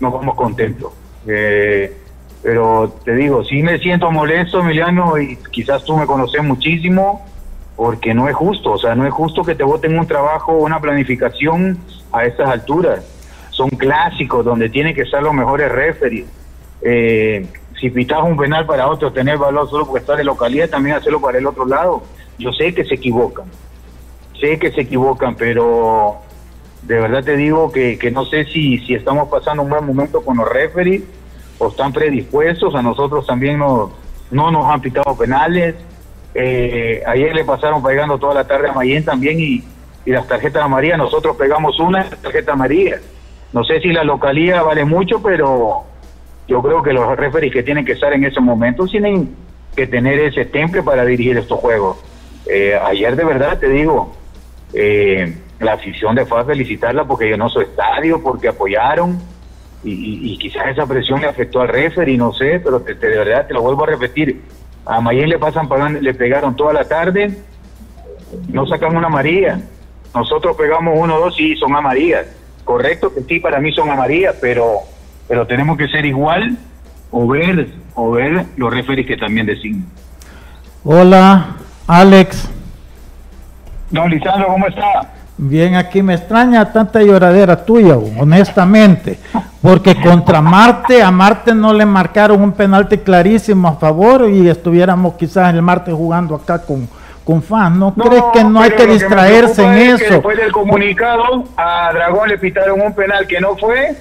nos 0.00 0.12
vamos 0.12 0.34
contentos. 0.34 0.92
Eh, 1.26 1.96
pero 2.42 2.92
te 3.04 3.14
digo, 3.14 3.42
sí 3.44 3.62
me 3.62 3.78
siento 3.78 4.10
molesto, 4.10 4.60
Emiliano, 4.60 5.16
y 5.16 5.38
quizás 5.50 5.82
tú 5.84 5.96
me 5.96 6.04
conoces 6.04 6.44
muchísimo, 6.44 7.24
porque 7.74 8.12
no 8.12 8.28
es 8.28 8.36
justo, 8.36 8.72
o 8.72 8.78
sea, 8.78 8.94
no 8.94 9.06
es 9.06 9.12
justo 9.14 9.42
que 9.42 9.54
te 9.54 9.64
voten 9.64 9.98
un 9.98 10.06
trabajo, 10.06 10.52
una 10.52 10.78
planificación 10.78 11.78
a 12.12 12.26
estas 12.26 12.50
alturas. 12.50 13.13
Son 13.54 13.70
clásicos 13.70 14.44
donde 14.44 14.68
tienen 14.68 14.94
que 14.94 15.06
ser 15.06 15.22
los 15.22 15.32
mejores 15.32 15.70
referees. 15.70 16.26
Eh, 16.82 17.46
si 17.80 17.88
pitas 17.90 18.22
un 18.22 18.36
penal 18.36 18.66
para 18.66 18.88
otro, 18.88 19.12
tener 19.12 19.38
valor 19.38 19.70
solo 19.70 19.86
porque 19.86 20.00
está 20.00 20.16
de 20.16 20.24
localidad, 20.24 20.68
también 20.68 20.96
hacerlo 20.96 21.20
para 21.20 21.38
el 21.38 21.46
otro 21.46 21.64
lado. 21.64 22.02
Yo 22.38 22.52
sé 22.52 22.74
que 22.74 22.84
se 22.84 22.94
equivocan, 22.96 23.46
sé 24.40 24.58
que 24.58 24.72
se 24.72 24.82
equivocan, 24.82 25.36
pero 25.36 26.16
de 26.82 27.00
verdad 27.00 27.22
te 27.22 27.36
digo 27.36 27.70
que, 27.70 27.96
que 27.96 28.10
no 28.10 28.24
sé 28.24 28.44
si, 28.44 28.78
si 28.78 28.94
estamos 28.94 29.28
pasando 29.28 29.62
un 29.62 29.70
buen 29.70 29.86
momento 29.86 30.24
con 30.24 30.36
los 30.36 30.48
referees 30.48 31.02
o 31.58 31.68
están 31.68 31.92
predispuestos. 31.92 32.74
A 32.74 32.82
nosotros 32.82 33.24
también 33.26 33.58
no 33.58 33.90
nos 34.30 34.66
han 34.66 34.80
pitado 34.80 35.16
penales. 35.16 35.76
Eh, 36.34 37.02
ayer 37.06 37.32
le 37.32 37.44
pasaron 37.44 37.82
pegando 37.82 38.18
toda 38.18 38.34
la 38.34 38.44
tarde 38.44 38.68
a 38.68 38.72
Mayen 38.72 39.04
también 39.04 39.38
y, 39.38 39.62
y 40.04 40.10
las 40.10 40.26
tarjetas 40.26 40.64
amarillas. 40.64 40.98
Nosotros 40.98 41.36
pegamos 41.36 41.78
una 41.78 42.10
tarjeta 42.10 42.52
amarilla. 42.52 42.98
No 43.54 43.62
sé 43.62 43.80
si 43.80 43.92
la 43.92 44.02
localía 44.02 44.62
vale 44.62 44.84
mucho, 44.84 45.22
pero 45.22 45.84
yo 46.48 46.60
creo 46.60 46.82
que 46.82 46.92
los 46.92 47.16
referees 47.16 47.52
que 47.52 47.62
tienen 47.62 47.84
que 47.84 47.92
estar 47.92 48.12
en 48.12 48.24
ese 48.24 48.40
momento 48.40 48.84
tienen 48.84 49.32
que 49.76 49.86
tener 49.86 50.18
ese 50.18 50.44
temple 50.44 50.82
para 50.82 51.04
dirigir 51.04 51.38
estos 51.38 51.60
juegos. 51.60 51.98
Eh, 52.46 52.74
ayer 52.74 53.14
de 53.14 53.24
verdad 53.24 53.56
te 53.60 53.68
digo, 53.68 54.12
eh, 54.72 55.38
la 55.60 55.74
afición 55.74 56.16
de 56.16 56.26
FAS 56.26 56.46
felicitarla 56.46 57.04
porque 57.04 57.26
llenó 57.26 57.48
su 57.48 57.60
estadio, 57.60 58.20
porque 58.20 58.48
apoyaron 58.48 59.20
y, 59.84 60.36
quizás 60.38 60.66
esa 60.68 60.86
presión 60.86 61.20
le 61.20 61.28
afectó 61.28 61.60
al 61.60 62.08
y 62.08 62.16
no 62.16 62.32
sé, 62.32 62.58
pero 62.58 62.80
de 62.80 62.94
verdad 62.94 63.46
te 63.46 63.54
lo 63.54 63.62
vuelvo 63.62 63.84
a 63.84 63.88
repetir. 63.88 64.42
A 64.84 65.00
Mayen 65.00 65.28
le 65.28 65.38
pasan 65.38 65.68
pagando, 65.68 66.00
le 66.00 66.12
pegaron 66.12 66.56
toda 66.56 66.72
la 66.72 66.88
tarde, 66.88 67.30
no 68.48 68.66
sacan 68.66 68.96
una 68.96 69.06
amarilla. 69.06 69.60
Nosotros 70.12 70.56
pegamos 70.56 70.94
uno 70.98 71.16
o 71.16 71.20
dos 71.20 71.38
y 71.38 71.54
son 71.54 71.76
amarillas. 71.76 72.26
Correcto 72.64 73.12
que 73.14 73.22
sí, 73.22 73.40
para 73.40 73.60
mí 73.60 73.72
son 73.72 73.90
amarillas, 73.90 74.34
pero, 74.40 74.80
pero 75.28 75.46
tenemos 75.46 75.76
que 75.76 75.88
ser 75.88 76.06
igual 76.06 76.56
o 77.10 77.26
ver, 77.28 77.68
o 77.94 78.10
ver 78.10 78.46
los 78.56 78.72
referees 78.72 79.06
que 79.06 79.16
también 79.16 79.46
designan. 79.46 79.86
Hola, 80.82 81.56
Alex. 81.86 82.48
Don 83.90 84.10
Lisandro, 84.10 84.48
¿cómo 84.48 84.66
está? 84.66 85.12
Bien, 85.36 85.74
aquí 85.74 86.00
me 86.00 86.14
extraña 86.14 86.72
tanta 86.72 87.02
lloradera 87.02 87.64
tuya, 87.64 87.96
honestamente, 87.96 89.18
porque 89.60 90.00
contra 90.00 90.40
Marte, 90.40 91.02
a 91.02 91.10
Marte 91.10 91.54
no 91.54 91.72
le 91.72 91.84
marcaron 91.84 92.40
un 92.40 92.52
penalti 92.52 92.98
clarísimo 92.98 93.66
a 93.66 93.74
favor 93.74 94.30
y 94.30 94.48
estuviéramos 94.48 95.14
quizás 95.14 95.52
el 95.52 95.60
Marte 95.60 95.90
jugando 95.90 96.36
acá 96.36 96.60
con, 96.60 96.88
con 97.24 97.42
fans. 97.42 97.76
¿No, 97.76 97.94
crees 97.94 98.24
que 98.32 98.44
no 98.44 98.60
hay 98.60 98.70
que 98.72 98.86
distraerse 98.86 99.64
en 99.64 99.72
eso? 99.72 100.14
después 100.14 100.36
del 100.36 100.52
comunicado, 100.52 101.44
a 101.56 101.90
Dragón 101.92 102.28
le 102.28 102.38
pitaron 102.38 102.80
un 102.80 102.94
penal 102.94 103.26
que 103.26 103.40
no 103.40 103.56
fue, 103.56 103.96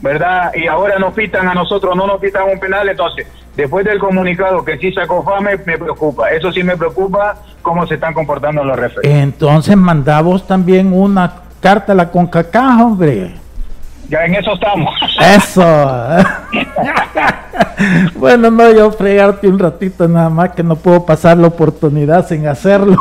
¿verdad? 0.00 0.52
Y 0.54 0.66
ahora 0.66 0.98
nos 0.98 1.14
pitan 1.14 1.48
a 1.48 1.54
nosotros, 1.54 1.96
no 1.96 2.06
nos 2.06 2.20
pitan 2.20 2.44
un 2.50 2.58
penal, 2.58 2.88
entonces 2.88 3.26
después 3.56 3.84
del 3.84 3.98
comunicado 3.98 4.64
que 4.64 4.78
sí 4.78 4.92
sacó 4.92 5.22
FAME, 5.22 5.58
me 5.64 5.78
preocupa. 5.78 6.30
Eso 6.30 6.52
sí 6.52 6.62
me 6.62 6.76
preocupa 6.76 7.36
cómo 7.62 7.86
se 7.86 7.94
están 7.94 8.14
comportando 8.14 8.64
los 8.64 8.78
referentes. 8.78 9.22
Entonces 9.22 9.76
mandamos 9.76 10.46
también 10.46 10.92
una 10.92 11.32
carta 11.60 11.92
a 11.92 11.94
la 11.94 12.10
CONCACAF, 12.10 12.80
hombre. 12.80 13.43
Ya 14.08 14.24
en 14.24 14.34
eso 14.34 14.54
estamos. 14.54 14.94
Eso. 15.20 15.64
bueno, 18.16 18.50
no, 18.50 18.72
yo 18.72 18.90
fregarte 18.92 19.48
un 19.48 19.58
ratito 19.58 20.06
nada 20.06 20.28
más 20.28 20.50
que 20.50 20.62
no 20.62 20.76
puedo 20.76 21.06
pasar 21.06 21.36
la 21.38 21.48
oportunidad 21.48 22.26
sin 22.26 22.46
hacerlo. 22.46 22.96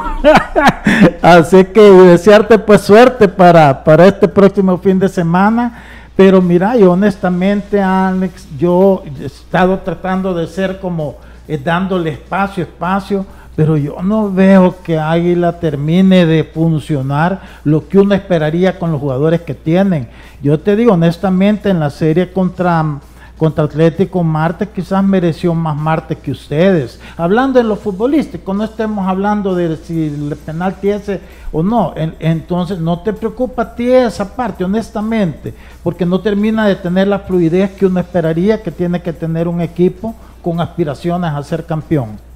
Así 1.22 1.66
que 1.66 1.82
desearte 1.82 2.58
pues 2.60 2.82
suerte 2.82 3.28
para, 3.28 3.84
para 3.84 4.08
este 4.08 4.28
próximo 4.28 4.78
fin 4.78 4.98
de 5.00 5.10
semana 5.10 5.84
pero 6.16 6.42
mira, 6.42 6.76
yo 6.76 6.92
honestamente, 6.92 7.82
Alex, 7.82 8.48
yo 8.58 9.04
he 9.20 9.26
estado 9.26 9.80
tratando 9.80 10.34
de 10.34 10.46
ser 10.46 10.80
como 10.80 11.16
eh, 11.48 11.58
dándole 11.58 12.12
espacio, 12.12 12.64
espacio, 12.64 13.26
pero 13.56 13.78
yo 13.78 14.02
no 14.02 14.32
veo 14.32 14.82
que 14.84 14.98
Águila 14.98 15.60
termine 15.60 16.26
de 16.26 16.44
funcionar 16.44 17.42
lo 17.64 17.88
que 17.88 18.00
uno 18.00 18.16
esperaría 18.16 18.80
con 18.80 18.92
los 18.92 19.00
jugadores 19.00 19.42
que 19.42 19.54
tienen. 19.54 20.08
Yo 20.42 20.60
te 20.60 20.76
digo 20.76 20.94
honestamente, 20.94 21.70
en 21.70 21.80
la 21.80 21.90
serie 21.90 22.32
contra 22.32 23.00
contra 23.38 23.66
Atlético 23.66 24.24
Marte 24.24 24.70
quizás 24.70 25.04
mereció 25.04 25.54
más 25.54 25.76
Marte 25.76 26.16
que 26.16 26.32
ustedes. 26.32 27.00
Hablando 27.18 27.60
de 27.60 27.66
lo 27.66 27.76
futbolístico, 27.76 28.54
no 28.54 28.64
estemos 28.64 29.08
hablando 29.08 29.56
de 29.56 29.76
si 29.76 30.08
el 30.08 30.38
penal 30.38 30.78
ese 30.82 31.20
o 31.52 31.62
no. 31.62 31.94
entonces 32.20 32.80
no 32.80 33.00
te 33.00 33.12
preocupa 33.12 33.64
a 33.64 33.76
ti 33.76 33.92
esa 33.92 34.36
parte, 34.36 34.64
honestamente, 34.64 35.54
porque 35.84 36.06
no 36.06 36.22
termina 36.22 36.66
de 36.66 36.76
tener 36.76 37.08
la 37.08 37.20
fluidez 37.20 37.72
que 37.72 37.86
uno 37.86 38.00
esperaría 38.00 38.62
que 38.62 38.72
tiene 38.72 39.02
que 39.02 39.14
tener 39.14 39.48
un 39.48 39.62
equipo 39.62 40.16
con 40.42 40.62
aspiraciones 40.62 41.32
a 41.32 41.44
ser 41.44 41.66
campeón. 41.66 42.33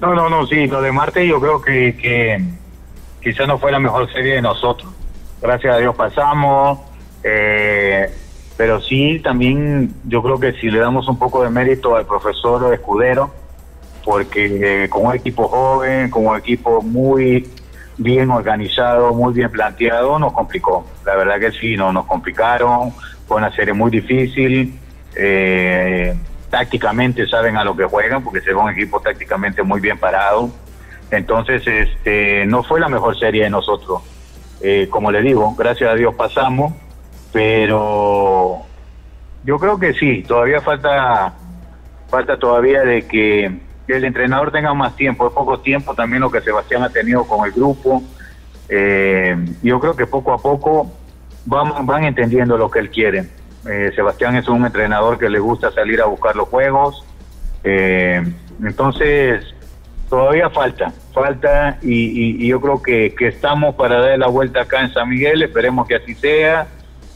No, 0.00 0.14
no, 0.14 0.28
no, 0.28 0.46
sí, 0.46 0.66
lo 0.66 0.80
de 0.80 0.92
Marte 0.92 1.26
yo 1.26 1.40
creo 1.40 1.60
que, 1.60 1.96
que 1.96 2.40
quizás 3.22 3.48
no 3.48 3.58
fue 3.58 3.72
la 3.72 3.78
mejor 3.78 4.10
serie 4.12 4.34
de 4.34 4.42
nosotros. 4.42 4.92
Gracias 5.40 5.74
a 5.74 5.78
Dios 5.78 5.94
pasamos. 5.94 6.78
Eh, 7.22 8.08
pero 8.56 8.80
sí 8.80 9.20
también 9.22 9.94
yo 10.04 10.22
creo 10.22 10.38
que 10.40 10.52
si 10.54 10.70
le 10.70 10.80
damos 10.80 11.08
un 11.08 11.18
poco 11.18 11.44
de 11.44 11.50
mérito 11.50 11.96
al 11.96 12.06
profesor 12.06 12.74
Escudero, 12.74 13.30
porque 14.04 14.84
eh, 14.84 14.88
con 14.88 15.06
un 15.06 15.14
equipo 15.14 15.46
joven, 15.48 16.10
con 16.10 16.26
un 16.26 16.36
equipo 16.36 16.82
muy 16.82 17.48
bien 17.98 18.30
organizado, 18.30 19.14
muy 19.14 19.32
bien 19.32 19.50
planteado, 19.50 20.18
nos 20.18 20.32
complicó. 20.32 20.86
La 21.04 21.14
verdad 21.14 21.38
que 21.38 21.52
sí, 21.52 21.76
no, 21.76 21.92
nos 21.92 22.06
complicaron, 22.06 22.92
fue 23.28 23.36
una 23.36 23.54
serie 23.54 23.74
muy 23.74 23.92
difícil. 23.92 24.76
Eh, 25.14 26.16
tácticamente 26.50 27.26
saben 27.26 27.56
a 27.56 27.64
lo 27.64 27.76
que 27.76 27.84
juegan, 27.84 28.22
porque 28.22 28.40
se 28.40 28.50
ve 28.50 28.56
un 28.56 28.70
equipo 28.70 29.00
tácticamente 29.00 29.62
muy 29.62 29.80
bien 29.80 29.98
parado. 29.98 30.50
Entonces, 31.10 31.66
este, 31.66 32.46
no 32.46 32.62
fue 32.62 32.80
la 32.80 32.88
mejor 32.88 33.18
serie 33.18 33.44
de 33.44 33.50
nosotros. 33.50 34.02
Eh, 34.60 34.88
como 34.90 35.10
le 35.10 35.22
digo, 35.22 35.54
gracias 35.56 35.90
a 35.90 35.94
Dios 35.94 36.14
pasamos 36.14 36.72
pero 37.32 38.62
yo 39.44 39.58
creo 39.58 39.78
que 39.78 39.94
sí, 39.94 40.24
todavía 40.26 40.60
falta 40.60 41.34
falta 42.08 42.38
todavía 42.38 42.82
de 42.82 43.06
que 43.06 43.60
que 43.86 43.96
el 43.96 44.04
entrenador 44.04 44.52
tenga 44.52 44.74
más 44.74 44.96
tiempo, 44.96 45.26
es 45.26 45.32
poco 45.32 45.60
tiempo 45.60 45.94
también 45.94 46.20
lo 46.20 46.30
que 46.30 46.42
Sebastián 46.42 46.82
ha 46.82 46.90
tenido 46.90 47.24
con 47.24 47.46
el 47.46 47.52
grupo. 47.52 48.02
Eh, 48.68 49.34
yo 49.62 49.80
creo 49.80 49.96
que 49.96 50.06
poco 50.06 50.34
a 50.34 50.38
poco 50.38 50.92
van, 51.46 51.86
van 51.86 52.04
entendiendo 52.04 52.58
lo 52.58 52.70
que 52.70 52.80
él 52.80 52.90
quiere. 52.90 53.30
Eh, 53.66 53.90
Sebastián 53.94 54.36
es 54.36 54.48
un 54.48 54.64
entrenador 54.64 55.18
que 55.18 55.28
le 55.28 55.38
gusta 55.38 55.70
salir 55.72 56.00
a 56.00 56.06
buscar 56.06 56.36
los 56.36 56.48
juegos. 56.48 57.04
Eh, 57.64 58.22
entonces, 58.62 59.44
todavía 60.08 60.50
falta, 60.50 60.92
falta 61.12 61.78
y, 61.82 62.46
yo 62.46 62.60
creo 62.60 62.82
que, 62.82 63.14
que, 63.16 63.28
estamos 63.28 63.74
para 63.74 64.00
dar 64.00 64.18
la 64.18 64.28
vuelta 64.28 64.62
acá 64.62 64.80
en 64.80 64.92
San 64.92 65.08
Miguel, 65.08 65.42
esperemos 65.42 65.86
que 65.86 65.96
así 65.96 66.14
sea 66.14 66.66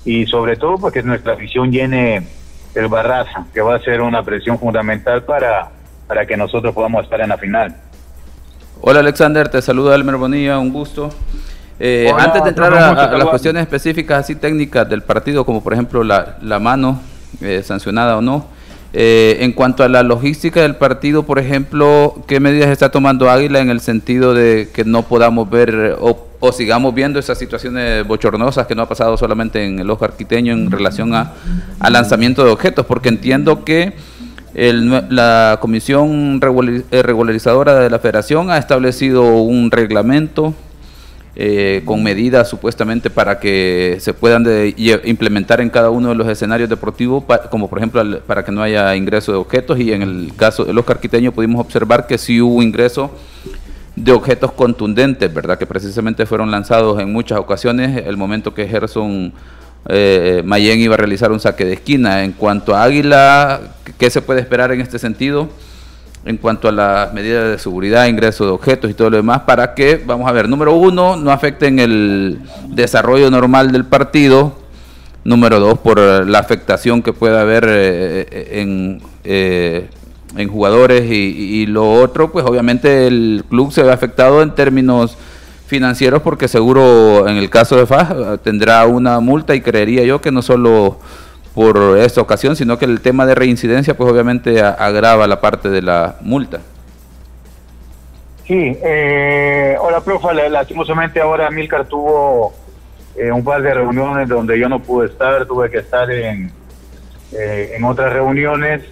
y 0.05 0.27
sobre 0.27 0.57
todo 0.57 0.79
porque 0.79 1.03
nuestra 1.03 1.35
afición 1.35 1.71
llene 1.71 2.27
el 2.75 2.89
Barraza, 2.89 3.47
que 3.53 3.61
va 3.61 3.77
a 3.77 3.79
ser 3.81 4.01
una 4.01 4.23
presión 4.23 4.59
fundamental 4.59 5.25
para, 5.25 5.71
para 6.07 6.27
que 6.27 6.37
nosotros 6.37 6.75
podamos 6.75 7.05
estar 7.05 7.21
en 7.21 7.29
la 7.29 7.39
final. 7.39 7.77
Hola 8.81 9.01
Alexander, 9.01 9.49
te 9.49 9.63
saluda 9.63 9.95
Elmer 9.95 10.17
Bonilla, 10.17 10.59
un 10.59 10.73
gusto. 10.73 11.11
Eh, 11.85 12.09
antes 12.17 12.45
de 12.45 12.51
entrar 12.51 12.73
a, 12.73 13.19
las 13.19 13.27
cuestiones 13.27 13.61
específicas 13.61 14.21
así 14.21 14.37
técnicas 14.37 14.89
del 14.89 15.03
partido, 15.03 15.45
como 15.45 15.65
por 15.65 15.73
ejemplo 15.73 16.05
la, 16.05 16.37
la 16.41 16.61
mano 16.61 17.01
eh, 17.41 17.65
sancionada 17.65 18.17
o 18.17 18.21
no, 18.21 18.47
eh, 18.93 19.39
en 19.41 19.51
cuanto 19.53 19.83
a 19.83 19.89
la 19.89 20.05
logística 20.05 20.63
del 20.63 20.77
partido, 20.77 21.25
por 21.25 21.41
ejemplo, 21.41 22.23
¿qué 22.29 22.39
medidas 22.39 22.71
está 22.71 22.93
tomando 22.93 23.29
Águila 23.29 23.59
en 23.59 23.69
el 23.69 23.81
sentido 23.81 24.33
de 24.33 24.69
que 24.73 24.85
no 24.85 25.03
podamos 25.03 25.51
ver 25.51 25.97
o, 26.01 26.29
sigamos 26.53 26.95
viendo 26.95 27.19
esas 27.19 27.37
situaciones 27.37 28.07
bochornosas 28.07 28.69
que 28.69 28.77
no 28.77 28.83
ha 28.83 28.89
pasado 28.89 29.17
solamente 29.17 29.65
en 29.65 29.81
el 29.81 29.91
ojo 29.91 30.05
arquiteño 30.05 30.53
en 30.53 30.71
relación 30.71 31.17
a, 31.17 31.33
lanzamiento 31.91 32.45
de 32.45 32.53
objetos? 32.53 32.87
Porque 32.87 33.09
entiendo 33.09 33.65
que 33.65 33.95
la 34.55 35.59
comisión 35.61 36.41
regularizadora 36.41 37.81
de 37.81 37.91
la 37.91 37.99
federación 37.99 38.53
ha 38.53 38.59
establecido 38.59 39.25
un 39.43 39.73
reglamento 39.73 40.55
eh, 41.35 41.83
con 41.87 42.03
medidas 42.03 42.51
supuestamente 42.51 43.09
para 43.09 43.41
que 43.41 43.97
se 44.01 44.13
puedan 44.13 44.45
implementar 44.77 45.61
en 45.61 45.71
cada 45.71 45.89
uno 45.89 46.11
de 46.11 46.15
los 46.15 46.29
escenarios 46.29 46.69
deportivos, 46.69 47.25
como 47.51 47.69
por 47.71 47.79
ejemplo 47.79 48.21
para 48.27 48.45
que 48.45 48.53
no 48.53 48.63
haya 48.63 48.95
ingreso 48.97 49.33
de 49.33 49.39
objetos 49.39 49.81
y 49.81 49.93
en 49.93 50.03
el 50.03 50.33
caso 50.37 50.65
de 50.65 50.75
los 50.75 50.85
carquiteños 50.85 51.33
pudimos 51.33 51.61
observar 51.61 52.07
que 52.07 52.19
sí 52.19 52.41
hubo 52.41 52.63
ingreso 52.63 53.11
de 53.97 54.13
objetos 54.13 54.53
contundentes, 54.53 55.33
¿verdad? 55.33 55.59
Que 55.59 55.67
precisamente 55.67 56.27
fueron 56.27 56.51
lanzados 56.51 57.01
en 57.01 57.13
muchas 57.13 57.39
ocasiones 57.39 58.05
el 58.07 58.17
momento 58.17 58.55
que 58.55 58.67
Gerson 58.69 59.33
eh, 59.89 60.43
Mayen 60.45 60.81
iba 60.81 60.95
a 60.95 60.99
realizar 60.99 61.33
un 61.33 61.41
saque 61.41 61.65
de 61.65 61.75
esquina. 61.75 62.25
En 62.25 62.33
cuanto 62.33 62.75
a 62.75 62.85
Águila, 62.85 63.61
¿qué 63.99 64.11
se 64.11 64.23
puede 64.23 64.41
esperar 64.41 64.73
en 64.73 64.81
este 64.81 64.99
sentido? 64.99 65.49
En 66.25 66.37
cuanto 66.37 66.69
a 66.69 66.73
las 66.73 67.13
medidas 67.13 67.51
de 67.51 67.59
seguridad, 67.59 68.07
ingreso 68.07 68.45
de 68.45 68.51
objetos 68.53 68.91
y 68.91 68.95
todo 68.95 69.11
lo 69.11 69.17
demás, 69.17 69.41
para 69.41 69.75
que, 69.75 70.01
vamos 70.05 70.29
a 70.29 70.33
ver, 70.33 70.49
número 70.49 70.75
uno, 70.75 71.17
no 71.17 71.31
afecten 71.33 71.79
el 71.79 72.41
desarrollo 72.69 73.31
normal 73.31 73.73
del 73.73 73.85
partido, 73.85 74.57
número 75.25 75.59
dos, 75.61 75.79
por 75.79 75.99
la 75.99 76.39
afectación 76.39 77.03
que 77.03 77.13
pueda 77.13 77.41
haber 77.41 77.67
eh, 77.69 78.61
en, 78.61 79.03
eh, 79.25 79.89
en 80.37 80.49
jugadores 80.49 81.11
y, 81.11 81.67
lo 81.67 81.93
otro, 81.93 82.33
pues 82.33 82.45
obviamente 82.47 83.07
el 83.07 83.45
club 83.49 83.73
se 83.73 83.83
ve 83.83 83.93
afectado 83.93 84.43
en 84.43 84.55
términos 84.55 85.17
financieros 85.67 86.23
porque 86.23 86.49
seguro 86.49 87.27
en 87.29 87.37
el 87.37 87.49
caso 87.49 87.77
de 87.77 87.87
FAS 87.87 88.41
tendrá 88.43 88.87
una 88.87 89.21
multa 89.21 89.55
y 89.55 89.63
creería 89.63 90.05
yo 90.05 90.21
que 90.21 90.31
no 90.31 90.43
solo 90.43 90.99
por 91.55 91.99
esta 91.99 92.21
ocasión, 92.21 92.57
sino 92.57 92.79
que 92.79 92.85
el 92.87 93.01
tema 93.01 93.27
de 93.27 93.35
reincidencia 93.35 93.97
pues 93.97 94.11
obviamente 94.11 94.61
agrava 94.61 95.27
la 95.27 95.41
parte 95.41 95.69
de 95.69 95.83
la 95.83 96.17
multa. 96.21 96.61
Sí, 98.47 98.77
eh, 98.83 99.77
hola 99.81 100.01
profe, 100.01 100.35
lastimosamente 100.49 101.21
ahora 101.21 101.51
Milcar 101.51 101.87
tuvo 101.87 102.53
eh, 103.17 103.31
un 103.31 103.45
par 103.45 103.63
de 103.63 103.73
reuniones 103.73 104.29
donde 104.29 104.59
yo 104.59 104.69
no 104.69 104.81
pude 104.81 105.07
estar, 105.07 105.47
tuve 105.47 105.71
que 105.71 105.79
estar 105.79 106.11
en, 106.11 106.51
eh, 107.33 107.75
en 107.77 107.85
otras 107.85 108.13
reuniones, 108.13 108.83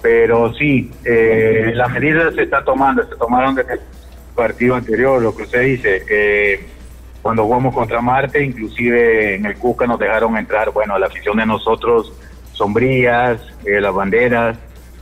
pero 0.00 0.54
sí, 0.54 0.92
eh, 1.04 1.72
las 1.74 1.90
medidas 1.90 2.34
se 2.34 2.42
están 2.42 2.64
tomando, 2.64 3.06
se 3.08 3.16
tomaron 3.16 3.54
desde 3.54 3.74
el 3.74 3.80
partido 4.34 4.74
anterior, 4.74 5.20
lo 5.20 5.34
que 5.34 5.44
usted 5.44 5.62
dice 5.62 6.02
cuando 7.24 7.44
jugamos 7.44 7.74
contra 7.74 8.02
Marte, 8.02 8.44
inclusive 8.44 9.36
en 9.36 9.46
el 9.46 9.54
Cusca 9.54 9.86
nos 9.86 9.98
dejaron 9.98 10.36
entrar, 10.36 10.70
bueno, 10.72 10.98
la 10.98 11.06
afición 11.06 11.38
de 11.38 11.46
nosotros, 11.46 12.12
sombrías, 12.52 13.40
eh, 13.64 13.80
las 13.80 13.94
banderas, 13.94 14.58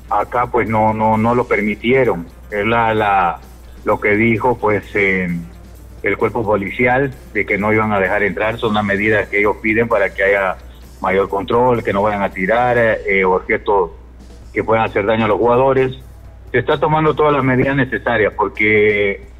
acá 0.08 0.46
pues 0.46 0.68
no, 0.68 0.94
no, 0.94 1.16
no 1.16 1.34
lo 1.34 1.48
permitieron. 1.48 2.24
Es 2.48 2.64
la, 2.64 2.94
la, 2.94 3.40
lo 3.84 3.98
que 4.00 4.14
dijo 4.14 4.56
pues 4.56 4.84
el 4.94 6.16
cuerpo 6.16 6.44
policial 6.44 7.12
de 7.34 7.44
que 7.44 7.58
no 7.58 7.72
iban 7.72 7.90
a 7.92 7.98
dejar 7.98 8.22
entrar, 8.22 8.56
son 8.56 8.74
las 8.74 8.84
medidas 8.84 9.28
que 9.28 9.40
ellos 9.40 9.56
piden 9.60 9.88
para 9.88 10.14
que 10.14 10.22
haya 10.22 10.58
mayor 11.00 11.28
control, 11.28 11.82
que 11.82 11.92
no 11.92 12.02
vayan 12.02 12.22
a 12.22 12.30
tirar 12.30 12.78
eh, 12.78 13.24
objetos 13.24 13.90
que 14.52 14.62
puedan 14.62 14.84
hacer 14.84 15.04
daño 15.06 15.24
a 15.24 15.28
los 15.28 15.38
jugadores. 15.38 15.98
Se 16.52 16.60
está 16.60 16.78
tomando 16.78 17.16
todas 17.16 17.32
las 17.32 17.42
medidas 17.42 17.74
necesarias 17.74 18.32
porque 18.36 19.31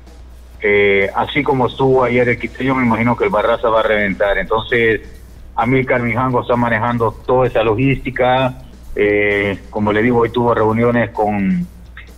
eh, 0.64 1.10
así 1.16 1.42
como 1.42 1.66
estuvo 1.66 2.04
ayer 2.04 2.28
el 2.28 2.38
Quiteño, 2.38 2.76
me 2.76 2.86
imagino 2.86 3.16
que 3.16 3.24
el 3.24 3.30
Barraza 3.30 3.68
va 3.68 3.80
a 3.80 3.82
reventar. 3.82 4.38
Entonces, 4.38 5.00
Amílcar 5.56 6.02
Mijango 6.02 6.42
está 6.42 6.54
manejando 6.54 7.10
toda 7.26 7.48
esa 7.48 7.64
logística. 7.64 8.62
Eh, 8.94 9.58
como 9.70 9.92
le 9.92 10.02
digo, 10.02 10.20
hoy 10.20 10.30
tuvo 10.30 10.54
reuniones 10.54 11.10
con, 11.10 11.66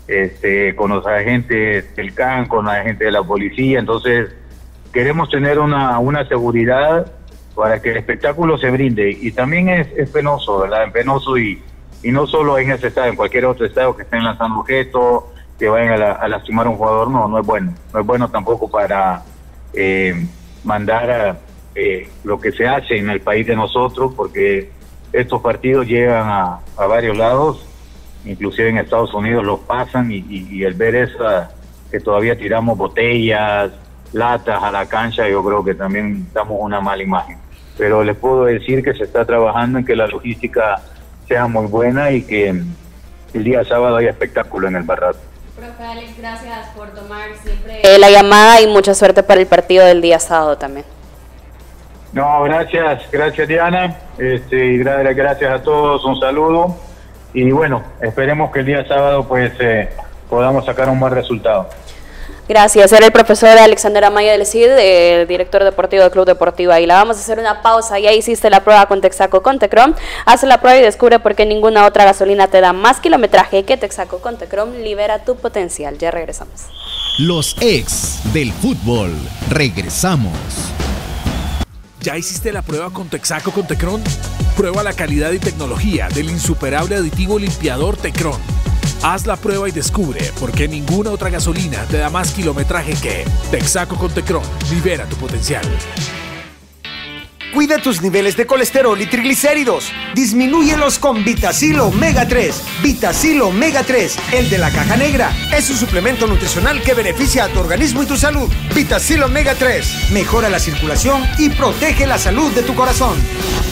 este, 0.06 0.76
con 0.76 0.90
los 0.90 1.06
agentes 1.06 1.96
del 1.96 2.14
CAN, 2.14 2.46
con 2.46 2.66
la 2.66 2.74
agentes 2.74 3.06
de 3.06 3.12
la 3.12 3.22
policía. 3.22 3.78
Entonces, 3.78 4.34
queremos 4.92 5.30
tener 5.30 5.58
una, 5.58 5.98
una 5.98 6.28
seguridad 6.28 7.10
para 7.54 7.80
que 7.80 7.92
el 7.92 7.96
espectáculo 7.96 8.58
se 8.58 8.70
brinde. 8.70 9.10
Y 9.10 9.32
también 9.32 9.70
es, 9.70 9.88
es 9.96 10.10
penoso, 10.10 10.58
¿verdad? 10.58 10.84
Es 10.84 10.92
penoso 10.92 11.38
y, 11.38 11.62
y 12.02 12.12
no 12.12 12.26
solo 12.26 12.58
en 12.58 12.72
ese 12.72 12.88
estado, 12.88 13.06
en 13.06 13.16
cualquier 13.16 13.46
otro 13.46 13.64
estado 13.64 13.96
que 13.96 14.02
estén 14.02 14.22
lanzando 14.22 14.60
objetos 14.60 15.24
que 15.58 15.68
vayan 15.68 16.00
a, 16.02 16.28
lastimar 16.28 16.66
a 16.66 16.70
un 16.70 16.76
jugador, 16.76 17.10
no, 17.10 17.28
no 17.28 17.38
es 17.38 17.46
bueno. 17.46 17.72
No 17.92 18.00
es 18.00 18.06
bueno 18.06 18.28
tampoco 18.28 18.68
para 18.68 19.22
eh, 19.72 20.26
mandar 20.64 21.10
a, 21.10 21.38
eh, 21.74 22.08
lo 22.22 22.40
que 22.40 22.52
se 22.52 22.66
hace 22.66 22.98
en 22.98 23.10
el 23.10 23.20
país 23.20 23.46
de 23.46 23.56
nosotros, 23.56 24.12
porque 24.14 24.70
estos 25.12 25.40
partidos 25.40 25.86
llegan 25.86 26.28
a, 26.28 26.60
varios 26.76 27.16
lados, 27.16 27.66
inclusive 28.24 28.68
en 28.68 28.78
Estados 28.78 29.12
Unidos 29.12 29.44
los 29.44 29.60
pasan 29.60 30.10
y, 30.10 30.62
el 30.62 30.74
ver 30.74 30.94
esa 30.94 31.50
que 31.90 31.98
todavía 32.00 32.36
tiramos 32.36 32.78
botellas, 32.78 33.72
latas 34.12 34.62
a 34.62 34.70
la 34.70 34.86
cancha, 34.86 35.28
yo 35.28 35.44
creo 35.44 35.64
que 35.64 35.74
también 35.74 36.28
damos 36.32 36.58
una 36.60 36.80
mala 36.80 37.02
imagen. 37.02 37.38
Pero 37.76 38.04
les 38.04 38.16
puedo 38.16 38.44
decir 38.44 38.82
que 38.82 38.94
se 38.94 39.04
está 39.04 39.24
trabajando 39.24 39.80
en 39.80 39.84
que 39.84 39.96
la 39.96 40.06
logística 40.06 40.80
sea 41.26 41.48
muy 41.48 41.66
buena 41.66 42.12
y 42.12 42.22
que 42.22 42.62
el 43.34 43.44
día 43.44 43.64
sábado 43.64 43.96
haya 43.96 44.10
espectáculo 44.10 44.68
en 44.68 44.76
el 44.76 44.84
Barrato. 44.84 45.33
Profe 45.56 45.84
Alex, 45.84 46.18
gracias 46.18 46.68
por 46.76 46.90
tomar 46.90 47.28
siempre 47.42 47.80
eh, 47.84 47.98
la 47.98 48.10
llamada 48.10 48.60
y 48.60 48.66
mucha 48.66 48.92
suerte 48.92 49.22
para 49.22 49.40
el 49.40 49.46
partido 49.46 49.84
del 49.84 50.02
día 50.02 50.18
sábado 50.18 50.58
también. 50.58 50.84
No, 52.12 52.42
gracias, 52.42 53.02
gracias 53.12 53.46
Diana, 53.46 53.96
este, 54.18 54.66
y 54.66 54.78
gracias 54.78 55.52
a 55.52 55.62
todos, 55.62 56.04
un 56.04 56.18
saludo 56.18 56.76
y 57.32 57.52
bueno, 57.52 57.84
esperemos 58.00 58.50
que 58.52 58.60
el 58.60 58.66
día 58.66 58.86
sábado 58.86 59.28
pues 59.28 59.52
eh, 59.60 59.90
podamos 60.28 60.64
sacar 60.64 60.88
un 60.88 60.98
buen 60.98 61.12
resultado. 61.12 61.68
Gracias. 62.46 62.92
Era 62.92 63.06
el 63.06 63.12
profesor 63.12 63.48
Alexander 63.48 64.04
Amaya 64.04 64.32
del 64.32 64.44
CID, 64.44 64.70
el 64.78 65.26
director 65.26 65.64
deportivo 65.64 66.02
del 66.02 66.12
Club 66.12 66.26
Deportivo 66.26 66.72
Águila. 66.72 66.96
Vamos 66.96 67.16
a 67.16 67.20
hacer 67.20 67.38
una 67.38 67.62
pausa. 67.62 67.98
Ya 67.98 68.12
hiciste 68.12 68.50
la 68.50 68.62
prueba 68.62 68.86
con 68.86 69.00
Texaco 69.00 69.42
con 69.42 69.58
Tecrom. 69.58 69.94
Haz 70.26 70.42
la 70.42 70.60
prueba 70.60 70.78
y 70.78 70.82
descubre 70.82 71.18
por 71.20 71.34
qué 71.34 71.46
ninguna 71.46 71.86
otra 71.86 72.04
gasolina 72.04 72.48
te 72.48 72.60
da 72.60 72.74
más 72.74 73.00
kilometraje 73.00 73.64
que 73.64 73.78
Texaco 73.78 74.18
con 74.18 74.36
Tecrom. 74.36 74.74
Libera 74.82 75.24
tu 75.24 75.36
potencial. 75.36 75.96
Ya 75.96 76.10
regresamos. 76.10 76.66
Los 77.18 77.56
ex 77.60 78.20
del 78.34 78.52
fútbol. 78.52 79.12
Regresamos. 79.48 80.36
¿Ya 82.00 82.18
hiciste 82.18 82.52
la 82.52 82.60
prueba 82.60 82.90
con 82.90 83.08
Texaco 83.08 83.52
con 83.52 83.66
Tecron? 83.66 84.02
Prueba 84.54 84.82
la 84.82 84.92
calidad 84.92 85.32
y 85.32 85.38
tecnología 85.38 86.08
del 86.08 86.28
insuperable 86.28 86.96
aditivo 86.96 87.38
limpiador 87.38 87.96
Tecron 87.96 88.53
Haz 89.06 89.26
la 89.26 89.36
prueba 89.36 89.68
y 89.68 89.70
descubre 89.70 90.32
por 90.40 90.50
qué 90.50 90.66
ninguna 90.66 91.10
otra 91.10 91.28
gasolina 91.28 91.84
te 91.90 91.98
da 91.98 92.08
más 92.08 92.32
kilometraje 92.32 92.94
que 92.94 93.26
Texaco 93.50 93.96
con 93.96 94.10
Tecron. 94.10 94.42
Libera 94.70 95.04
tu 95.04 95.16
potencial. 95.16 95.62
Cuida 97.54 97.78
tus 97.78 98.02
niveles 98.02 98.36
de 98.36 98.46
colesterol 98.46 99.00
y 99.00 99.06
triglicéridos. 99.06 99.92
Disminúyelos 100.12 100.98
con 100.98 101.24
Vitacil 101.24 101.78
Omega 101.78 102.26
3. 102.26 102.62
Vitacil 102.82 103.40
Omega 103.42 103.84
3, 103.84 104.16
el 104.32 104.50
de 104.50 104.58
la 104.58 104.72
caja 104.72 104.96
negra. 104.96 105.30
Es 105.56 105.70
un 105.70 105.76
suplemento 105.76 106.26
nutricional 106.26 106.82
que 106.82 106.94
beneficia 106.94 107.44
a 107.44 107.48
tu 107.48 107.60
organismo 107.60 108.02
y 108.02 108.06
tu 108.06 108.16
salud. 108.16 108.50
Vitacil 108.74 109.22
Omega 109.22 109.54
3 109.54 110.10
mejora 110.10 110.48
la 110.48 110.58
circulación 110.58 111.22
y 111.38 111.48
protege 111.50 112.08
la 112.08 112.18
salud 112.18 112.50
de 112.52 112.64
tu 112.64 112.74
corazón. 112.74 113.16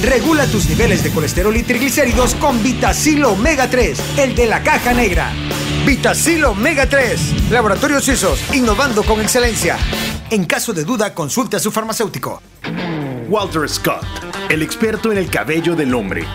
Regula 0.01 0.47
tus 0.47 0.68
niveles 0.68 1.03
de 1.03 1.11
colesterol 1.11 1.57
y 1.57 1.64
triglicéridos 1.64 2.37
con 2.37 2.62
Vitacil 2.62 3.24
Omega 3.24 3.68
3, 3.68 4.18
el 4.18 4.37
de 4.37 4.47
la 4.47 4.62
caja 4.62 4.95
negra. 4.95 5.33
Vitacilo 5.85 6.53
Omega 6.53 6.89
3. 6.89 7.51
Laboratorios 7.51 8.05
Suizos, 8.05 8.39
innovando 8.55 9.03
con 9.03 9.20
excelencia. 9.20 9.76
En 10.30 10.45
caso 10.45 10.72
de 10.72 10.85
duda, 10.85 11.12
consulte 11.14 11.57
a 11.57 11.61
su 11.61 11.72
farmacéutico. 11.72 12.41
Walter 13.33 13.66
Scott, 13.66 14.05
el 14.51 14.61
experto 14.61 15.11
en 15.11 15.16
el 15.16 15.30
cabello 15.30 15.74
del 15.74 15.95
hombre. 15.95 16.26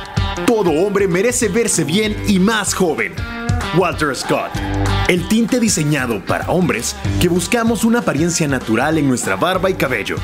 Todo 0.48 0.72
hombre 0.72 1.08
merece 1.08 1.48
verse 1.48 1.84
bien 1.84 2.18
y 2.28 2.40
más 2.40 2.74
joven. 2.74 3.14
Walter 3.78 4.16
Scott, 4.16 4.50
el 5.08 5.28
tinte 5.28 5.60
diseñado 5.60 6.26
para 6.26 6.50
hombres 6.50 6.96
que 7.22 7.30
buscamos 7.30 7.84
una 7.84 8.00
apariencia 8.00 8.48
natural 8.48 8.98
en 8.98 9.08
nuestra 9.08 9.36
barba 9.36 9.70
y 9.70 9.76
cabello. 9.76 10.16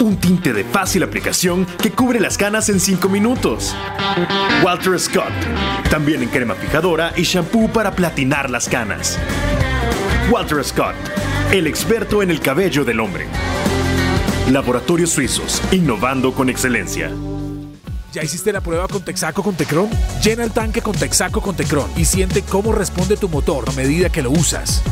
Un 0.00 0.16
tinte 0.16 0.52
de 0.52 0.64
fácil 0.64 1.04
aplicación 1.04 1.64
que 1.80 1.92
cubre 1.92 2.18
las 2.18 2.36
canas 2.36 2.68
en 2.70 2.80
5 2.80 3.08
minutos. 3.08 3.72
Walter 4.64 4.98
Scott. 4.98 5.30
También 5.90 6.24
en 6.24 6.28
crema 6.28 6.56
fijadora 6.56 7.12
y 7.16 7.22
shampoo 7.22 7.68
para 7.68 7.92
platinar 7.92 8.50
las 8.50 8.68
canas. 8.68 9.16
Walter 10.28 10.64
Scott. 10.64 10.96
El 11.52 11.68
experto 11.68 12.20
en 12.20 12.30
el 12.30 12.40
cabello 12.40 12.84
del 12.84 12.98
hombre. 12.98 13.28
Laboratorios 14.50 15.10
Suizos. 15.10 15.62
Innovando 15.72 16.32
con 16.32 16.48
excelencia. 16.48 17.10
¿Ya 18.12 18.22
hiciste 18.22 18.50
la 18.50 18.62
prueba 18.62 18.88
con 18.88 19.02
Texaco 19.02 19.42
con 19.42 19.54
Tecron? 19.54 19.90
Llena 20.24 20.42
el 20.42 20.52
tanque 20.52 20.80
con 20.80 20.96
Texaco 20.96 21.42
con 21.42 21.54
Tecron 21.54 21.90
y 21.96 22.06
siente 22.06 22.42
cómo 22.42 22.72
responde 22.72 23.18
tu 23.18 23.28
motor 23.28 23.68
a 23.68 23.72
medida 23.72 24.08
que 24.08 24.22
lo 24.22 24.30
usas. 24.30 24.82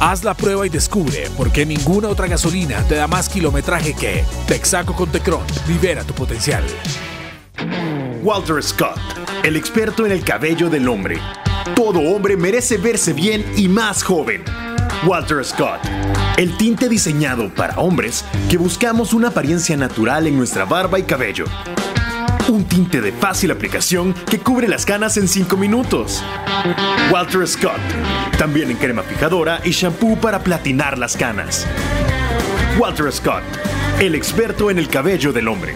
Haz 0.00 0.22
la 0.22 0.34
prueba 0.34 0.66
y 0.66 0.68
descubre 0.68 1.30
por 1.38 1.50
qué 1.50 1.64
ninguna 1.64 2.08
otra 2.08 2.26
gasolina 2.26 2.82
te 2.82 2.96
da 2.96 3.06
más 3.06 3.30
kilometraje 3.30 3.94
que 3.94 4.22
Texaco 4.46 4.94
con 4.94 5.10
Tecron. 5.10 5.42
Libera 5.66 6.04
tu 6.04 6.12
potencial. 6.12 6.62
Walter 8.22 8.62
Scott, 8.62 8.98
el 9.42 9.56
experto 9.56 10.04
en 10.04 10.12
el 10.12 10.22
cabello 10.22 10.68
del 10.68 10.86
hombre. 10.88 11.18
Todo 11.74 12.00
hombre 12.00 12.36
merece 12.36 12.76
verse 12.76 13.14
bien 13.14 13.44
y 13.56 13.68
más 13.68 14.02
joven. 14.02 14.44
Walter 15.04 15.44
Scott, 15.44 15.80
el 16.36 16.56
tinte 16.56 16.88
diseñado 16.88 17.52
para 17.54 17.76
hombres 17.76 18.24
que 18.48 18.56
buscamos 18.56 19.12
una 19.12 19.28
apariencia 19.28 19.76
natural 19.76 20.26
en 20.26 20.36
nuestra 20.36 20.64
barba 20.64 20.98
y 20.98 21.02
cabello. 21.02 21.44
Un 22.48 22.64
tinte 22.64 23.00
de 23.00 23.12
fácil 23.12 23.50
aplicación 23.50 24.14
que 24.30 24.38
cubre 24.38 24.68
las 24.68 24.86
canas 24.86 25.16
en 25.16 25.28
5 25.28 25.56
minutos. 25.56 26.22
Walter 27.12 27.46
Scott. 27.46 27.80
También 28.38 28.70
en 28.70 28.76
crema 28.76 29.02
fijadora 29.02 29.60
y 29.64 29.70
shampoo 29.70 30.16
para 30.16 30.40
platinar 30.40 30.98
las 30.98 31.16
canas. 31.16 31.66
Walter 32.78 33.12
Scott. 33.12 33.42
El 34.00 34.14
experto 34.14 34.70
en 34.70 34.78
el 34.78 34.88
cabello 34.88 35.32
del 35.32 35.48
hombre. 35.48 35.74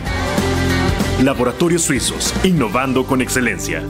Laboratorios 1.22 1.82
Suizos. 1.82 2.32
Innovando 2.44 3.04
con 3.04 3.20
excelencia. 3.20 3.82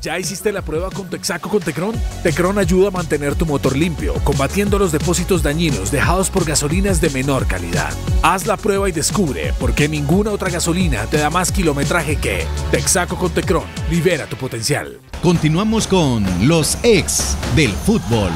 ¿Ya 0.00 0.18
hiciste 0.18 0.50
la 0.50 0.62
prueba 0.62 0.88
con 0.90 1.10
Texaco 1.10 1.50
con 1.50 1.60
Tecron? 1.60 1.94
Tecron 2.22 2.58
ayuda 2.58 2.88
a 2.88 2.90
mantener 2.90 3.34
tu 3.34 3.44
motor 3.44 3.76
limpio, 3.76 4.14
combatiendo 4.24 4.78
los 4.78 4.92
depósitos 4.92 5.42
dañinos 5.42 5.90
dejados 5.90 6.30
por 6.30 6.46
gasolinas 6.46 7.02
de 7.02 7.10
menor 7.10 7.46
calidad. 7.46 7.92
Haz 8.22 8.46
la 8.46 8.56
prueba 8.56 8.88
y 8.88 8.92
descubre 8.92 9.52
por 9.60 9.74
qué 9.74 9.88
ninguna 9.88 10.30
otra 10.30 10.48
gasolina 10.48 11.04
te 11.04 11.18
da 11.18 11.28
más 11.28 11.52
kilometraje 11.52 12.16
que 12.16 12.46
Texaco 12.70 13.16
con 13.16 13.30
Tecron. 13.30 13.64
Libera 13.90 14.26
tu 14.26 14.36
potencial. 14.36 14.98
Continuamos 15.22 15.86
con 15.86 16.24
los 16.48 16.78
ex 16.82 17.36
del 17.54 17.72
fútbol. 17.72 18.30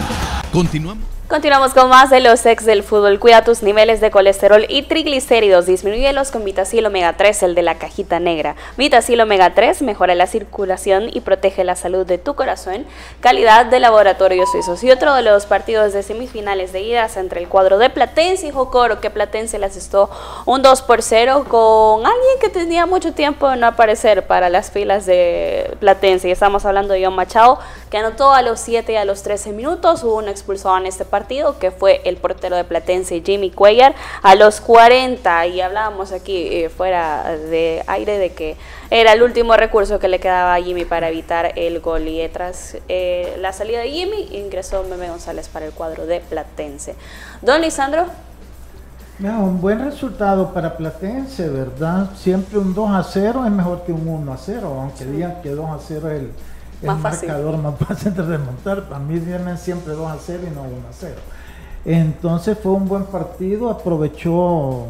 Continuamos. 0.53 1.14
Continuamos 1.35 1.75
con 1.75 1.89
más 1.89 2.11
de 2.11 2.21
los 2.21 2.47
ex 2.47 2.65
del 2.65 2.85
fútbol. 2.85 3.19
Cuida 3.19 3.43
tus 3.43 3.65
niveles 3.65 4.01
de 4.01 4.13
colesterol 4.13 4.67
y 4.69 4.83
triglicéridos. 4.83 5.67
Disminúyelos 5.67 6.31
con 6.31 6.45
Vitacil 6.45 6.87
Omega 6.87 7.17
3, 7.17 7.43
el 7.43 7.55
de 7.57 7.63
la 7.63 7.75
cajita 7.75 8.21
negra. 8.21 8.55
Vitacil 8.77 9.21
Omega 9.21 9.53
3 9.53 9.83
mejora 9.83 10.15
la 10.15 10.29
circulación 10.29 11.11
y 11.13 11.23
protege 11.23 11.65
la 11.65 11.75
salud 11.75 12.07
de 12.07 12.19
tu 12.19 12.37
corazón. 12.37 12.87
Calidad 13.19 13.67
de 13.67 13.81
laboratorio 13.81 14.47
suizos. 14.47 14.85
Y 14.85 14.93
otro 14.93 15.13
de 15.13 15.23
los 15.23 15.47
partidos 15.47 15.93
de 15.93 16.05
semifinales 16.05 16.73
de 16.73 16.83
idas 16.83 17.17
entre 17.17 17.41
el 17.41 17.49
cuadro 17.49 17.79
de 17.79 17.91
Platense 17.91 18.47
y 18.47 18.51
Jocoro, 18.53 19.01
que 19.01 19.11
Platense 19.11 19.59
le 19.59 19.67
asestó 19.67 20.11
un 20.47 20.63
2 20.63 20.83
por 20.83 21.03
0 21.03 21.47
con 21.49 22.07
alguien 22.07 22.39
que 22.41 22.49
tenía 22.49 22.87
mucho 22.87 23.13
tiempo 23.13 23.51
de 23.51 23.57
no 23.57 23.67
aparecer 23.67 24.25
para 24.29 24.51
las 24.51 24.71
filas 24.71 25.05
de 25.05 25.77
Platense. 25.81 26.29
Y 26.29 26.31
estamos 26.31 26.65
hablando 26.65 26.95
de 26.95 27.05
John 27.05 27.17
Machado, 27.17 27.59
que 27.91 27.99
anotó 27.99 28.33
a 28.33 28.43
los 28.43 28.61
7 28.61 28.93
y 28.93 28.97
a 28.97 29.05
los 29.05 29.25
13 29.25 29.51
minutos. 29.51 30.05
Hubo 30.05 30.15
un 30.15 30.29
expulsado 30.29 30.79
en 30.79 30.87
este 30.87 31.05
partido, 31.05 31.24
que 31.59 31.71
fue 31.71 32.01
el 32.05 32.17
portero 32.17 32.57
de 32.57 32.65
Platense 32.65 33.23
Jimmy 33.25 33.51
Cuellar, 33.51 33.95
a 34.23 34.35
los 34.35 34.61
40, 34.61 35.47
y 35.47 35.61
hablábamos 35.61 36.13
aquí 36.13 36.49
eh, 36.51 36.69
fuera 36.69 37.37
de 37.37 37.83
aire 37.87 38.19
de 38.19 38.33
que 38.33 38.57
era 38.91 39.13
el 39.13 39.23
último 39.23 39.57
recurso 39.57 39.99
que 39.99 40.09
le 40.09 40.21
quedaba 40.21 40.55
a 40.55 40.63
Jimmy 40.63 40.85
para 40.85 41.09
evitar 41.09 41.53
el 41.57 41.81
gol, 41.81 42.07
y 42.09 42.29
tras 42.29 42.77
eh, 42.89 43.37
la 43.41 43.53
salida 43.53 43.81
de 43.81 43.91
Jimmy 43.91 44.29
ingresó 44.33 44.85
Meme 44.85 45.09
González 45.09 45.49
para 45.49 45.67
el 45.67 45.73
cuadro 45.73 46.07
de 46.07 46.21
Platense. 46.21 46.95
Don 47.43 47.61
Lisandro. 47.61 48.07
un 49.21 49.61
buen 49.61 49.85
resultado 49.85 50.53
para 50.53 50.77
Platense, 50.77 51.49
¿verdad? 51.49 52.11
Siempre 52.17 52.59
un 52.59 52.75
2 52.75 52.91
a 52.91 53.03
0 53.03 53.45
es 53.47 53.53
mejor 53.53 53.85
que 53.85 53.93
un 53.93 54.07
1 54.07 54.33
a 54.33 54.37
0, 54.37 54.77
aunque 54.81 55.05
digan 55.05 55.41
que 55.43 55.51
2 55.51 55.71
a 55.71 55.79
0 55.79 56.11
es 56.11 56.21
el 56.21 56.31
el 56.93 56.99
marcador 56.99 57.59
más 57.59 57.75
fácil 57.79 58.15
de 58.15 58.23
remontar. 58.23 58.85
Para 58.85 58.99
mí 59.01 59.19
vienen 59.19 59.59
siempre 59.59 59.93
2 59.95 60.11
a 60.11 60.17
0 60.19 60.43
y 60.51 60.55
no 60.55 60.63
1 60.63 60.71
a 60.89 60.93
0. 60.93 61.15
Entonces 61.85 62.59
fue 62.63 62.73
un 62.73 62.89
buen 62.89 63.05
partido, 63.05 63.71
aprovechó 63.71 64.87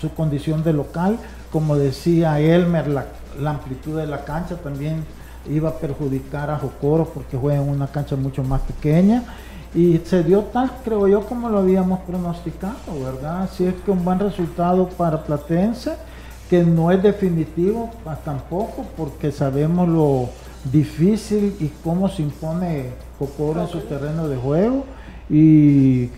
su 0.00 0.12
condición 0.14 0.62
de 0.62 0.72
local. 0.72 1.18
Como 1.50 1.76
decía 1.76 2.38
Elmer, 2.40 2.88
la, 2.88 3.06
amplitud 3.50 3.96
de 3.96 4.06
la 4.06 4.24
cancha 4.24 4.56
también 4.56 5.04
iba 5.48 5.70
a 5.70 5.74
perjudicar 5.74 6.50
a 6.50 6.58
Jocoro 6.58 7.06
porque 7.06 7.36
juega 7.36 7.62
en 7.62 7.68
una 7.68 7.86
cancha 7.86 8.16
mucho 8.16 8.42
más 8.42 8.60
pequeña. 8.62 9.22
Y 9.74 9.98
se 9.98 10.22
dio 10.22 10.40
tal, 10.40 10.70
creo 10.84 11.06
yo, 11.06 11.26
como 11.26 11.50
lo 11.50 11.58
habíamos 11.58 12.00
pronosticado, 12.00 12.76
¿verdad? 13.04 13.42
Así 13.42 13.66
es 13.66 13.74
que 13.84 13.90
un 13.90 14.04
buen 14.04 14.18
resultado 14.18 14.88
para 14.88 15.22
Platense, 15.22 15.96
que 16.48 16.62
no 16.62 16.90
es 16.90 17.02
definitivo 17.02 17.90
tampoco, 18.24 18.86
porque 18.96 19.32
sabemos 19.32 19.88
lo, 19.88 20.30
difícil 20.72 21.56
y 21.60 21.68
cómo 21.82 22.08
se 22.08 22.22
impone 22.22 22.90
Cocoro 23.18 23.62
en 23.62 23.68
su 23.68 23.80
terreno 23.80 24.28
de 24.28 24.36
juego. 24.36 24.84
Y, 25.28 26.10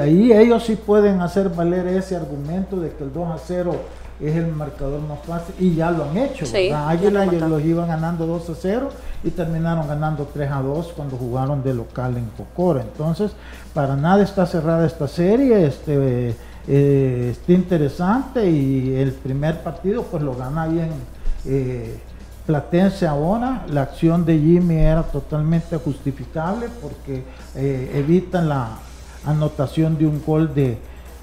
ahí 0.00 0.32
ellos 0.32 0.64
sí 0.64 0.76
pueden 0.76 1.20
hacer 1.22 1.48
valer 1.48 1.86
ese 1.86 2.16
argumento 2.16 2.76
de 2.76 2.90
que 2.90 3.04
el 3.04 3.12
2 3.12 3.28
a 3.28 3.38
0 3.38 3.74
es 4.20 4.36
el 4.36 4.48
marcador 4.48 5.00
más 5.00 5.20
fácil 5.20 5.54
y 5.58 5.74
ya 5.74 5.90
lo 5.90 6.04
han 6.04 6.16
hecho. 6.18 6.44
Sí, 6.44 6.70
Águila 6.70 7.24
los 7.24 7.64
iban 7.64 7.88
ganando 7.88 8.26
2 8.26 8.50
a 8.50 8.54
0 8.54 8.90
y 9.24 9.30
terminaron 9.30 9.88
ganando 9.88 10.28
3 10.32 10.50
a 10.50 10.60
2 10.60 10.92
cuando 10.94 11.16
jugaron 11.16 11.62
de 11.62 11.72
local 11.72 12.18
en 12.18 12.26
Cocoro. 12.36 12.80
Entonces, 12.80 13.32
para 13.72 13.96
nada 13.96 14.22
está 14.22 14.44
cerrada 14.44 14.86
esta 14.86 15.08
serie, 15.08 15.66
este, 15.66 16.34
eh, 16.68 17.28
está 17.32 17.52
interesante 17.52 18.50
y 18.50 18.94
el 18.94 19.12
primer 19.12 19.62
partido 19.62 20.02
pues 20.02 20.22
lo 20.22 20.36
gana 20.36 20.66
bien. 20.66 20.90
Eh, 21.46 21.98
Platense 22.46 23.06
ahora, 23.06 23.64
la 23.68 23.82
acción 23.82 24.24
de 24.24 24.38
Jimmy 24.38 24.76
era 24.76 25.02
totalmente 25.02 25.76
justificable 25.76 26.66
porque 26.82 27.22
eh, 27.54 27.92
evitan 27.94 28.48
la 28.48 28.78
anotación 29.24 29.98
de 29.98 30.06
un 30.06 30.22
gol 30.24 30.54
de, 30.54 30.78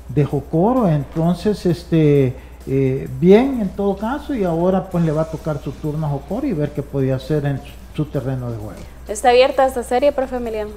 de 0.10 0.26
Jocoro, 0.26 0.88
entonces 0.88 1.66
este 1.66 2.36
eh, 2.70 3.08
bien 3.20 3.62
en 3.62 3.70
todo 3.70 3.96
caso 3.96 4.36
y 4.36 4.44
ahora 4.44 4.90
pues 4.90 5.04
le 5.06 5.12
va 5.12 5.22
a 5.22 5.32
tocar 5.32 5.62
su 5.64 5.72
turno 5.72 6.06
a 6.06 6.10
Jocoro 6.10 6.46
y 6.46 6.54
ver 6.54 6.72
qué 6.72 6.84
podía 6.84 7.16
hacer 7.16 7.46
en 7.46 7.62
su, 7.96 8.06
terreno 8.06 8.52
de 8.52 8.58
juego. 8.58 8.80
¿Está 9.08 9.30
abierta 9.30 9.66
esta 9.66 9.84
serie, 9.84 10.12
profe 10.12 10.36
Emiliano? 10.36 10.72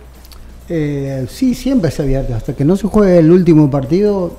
Eh, 0.68 1.26
sí, 1.28 1.54
siempre 1.54 1.90
está 1.90 2.04
abierta, 2.04 2.36
hasta 2.36 2.54
que 2.54 2.64
no 2.64 2.76
se 2.76 2.86
juegue 2.86 3.18
el 3.18 3.30
último 3.30 3.68
partido 3.68 4.36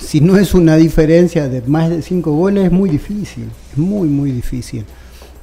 si 0.00 0.20
no 0.20 0.36
es 0.36 0.54
una 0.54 0.76
diferencia 0.76 1.48
de 1.48 1.62
más 1.62 1.90
de 1.90 2.02
cinco 2.02 2.32
goles, 2.32 2.66
es 2.66 2.72
muy 2.72 2.88
difícil, 2.88 3.50
es 3.72 3.78
muy, 3.78 4.08
muy 4.08 4.30
difícil. 4.30 4.84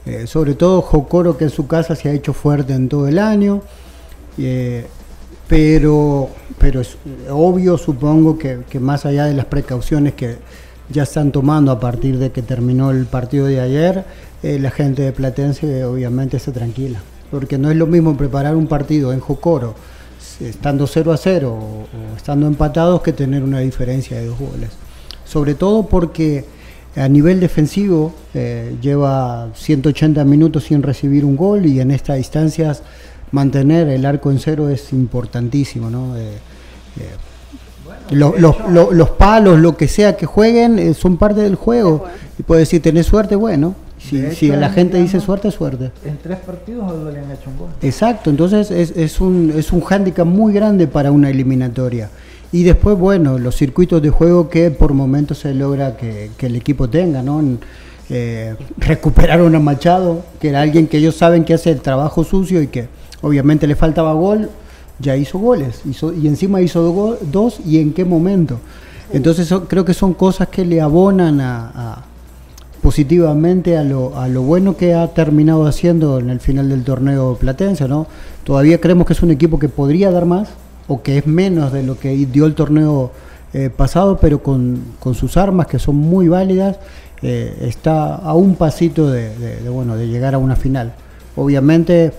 Eh, 0.06 0.28
sobre 0.28 0.54
todo 0.54 0.82
Jocoro, 0.82 1.38
que 1.38 1.46
en 1.46 1.50
su 1.50 1.68
casa 1.68 1.96
se 1.96 2.10
ha 2.10 2.14
hecho 2.14 2.34
fuerte 2.34 2.74
en 2.74 2.88
todo 2.88 3.08
el 3.08 3.20
año, 3.20 3.62
eh, 4.38 4.86
pero, 5.48 6.30
pero 6.58 6.82
es 6.82 6.98
obvio, 7.30 7.78
supongo, 7.78 8.38
que, 8.38 8.80
más 8.80 9.06
allá 9.06 9.26
de 9.26 9.34
las 9.34 9.46
precauciones 9.46 10.14
que 10.14 10.38
ya 10.90 11.04
están 11.04 11.32
tomando 11.32 11.72
a 11.72 11.80
partir 11.80 12.18
de 12.20 12.32
que 12.32 12.42
terminó 12.42 12.92
el 12.92 13.06
partido 13.06 13.48
de 13.48 13.60
ayer, 13.60 14.06
eh, 14.44 14.60
la 14.60 14.72
gente 14.72 15.02
de 15.02 15.12
Platense 15.12 15.84
obviamente 15.86 16.38
está 16.38 16.52
tranquila, 16.52 17.02
porque 17.32 17.58
no 17.58 17.72
es 17.72 17.78
lo 17.78 17.88
mismo 17.88 18.16
preparar 18.16 18.56
un 18.56 18.68
partido 18.68 19.12
en 19.12 19.20
Jocoro 19.20 19.76
estando 20.42 20.88
0 20.88 21.12
a 21.12 21.18
0 21.18 21.50
o, 21.52 21.88
estando 22.16 22.48
empatados 22.48 23.02
que 23.02 23.14
tener 23.14 23.44
una 23.44 23.60
diferencia 23.60 24.18
de 24.18 24.28
dos 24.28 24.40
goles. 24.40 24.70
Sobre 25.26 25.56
todo 25.56 25.88
porque 25.88 26.46
a 26.96 27.08
nivel 27.08 27.40
defensivo 27.40 28.14
eh, 28.34 28.76
lleva 28.82 29.50
180 29.54 30.24
minutos 30.26 30.66
sin 30.66 30.82
recibir 30.82 31.26
un 31.26 31.36
gol 31.36 31.66
y 31.66 31.80
en 31.80 31.92
estas 31.92 32.18
distancias 32.18 32.84
mantener 33.32 33.90
el 33.90 34.06
arco 34.06 34.32
en 34.32 34.40
cero 34.40 34.70
es 34.70 34.94
importantísimo. 34.94 35.90
¿no? 35.90 36.16
Eh, 36.16 36.38
eh, 37.00 38.16
los 38.16 39.10
palos, 39.18 39.60
lo 39.60 39.76
que 39.76 39.88
sea 39.88 40.16
que 40.16 40.26
jueguen, 40.26 40.94
son 40.94 41.18
parte 41.18 41.42
del 41.42 41.56
juego. 41.56 42.06
Y 42.38 42.44
puedes 42.44 42.68
decir, 42.68 42.82
tenés 42.82 43.08
suerte, 43.08 43.36
bueno, 43.36 43.76
Si, 44.10 44.48
la 44.48 44.70
gente 44.70 44.98
dice 45.02 45.20
suerte, 45.20 45.52
suerte. 45.52 45.92
En 46.06 46.18
tres 46.18 46.38
partidos 46.40 46.92
le 47.12 47.20
han 47.20 47.32
hecho 47.32 47.50
un 47.50 47.58
gol. 47.58 47.70
Exacto, 47.82 48.30
entonces 48.30 48.72
es, 48.72 48.92
es 48.96 49.20
un, 49.20 49.54
es 49.56 49.72
un 49.72 49.82
hándicap 49.82 50.28
muy 50.28 50.54
grande 50.54 50.88
para 50.88 51.12
una 51.12 51.30
eliminatoria. 51.30 52.10
Y 52.52 52.64
después, 52.64 52.98
bueno, 52.98 53.38
los 53.38 53.56
circuitos 53.56 54.02
de 54.02 54.10
juego 54.10 54.50
que 54.50 54.72
por 54.72 54.94
momentos 54.94 55.40
se 55.40 55.54
logra 55.54 55.98
que, 55.98 56.30
el 56.40 56.56
equipo 56.56 56.90
tenga, 56.90 57.22
¿no? 57.22 57.44
Eh, 58.10 58.56
recuperar 58.78 59.42
a 59.42 59.60
Machado, 59.60 60.24
que 60.40 60.50
era 60.50 60.62
alguien 60.62 60.88
que 60.88 60.98
ellos 60.98 61.16
saben 61.16 61.44
que 61.44 61.56
hace 61.56 61.72
el 61.72 61.82
trabajo 61.82 62.24
sucio 62.24 62.62
y 62.62 62.68
que 62.68 62.88
obviamente 63.22 63.68
le 63.68 63.76
faltaba 63.76 64.14
gol, 64.14 64.50
ya 65.00 65.18
hizo 65.18 65.40
goles, 65.40 65.82
hizo, 65.90 66.14
y 66.14 66.28
encima 66.28 66.62
hizo 66.62 67.18
dos, 67.30 67.60
y 67.66 67.80
en 67.80 67.92
qué 67.92 68.06
momento. 68.06 68.60
Entonces 69.12 69.54
creo 69.68 69.84
que 69.84 69.94
son 69.94 70.14
cosas 70.14 70.48
que 70.48 70.64
le 70.64 70.80
abonan 70.80 71.42
a, 71.42 72.06
positivamente 72.86 73.78
a 73.78 73.84
lo, 73.84 74.16
a 74.16 74.28
lo 74.28 74.44
bueno 74.44 74.78
que 74.78 74.94
ha 74.94 75.08
terminado 75.08 75.66
haciendo 75.66 76.20
en 76.20 76.30
el 76.30 76.40
final 76.40 76.70
del 76.70 76.84
torneo 76.84 77.36
platense, 77.36 77.88
¿no? 77.88 78.06
Todavía 78.44 78.80
creemos 78.80 79.08
que 79.08 79.14
es 79.14 79.24
un 79.24 79.32
equipo 79.32 79.58
que 79.58 79.70
podría 79.70 80.12
dar 80.12 80.28
más, 80.28 80.50
o 80.88 81.02
que 81.02 81.18
es 81.18 81.26
menos 81.26 81.74
de 81.74 81.82
lo 81.82 81.98
que 81.98 82.16
dio 82.28 82.46
el 82.46 82.54
torneo 82.54 83.10
eh, 83.56 83.72
pasado, 83.76 84.20
pero 84.22 84.44
con, 84.44 84.84
sus 85.16 85.36
armas 85.36 85.66
que 85.66 85.80
son 85.80 85.96
muy 85.96 86.28
válidas, 86.28 86.78
eh, 87.24 87.58
está 87.62 88.18
a 88.18 88.36
un 88.36 88.54
pasito 88.54 89.10
de, 89.10 89.32
bueno, 89.68 89.96
de 89.96 90.08
llegar 90.08 90.36
a 90.36 90.38
una 90.38 90.56
final. 90.56 90.94
Obviamente, 91.36 92.14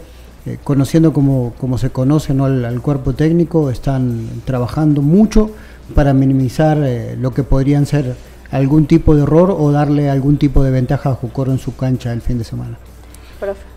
eh, 0.46 0.58
conociendo 0.64 1.12
como, 1.12 1.54
como, 1.60 1.78
se 1.78 1.90
conoce 1.90 2.34
¿no? 2.34 2.46
al, 2.46 2.80
cuerpo 2.82 3.12
técnico, 3.12 3.70
están 3.70 4.26
trabajando 4.44 5.00
mucho 5.00 5.52
para 5.94 6.12
minimizar 6.12 6.76
lo 7.20 7.32
que 7.32 7.44
podrían 7.44 7.86
ser 7.86 8.16
algún 8.50 8.86
tipo 8.86 9.14
de 9.14 9.22
error 9.22 9.54
o 9.56 9.72
darle 9.72 10.10
algún 10.10 10.38
tipo 10.38 10.62
de 10.62 10.70
ventaja 10.70 11.10
a 11.10 11.14
Jucoro 11.14 11.52
en 11.52 11.58
su 11.58 11.76
cancha 11.76 12.12
el 12.12 12.22
fin 12.22 12.38
de 12.38 12.44
semana. 12.44 12.78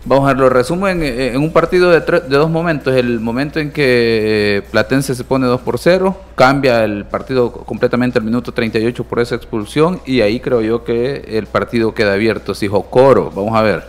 Vamos 0.06 0.24
a 0.24 0.28
ver, 0.28 0.38
lo 0.38 0.48
resumo 0.48 0.88
en, 0.88 1.02
en 1.02 1.36
un 1.36 1.52
partido 1.52 1.90
de, 1.90 2.00
de, 2.00 2.36
dos 2.36 2.50
momentos. 2.50 2.94
El 2.94 3.20
momento 3.20 3.60
en 3.60 3.70
que 3.70 4.64
Platense 4.70 5.14
se 5.14 5.22
pone 5.24 5.46
2 5.46 5.60
por 5.60 5.78
0, 5.78 6.16
cambia 6.34 6.82
el 6.84 7.04
partido 7.04 7.52
completamente 7.52 8.18
al 8.18 8.24
minuto 8.24 8.52
38 8.52 9.04
por 9.04 9.20
esa 9.20 9.34
expulsión 9.34 10.00
y 10.06 10.22
ahí 10.22 10.40
creo 10.40 10.62
yo 10.62 10.82
que 10.82 11.24
el 11.28 11.46
partido 11.46 11.92
queda 11.92 12.14
abierto. 12.14 12.54
Si 12.54 12.68
Jocoro, 12.68 13.30
vamos 13.30 13.54
a 13.54 13.62
ver, 13.62 13.84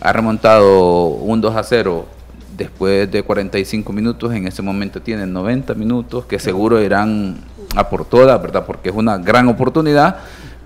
ha 0.00 0.12
remontado 0.12 1.08
un 1.08 1.40
2 1.40 1.56
a 1.56 1.62
0 1.64 2.06
después 2.56 3.10
de 3.10 3.22
45 3.22 3.92
minutos, 3.92 4.32
en 4.32 4.46
ese 4.46 4.62
momento 4.62 5.02
tienen 5.02 5.32
90 5.32 5.74
minutos 5.74 6.26
que 6.26 6.38
seguro 6.38 6.80
irán 6.80 7.38
a 7.74 7.88
por 7.88 8.04
todas, 8.04 8.40
¿verdad? 8.40 8.64
Porque 8.66 8.90
es 8.90 8.94
una 8.94 9.18
gran 9.18 9.48
oportunidad. 9.48 10.16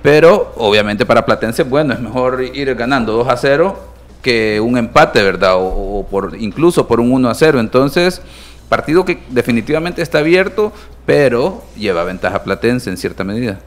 Pero 0.03 0.53
obviamente 0.57 1.05
para 1.05 1.27
Platense, 1.27 1.65
bueno, 1.65 1.95
es 1.95 2.01
mejor 2.01 2.43
ir 2.43 2.75
ganando 2.75 3.13
2 3.13 3.29
a 3.29 3.37
0 3.37 3.77
que 4.23 4.61
un 4.61 4.77
empate, 4.77 5.23
¿verdad? 5.23 5.55
O, 5.57 6.07
por 6.11 6.37
incluso 6.39 6.87
por 6.87 7.01
un 7.01 7.13
1 7.13 7.29
a 7.29 7.35
0. 7.35 7.61
Entonces, 7.61 8.21
partido 8.69 9.05
que 9.05 9.23
definitivamente 9.31 10.03
está 10.03 10.19
abierto, 10.19 10.73
pero 11.07 11.63
lleva 11.77 12.05
ventaja 12.05 12.43
Platense 12.43 12.91
en 12.91 12.97
cierta 12.97 13.25
medida. 13.25 13.59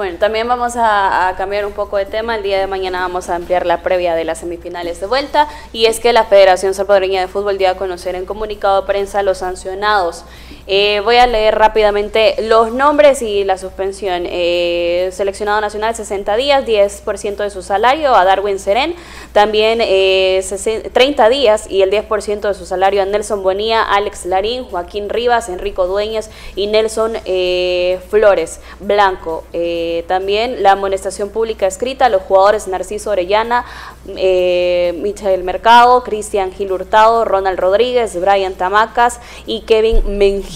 Bueno, 0.00 0.18
también 0.18 0.48
vamos 0.48 0.74
a, 0.76 1.34
cambiar 1.36 1.66
un 1.66 1.72
poco 1.72 1.98
de 1.98 2.06
tema. 2.06 2.36
El 2.36 2.42
día 2.42 2.58
de 2.58 2.66
mañana 2.66 3.00
vamos 3.00 3.28
a 3.28 3.36
ampliar 3.36 3.66
la 3.66 3.82
previa 3.82 4.14
de 4.14 4.24
las 4.24 4.38
semifinales 4.38 4.98
de 4.98 5.06
vuelta 5.06 5.46
y 5.74 5.86
es 5.86 6.00
que 6.00 6.12
la 6.12 6.24
Federación 6.24 6.72
Salvadoreña 6.72 7.20
de 7.20 7.28
Fútbol 7.28 7.58
dio 7.58 7.68
a 7.68 7.74
conocer 7.74 8.14
en 8.14 8.24
comunicado 8.24 8.80
de 8.80 8.86
prensa 8.86 9.22
los 9.22 9.38
sancionados. 9.38 10.24
Eh, 10.66 11.00
voy 11.04 11.16
a 11.16 11.26
leer 11.26 11.56
rápidamente 11.56 12.36
los 12.42 12.72
nombres 12.72 13.22
y 13.22 13.44
la 13.44 13.58
suspensión. 13.58 14.24
Eh, 14.26 15.10
seleccionado 15.12 15.60
nacional 15.60 15.94
60 15.94 16.36
días, 16.36 16.64
10% 16.64 17.36
de 17.36 17.50
su 17.50 17.62
salario 17.62 18.14
a 18.14 18.24
Darwin 18.24 18.58
Seren. 18.58 18.94
También 19.32 19.78
30 19.78 19.86
eh, 19.88 21.30
días 21.30 21.70
y 21.70 21.82
el 21.82 21.90
10% 21.90 22.40
de 22.40 22.54
su 22.54 22.66
salario 22.66 23.02
a 23.02 23.04
Nelson 23.04 23.42
Bonía, 23.42 23.82
Alex 23.82 24.26
Larín, 24.26 24.64
Joaquín 24.64 25.08
Rivas, 25.08 25.48
Enrico 25.48 25.86
Dueñas 25.86 26.30
y 26.56 26.66
Nelson 26.66 27.14
Flores 28.08 28.60
Blanco. 28.80 29.44
Eh, 29.52 30.04
también 30.08 30.62
la 30.62 30.72
amonestación 30.72 31.30
pública 31.30 31.66
escrita 31.66 32.06
a 32.06 32.08
los 32.08 32.22
jugadores 32.22 32.68
Narciso 32.68 33.10
Orellana, 33.10 33.64
eh, 34.08 34.94
Michael 35.00 35.44
Mercado, 35.44 36.02
Cristian 36.02 36.52
Gil 36.52 36.72
Hurtado, 36.72 37.24
Ronald 37.24 37.58
Rodríguez, 37.58 38.18
Brian 38.20 38.54
Tamacas 38.54 39.20
y 39.46 39.62
Kevin 39.62 40.18
Mengíbar. 40.18 40.49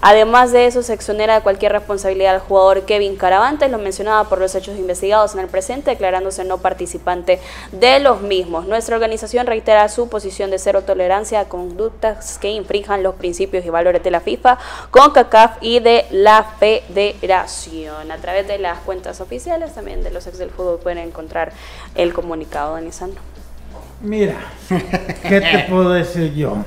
Además 0.00 0.52
de 0.52 0.66
eso, 0.66 0.82
se 0.82 0.92
exonera 0.92 1.36
de 1.36 1.40
cualquier 1.40 1.72
responsabilidad 1.72 2.34
al 2.34 2.40
jugador 2.40 2.82
Kevin 2.82 3.16
Caravantes, 3.16 3.70
lo 3.70 3.78
mencionaba 3.78 4.28
por 4.28 4.38
los 4.38 4.54
hechos 4.54 4.76
investigados 4.76 5.34
en 5.34 5.40
el 5.40 5.46
presente, 5.46 5.90
declarándose 5.90 6.44
no 6.44 6.58
participante 6.58 7.40
de 7.72 8.00
los 8.00 8.20
mismos. 8.20 8.66
Nuestra 8.66 8.96
organización 8.96 9.46
reitera 9.46 9.88
su 9.88 10.08
posición 10.08 10.50
de 10.50 10.58
cero 10.58 10.82
tolerancia 10.82 11.40
a 11.40 11.44
conductas 11.46 12.38
que 12.38 12.50
infrinjan 12.50 13.02
los 13.02 13.14
principios 13.14 13.64
y 13.64 13.70
valores 13.70 14.02
de 14.02 14.10
la 14.10 14.20
FIFA, 14.20 14.58
con 14.90 15.12
CACAF 15.12 15.56
y 15.60 15.80
de 15.80 16.06
la 16.10 16.44
Federación. 16.58 18.10
A 18.10 18.16
través 18.18 18.46
de 18.46 18.58
las 18.58 18.78
cuentas 18.80 19.20
oficiales 19.20 19.74
también 19.74 20.02
de 20.02 20.10
los 20.10 20.26
ex 20.26 20.38
del 20.38 20.50
fútbol 20.50 20.78
pueden 20.82 20.98
encontrar 20.98 21.52
el 21.94 22.12
comunicado, 22.12 22.76
de 22.76 22.92
Sandro. 22.92 23.20
Mira, 24.00 24.36
¿qué 24.68 25.40
te 25.40 25.66
puedo 25.70 25.90
decir 25.90 26.34
yo? 26.34 26.58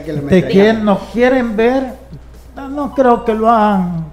De 0.00 0.48
que 0.48 0.72
nos 0.72 0.98
quieren 1.12 1.56
ver, 1.56 1.94
no 2.56 2.94
creo 2.94 3.24
que 3.24 3.34
lo 3.34 3.50
hagan 3.50 4.06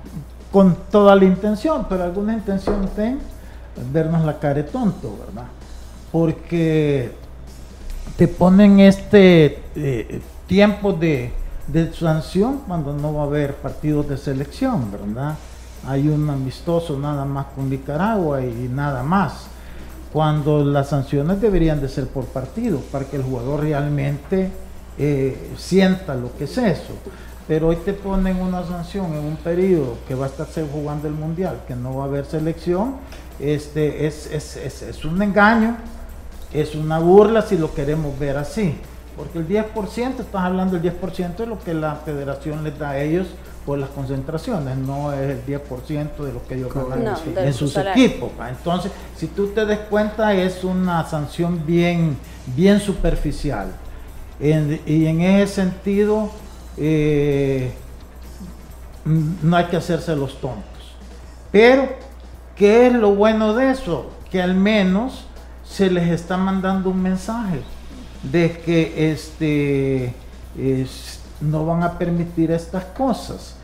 con 0.52 0.76
toda 0.92 1.16
la 1.16 1.26
intención, 1.26 1.86
pero 1.90 2.04
alguna 2.04 2.34
intención 2.34 2.88
ten 2.96 3.20
vernos 3.92 4.24
la 4.24 4.38
cara 4.40 4.56
de 4.56 4.64
tonto, 4.64 5.18
¿verdad? 5.26 5.48
Porque 6.12 7.12
te 8.18 8.28
ponen 8.28 8.80
este 8.80 9.64
eh, 9.76 10.22
tiempo 10.46 10.94
de, 10.94 11.32
de 11.68 11.92
sanción 11.94 12.62
cuando 12.68 12.94
no 12.94 13.14
va 13.14 13.24
a 13.24 13.26
haber 13.26 13.56
partidos 13.56 14.08
de 14.08 14.18
selección, 14.18 14.92
¿verdad? 14.92 15.36
hay 15.88 16.08
un 16.08 16.30
amistoso 16.30 16.98
nada 16.98 17.26
más 17.26 17.48
con 17.48 17.70
Nicaragua 17.70 18.42
y 18.42 18.70
nada 18.72 19.04
más. 19.04 19.48
Cuando 20.12 20.64
las 20.64 20.90
sanciones 20.90 21.42
deberían 21.42 21.82
de 21.82 21.90
ser 21.90 22.08
por 22.08 22.26
partido, 22.26 22.80
para 22.92 23.06
que 23.06 23.18
el 23.18 23.24
jugador 23.24 23.62
realmente 23.62 24.52
eh, 24.98 25.52
sienta 25.58 26.16
lo 26.16 26.36
que 26.38 26.46
es 26.46 26.58
eso. 26.58 26.94
Pero 27.48 27.70
hoy 27.70 27.76
te 27.78 27.94
ponen 27.94 28.38
una 28.38 28.66
sanción 28.66 29.14
en 29.14 29.26
un 29.26 29.36
periodo 29.36 29.98
que 30.08 30.16
va 30.16 30.26
a 30.26 30.30
estar 30.30 30.48
jugando 30.72 31.08
el 31.08 31.14
mundial, 31.14 31.62
que 31.68 31.76
no 31.76 31.98
va 31.98 32.06
a 32.06 32.08
haber 32.08 32.26
selección, 32.26 32.96
este, 33.40 34.08
es, 34.08 34.28
es, 34.32 34.56
es, 34.56 34.82
es 34.82 35.04
un 35.04 35.22
engaño, 35.22 35.76
es 36.54 36.76
una 36.76 37.00
burla 37.00 37.42
si 37.42 37.58
lo 37.58 37.74
queremos 37.74 38.18
ver 38.18 38.38
así. 38.38 38.76
Porque 39.18 39.40
el 39.40 39.48
10%, 39.48 40.20
estás 40.20 40.42
hablando 40.42 40.80
del 40.80 41.00
10% 41.00 41.36
de 41.36 41.46
lo 41.46 41.60
que 41.60 41.74
la 41.74 41.96
federación 41.98 42.64
les 42.64 42.80
da 42.80 42.92
a 42.92 43.00
ellos 43.00 43.28
por 43.66 43.78
las 43.78 43.90
concentraciones, 43.90 44.78
no 44.78 45.14
es 45.14 45.30
el 45.30 45.46
10% 45.46 46.18
de 46.18 46.34
lo 46.34 46.46
que 46.46 46.56
ellos 46.56 46.74
ganan 46.74 47.16
en 47.38 47.54
sus 47.54 47.78
equipos. 47.78 48.32
Entonces, 48.50 48.92
si 49.16 49.28
tú 49.28 49.48
te 49.48 49.66
des 49.66 49.80
cuenta, 49.80 50.34
es 50.34 50.64
una 50.64 51.06
sanción 51.08 51.66
bien, 51.66 52.18
bien 52.56 52.80
superficial. 52.80 53.68
Y 54.40 55.06
en 55.06 55.22
ese 55.22 55.54
sentido, 55.54 56.30
eh, 56.78 57.72
no 59.06 59.56
hay 59.56 59.66
que 59.66 59.78
hacerse 59.78 60.16
los 60.16 60.40
tontos. 60.40 60.64
Pero, 61.52 61.90
¿qué 62.56 62.88
es 62.88 62.94
lo 62.94 63.16
bueno 63.16 63.54
de 63.54 63.72
eso? 63.72 64.12
Que 64.32 64.42
al 64.42 64.56
menos 64.56 65.26
se 65.64 65.90
les 65.90 66.10
está 66.10 66.38
mandando 66.38 66.90
un 66.90 67.02
mensaje 67.02 67.62
de 68.24 68.52
que 68.60 69.12
este, 69.12 70.14
no 71.42 71.66
van 71.66 71.84
a 71.84 71.98
permitir 71.98 72.52
estas 72.52 72.86
cosas. 72.86 73.56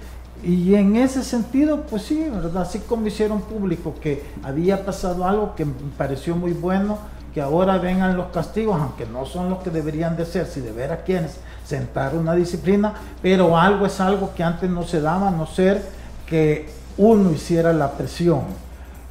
Y 0.44 0.76
en 0.76 0.96
ese 0.96 1.24
sentido, 1.24 1.82
pues 1.90 2.04
sí, 2.04 2.30
¿verdad? 2.30 2.62
Así 2.62 2.80
como 2.80 3.08
hicieron 3.08 3.42
público 3.42 3.96
que 4.02 4.24
había 4.44 4.86
pasado 4.86 5.26
algo 5.26 5.56
que 5.56 5.66
me 5.66 5.74
pareció 5.98 6.36
muy 6.36 6.54
bueno, 6.54 6.98
que 7.34 7.42
ahora 7.42 7.78
vengan 7.78 8.18
los 8.18 8.28
castigos, 8.28 8.80
aunque 8.80 9.06
no 9.06 9.26
son 9.26 9.50
los 9.50 9.60
que 9.60 9.70
deberían 9.70 10.16
de 10.18 10.26
ser, 10.26 10.46
si 10.46 10.62
de 10.62 10.72
veras 10.72 11.00
quieren 11.06 11.28
sentar 11.66 12.16
una 12.16 12.34
disciplina, 12.34 12.94
pero 13.22 13.58
algo 13.58 13.86
es 13.86 14.00
algo 14.00 14.34
que 14.36 14.44
antes 14.44 14.70
no 14.70 14.84
se 14.84 15.02
daba, 15.02 15.28
a 15.28 15.32
no 15.32 15.46
ser 15.46 15.82
que 16.26 16.70
uno 16.98 17.32
hiciera 17.32 17.74
la 17.74 17.92
presión. 17.92 18.42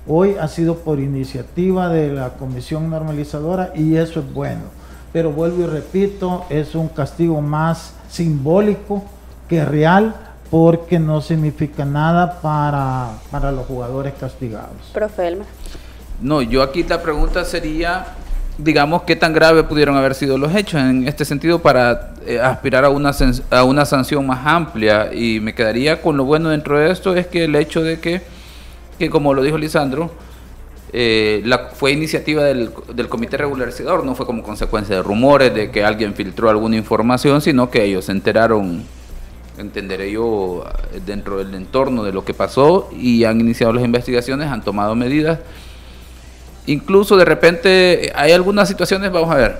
Hoy 0.06 0.36
ha 0.40 0.48
sido 0.48 0.76
por 0.78 1.00
iniciativa 1.00 1.88
de 1.88 2.12
la 2.12 2.30
Comisión 2.30 2.88
Normalizadora 2.90 3.72
y 3.74 3.96
eso 3.96 4.20
es 4.20 4.32
bueno. 4.32 4.62
Pero 5.12 5.32
vuelvo 5.32 5.62
y 5.62 5.66
repito, 5.66 6.44
es 6.48 6.74
un 6.74 6.88
castigo 6.88 7.40
más 7.40 7.92
simbólico 8.10 9.04
que 9.48 9.64
real 9.64 10.14
porque 10.50 10.98
no 10.98 11.20
significa 11.20 11.84
nada 11.84 12.40
para, 12.40 13.10
para 13.30 13.52
los 13.52 13.66
jugadores 13.66 14.14
castigados. 14.18 14.90
Profe 14.92 15.36
No, 16.20 16.42
yo 16.42 16.62
aquí 16.62 16.82
la 16.82 17.00
pregunta 17.00 17.44
sería, 17.44 18.06
digamos, 18.58 19.02
qué 19.02 19.14
tan 19.14 19.32
grave 19.32 19.62
pudieron 19.62 19.96
haber 19.96 20.16
sido 20.16 20.36
los 20.36 20.52
hechos 20.54 20.80
en 20.80 21.06
este 21.06 21.24
sentido 21.24 21.60
para 21.60 22.14
eh, 22.26 22.40
aspirar 22.40 22.84
a 22.84 22.90
una, 22.90 23.12
a 23.50 23.62
una 23.62 23.84
sanción 23.84 24.26
más 24.26 24.44
amplia. 24.44 25.14
Y 25.14 25.38
me 25.38 25.54
quedaría 25.54 26.02
con 26.02 26.16
lo 26.16 26.24
bueno 26.24 26.48
dentro 26.48 26.78
de 26.78 26.90
esto 26.90 27.14
es 27.14 27.28
que 27.28 27.44
el 27.44 27.54
hecho 27.54 27.82
de 27.82 28.00
que, 28.00 28.22
que 28.98 29.08
como 29.10 29.32
lo 29.32 29.42
dijo 29.42 29.56
Lisandro, 29.58 30.10
eh, 30.92 31.40
la, 31.44 31.68
fue 31.68 31.92
iniciativa 31.92 32.42
del, 32.42 32.70
del, 32.94 33.08
comité 33.08 33.36
regularizador, 33.36 34.04
no 34.04 34.16
fue 34.16 34.26
como 34.26 34.42
consecuencia 34.42 34.96
de 34.96 35.02
rumores 35.02 35.54
de 35.54 35.70
que 35.70 35.84
alguien 35.84 36.14
filtró 36.14 36.50
alguna 36.50 36.76
información, 36.76 37.40
sino 37.40 37.70
que 37.70 37.84
ellos 37.84 38.06
se 38.06 38.12
enteraron, 38.12 38.82
entenderé 39.56 40.10
yo, 40.10 40.64
dentro 41.06 41.38
del 41.38 41.54
entorno 41.54 42.02
de 42.02 42.12
lo 42.12 42.24
que 42.24 42.34
pasó 42.34 42.90
y 42.90 43.22
han 43.24 43.38
iniciado 43.40 43.72
las 43.72 43.84
investigaciones, 43.84 44.48
han 44.50 44.64
tomado 44.64 44.96
medidas. 44.96 45.38
Incluso 46.68 47.16
de 47.16 47.24
repente 47.24 48.12
hay 48.14 48.32
algunas 48.32 48.68
situaciones, 48.68 49.10
vamos 49.10 49.30
a 49.30 49.36
ver, 49.36 49.56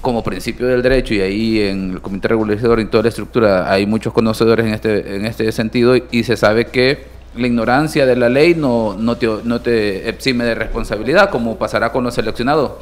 como 0.00 0.22
principio 0.22 0.68
del 0.68 0.82
derecho 0.82 1.12
y 1.14 1.20
ahí 1.20 1.60
en 1.62 1.94
el 1.94 2.00
comité 2.00 2.28
regularizador 2.28 2.78
y 2.78 2.84
toda 2.84 3.02
la 3.02 3.08
estructura 3.08 3.72
hay 3.72 3.86
muchos 3.86 4.12
conocedores 4.12 4.64
en 4.64 4.72
este, 4.72 5.16
en 5.16 5.26
este 5.26 5.50
sentido 5.50 5.96
y 5.96 6.22
se 6.22 6.36
sabe 6.36 6.66
que 6.66 7.06
la 7.34 7.48
ignorancia 7.48 8.06
de 8.06 8.14
la 8.14 8.28
ley 8.28 8.54
no, 8.54 8.94
no 8.96 9.16
te 9.16 10.08
exime 10.08 10.44
de 10.44 10.54
responsabilidad, 10.54 11.28
como 11.30 11.58
pasará 11.58 11.90
con 11.90 12.04
los 12.04 12.14
seleccionados. 12.14 12.72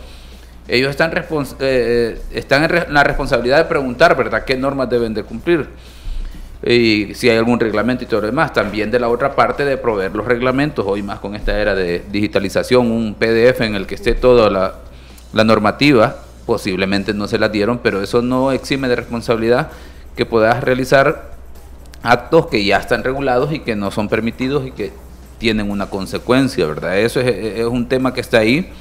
Ellos 0.69 0.91
están, 0.91 1.13
eh, 1.17 1.25
eh, 1.61 2.21
están 2.33 2.65
en 2.65 2.93
la 2.93 3.05
responsabilidad 3.05 3.57
de 3.57 3.65
preguntar, 3.65 4.19
¿verdad?, 4.19 4.45
qué 4.45 4.57
normas 4.57 4.91
deben 4.91 5.15
de 5.15 5.23
cumplir. 5.23 5.67
Y 6.65 7.15
si 7.15 7.29
hay 7.29 7.37
algún 7.37 7.61
reglamento 7.61 8.05
y 8.05 8.07
todo 8.07 8.23
lo 8.23 8.27
demás. 8.29 8.53
También 8.53 8.91
de 8.91 8.99
la 8.99 9.09
otra 9.09 9.35
parte 9.35 9.65
de 9.65 9.77
proveer 9.77 10.15
los 10.15 10.27
reglamentos, 10.27 10.85
hoy 10.89 11.03
más 11.03 11.21
con 11.21 11.35
esta 11.35 11.59
era 11.59 11.75
de 11.75 12.03
digitalización, 12.11 12.91
un 12.91 13.15
PDF 13.15 13.61
en 13.61 13.75
el 13.75 13.87
que 13.87 13.95
esté 13.95 14.15
toda 14.15 14.51
la, 14.51 15.45
normativa, 15.45 16.17
posiblemente 16.47 17.13
no 17.13 17.29
se 17.29 17.39
la 17.39 17.51
dieron, 17.51 17.79
pero 17.79 18.03
eso 18.03 18.23
no 18.23 18.53
exime 18.53 18.89
de 18.89 18.97
responsabilidad 18.97 19.71
que 20.17 20.25
puedas 20.25 20.65
realizar 20.65 21.35
actos 22.03 22.47
que 22.47 22.65
ya 22.65 22.79
están 22.79 23.05
regulados 23.05 23.53
y 23.53 23.59
que 23.59 23.77
no 23.77 23.91
son 23.91 24.09
permitidos 24.09 24.67
y 24.67 24.71
que 24.71 24.93
tienen 25.39 25.71
una 25.71 25.91
consecuencia, 25.91 26.65
¿verdad? 26.65 26.99
Eso 26.99 27.21
es, 27.21 27.67
un 27.67 27.87
tema 27.87 28.15
que 28.15 28.23
está 28.23 28.39
ahí, 28.39 28.73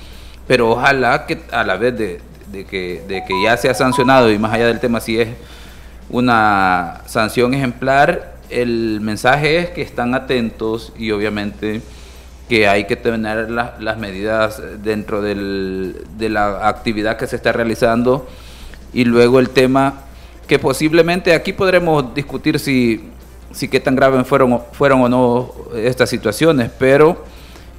pero 0.48 0.70
ojalá 0.70 1.26
que 1.26 1.40
a 1.52 1.66
la 1.66 1.76
vez 1.76 1.98
de, 1.98 2.22
que, 2.70 3.04
de 3.06 3.26
que 3.26 3.44
ya 3.44 3.58
sea 3.58 3.74
sancionado 3.74 4.32
y 4.32 4.40
más 4.40 4.54
allá 4.54 4.68
del 4.68 4.80
tema 4.80 5.02
si 5.02 5.20
es 5.20 5.28
una 6.10 7.02
sanción 7.06 7.54
ejemplar, 7.54 8.36
el 8.50 9.02
mensaje 9.02 9.58
es 9.58 9.70
que 9.72 9.82
están 9.82 10.14
atentos 10.14 10.94
y 10.98 11.12
obviamente 11.12 11.82
que 12.48 12.68
hay 12.68 12.86
que 12.86 12.96
tener 12.96 13.50
las 13.50 13.98
medidas 13.98 14.62
dentro 14.84 15.22
del, 15.22 16.04
de 16.18 16.30
la 16.30 16.68
actividad 16.68 17.18
que 17.18 17.26
se 17.26 17.36
está 17.36 17.52
realizando. 17.52 18.28
Y 18.94 19.04
luego 19.04 19.40
el 19.40 19.50
tema 19.50 20.06
que 20.48 20.60
posiblemente 20.60 21.34
aquí 21.34 21.54
podremos 21.54 22.14
discutir 22.14 22.60
si, 22.60 23.10
si 23.52 23.68
qué 23.68 23.80
tan 23.80 23.96
graves 23.96 24.28
fueron, 24.28 24.62
fueron 24.74 25.02
o 25.02 25.10
no 25.10 25.52
estas 25.76 26.10
situaciones, 26.10 26.70
pero 26.78 27.24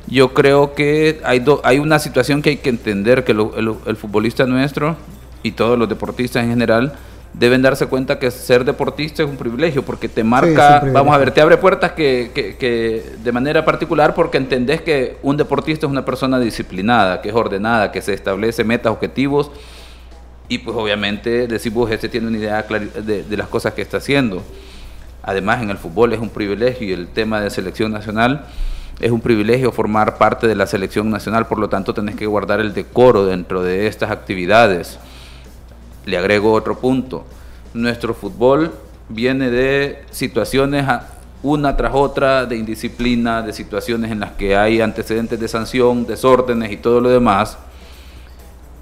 yo 0.08 0.34
creo 0.34 0.74
que 0.74 1.20
hay, 1.24 1.44
hay 1.62 1.78
una 1.78 1.98
situación 1.98 2.42
que 2.42 2.50
hay 2.50 2.56
que 2.58 2.70
entender, 2.70 3.24
que 3.24 3.32
el, 3.32 3.96
futbolista 3.96 4.46
nuestro 4.46 4.96
y 5.42 5.52
todos 5.52 5.78
los 5.78 5.88
deportistas 5.88 6.44
en 6.44 6.50
general 6.50 6.94
deben 7.38 7.60
darse 7.60 7.86
cuenta 7.86 8.18
que 8.18 8.30
ser 8.30 8.64
deportista 8.64 9.22
es 9.22 9.28
un 9.28 9.36
privilegio, 9.36 9.84
porque 9.84 10.08
te 10.08 10.24
marca, 10.24 10.82
vamos 10.92 11.14
a 11.14 11.18
ver, 11.18 11.32
te 11.32 11.42
abre 11.42 11.58
puertas 11.58 11.92
que, 11.92 12.30
que, 12.34 12.56
que, 12.56 13.04
de 13.22 13.32
manera 13.32 13.64
particular 13.64 14.14
porque 14.14 14.38
entendés 14.38 14.80
que 14.80 15.18
un 15.22 15.36
deportista 15.36 15.86
es 15.86 15.92
una 15.92 16.04
persona 16.04 16.40
disciplinada, 16.40 17.20
que 17.20 17.28
es 17.28 17.34
ordenada, 17.34 17.92
que 17.92 18.00
se 18.00 18.14
establece 18.14 18.64
metas, 18.64 18.90
objetivos 18.90 19.50
y 20.48 20.58
pues 20.58 20.76
obviamente 20.76 21.46
decimos, 21.46 21.90
este 21.90 22.08
tiene 22.08 22.28
una 22.28 22.38
idea 22.38 22.62
de, 22.62 23.24
de, 23.24 23.36
las 23.36 23.48
cosas 23.48 23.74
que 23.74 23.82
está 23.82 23.98
haciendo. 23.98 24.42
Además 25.22 25.62
en 25.62 25.70
el 25.70 25.76
fútbol 25.76 26.14
es 26.14 26.20
un 26.20 26.30
privilegio 26.30 26.88
y 26.88 26.92
el 26.92 27.08
tema 27.08 27.40
de 27.40 27.50
selección 27.50 27.92
nacional 27.92 28.46
es 29.00 29.10
un 29.10 29.20
privilegio 29.20 29.72
formar 29.72 30.16
parte 30.16 30.46
de 30.46 30.54
la 30.54 30.66
selección 30.66 31.10
nacional, 31.10 31.46
por 31.46 31.58
lo 31.58 31.68
tanto 31.68 31.92
tenés 31.92 32.14
que 32.14 32.26
guardar 32.26 32.60
el 32.60 32.72
decoro 32.72 33.26
dentro 33.26 33.62
de 33.62 33.88
estas 33.88 34.10
actividades. 34.10 34.98
Le 36.06 36.16
agrego 36.16 36.52
otro 36.52 36.78
punto, 36.78 37.26
nuestro 37.74 38.14
fútbol 38.14 38.72
viene 39.08 39.50
de 39.50 40.04
situaciones 40.10 40.86
una 41.42 41.76
tras 41.76 41.92
otra 41.94 42.46
de 42.46 42.56
indisciplina, 42.56 43.42
de 43.42 43.52
situaciones 43.52 44.10
en 44.10 44.20
las 44.20 44.32
que 44.32 44.56
hay 44.56 44.80
antecedentes 44.80 45.38
de 45.38 45.46
sanción, 45.46 46.06
desórdenes 46.06 46.72
y 46.72 46.76
todo 46.78 47.00
lo 47.00 47.10
demás. 47.10 47.58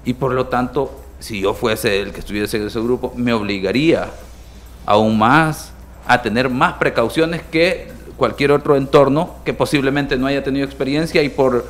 Y 0.05 0.13
por 0.13 0.31
lo 0.31 0.47
tanto 0.47 1.01
si 1.19 1.41
yo 1.41 1.53
fuese 1.53 2.01
el 2.01 2.11
que 2.11 2.19
estuviese 2.19 2.57
en 2.57 2.67
ese 2.67 2.79
grupo, 2.79 3.13
me 3.15 3.33
obligaría 3.33 4.07
aún 4.85 5.17
más 5.17 5.71
a 6.07 6.21
tener 6.21 6.49
más 6.49 6.73
precauciones 6.73 7.41
que 7.41 7.91
cualquier 8.17 8.51
otro 8.51 8.75
entorno 8.75 9.35
que 9.43 9.53
posiblemente 9.53 10.17
no 10.17 10.27
haya 10.27 10.43
tenido 10.43 10.65
experiencia 10.65 11.21
y 11.23 11.29
por, 11.29 11.65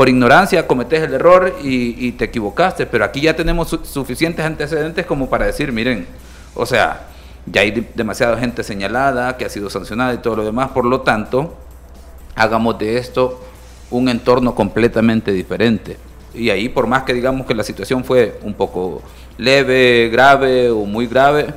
por 0.00 0.08
ignorancia 0.08 0.66
cometes 0.66 1.02
el 1.02 1.12
error 1.12 1.56
y, 1.62 2.12
te 2.12 2.24
equivocaste. 2.24 2.86
Pero 2.86 3.04
aquí 3.04 3.20
ya 3.20 3.36
tenemos 3.36 3.68
suficientes 3.82 4.42
antecedentes 4.42 5.04
como 5.04 5.28
para 5.28 5.44
decir, 5.44 5.72
miren, 5.72 6.06
o 6.54 6.64
sea, 6.64 7.08
ya 7.44 7.60
hay 7.60 7.86
demasiada 7.94 8.38
gente 8.38 8.64
señalada 8.64 9.36
que 9.36 9.44
ha 9.44 9.50
sido 9.50 9.68
sancionada 9.68 10.14
y 10.14 10.16
todo 10.16 10.36
lo 10.36 10.44
demás, 10.46 10.70
por 10.70 10.86
lo 10.86 11.02
tanto, 11.02 11.54
hagamos 12.34 12.78
de 12.78 12.96
esto 12.96 13.44
un 13.90 14.08
entorno 14.08 14.54
completamente 14.54 15.32
diferente 15.32 15.98
y 16.32 16.48
ahí 16.48 16.70
por 16.70 16.86
más 16.86 17.02
que 17.02 17.12
digamos 17.12 17.46
que 17.46 17.54
la 17.54 17.62
situación 17.62 18.02
fue 18.02 18.40
un 18.42 18.54
poco 18.54 19.02
leve, 19.36 20.08
grave 20.10 20.70
o 20.70 20.86
muy 20.86 21.08
grave, 21.08 21.52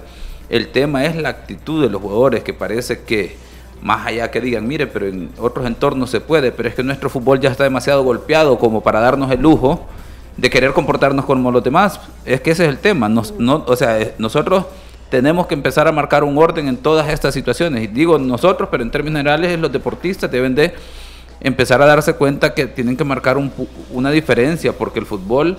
el 0.49 0.67
tema 0.67 1.05
es 1.05 1.15
la 1.15 1.29
actitud 1.29 1.81
de 1.81 1.89
los 1.89 2.01
jugadores 2.01 2.43
que 2.43 2.53
parece 2.53 3.03
que 3.03 3.37
más 3.83 4.07
allá 4.07 4.31
que 4.31 4.39
digan, 4.39 4.65
mire, 4.65 4.87
pero 4.87 5.07
en 5.07 5.29
otros 5.37 5.65
entornos 5.67 6.09
se 6.09 6.21
puede, 6.21 6.53
pero 6.53 6.69
es 6.69 6.75
que 6.75 6.83
nuestro 6.83 7.09
fútbol 7.09 7.41
ya 7.41 7.51
está 7.51 7.65
demasiado 7.65 8.01
golpeado 8.01 8.57
como 8.57 8.81
para 8.81 9.01
darnos 9.01 9.29
el 9.29 9.41
lujo 9.41 9.85
de 10.37 10.49
querer 10.49 10.71
comportarnos 10.71 11.25
como 11.25 11.51
los 11.51 11.61
demás. 11.61 11.99
Es 12.23 12.39
que 12.39 12.51
ese 12.51 12.63
es 12.63 12.69
el 12.69 12.77
tema. 12.77 13.09
Nos, 13.09 13.33
no, 13.37 13.65
o 13.67 13.75
sea, 13.75 13.99
nosotros 14.17 14.65
tenemos 15.09 15.47
que 15.47 15.53
empezar 15.53 15.85
a 15.89 15.91
marcar 15.91 16.23
un 16.23 16.37
orden 16.37 16.69
en 16.69 16.77
todas 16.77 17.09
estas 17.09 17.33
situaciones. 17.33 17.83
Y 17.83 17.87
digo 17.87 18.17
nosotros, 18.17 18.69
pero 18.71 18.83
en 18.83 18.89
términos 18.89 19.19
generales 19.19 19.59
los 19.59 19.71
deportistas 19.71 20.31
deben 20.31 20.55
de 20.55 20.73
empezar 21.41 21.81
a 21.81 21.85
darse 21.85 22.13
cuenta 22.13 22.53
que 22.53 22.67
tienen 22.67 22.95
que 22.95 23.03
marcar 23.03 23.37
una 23.91 24.11
diferencia 24.11 24.71
porque 24.71 24.99
el 24.99 25.05
fútbol 25.05 25.57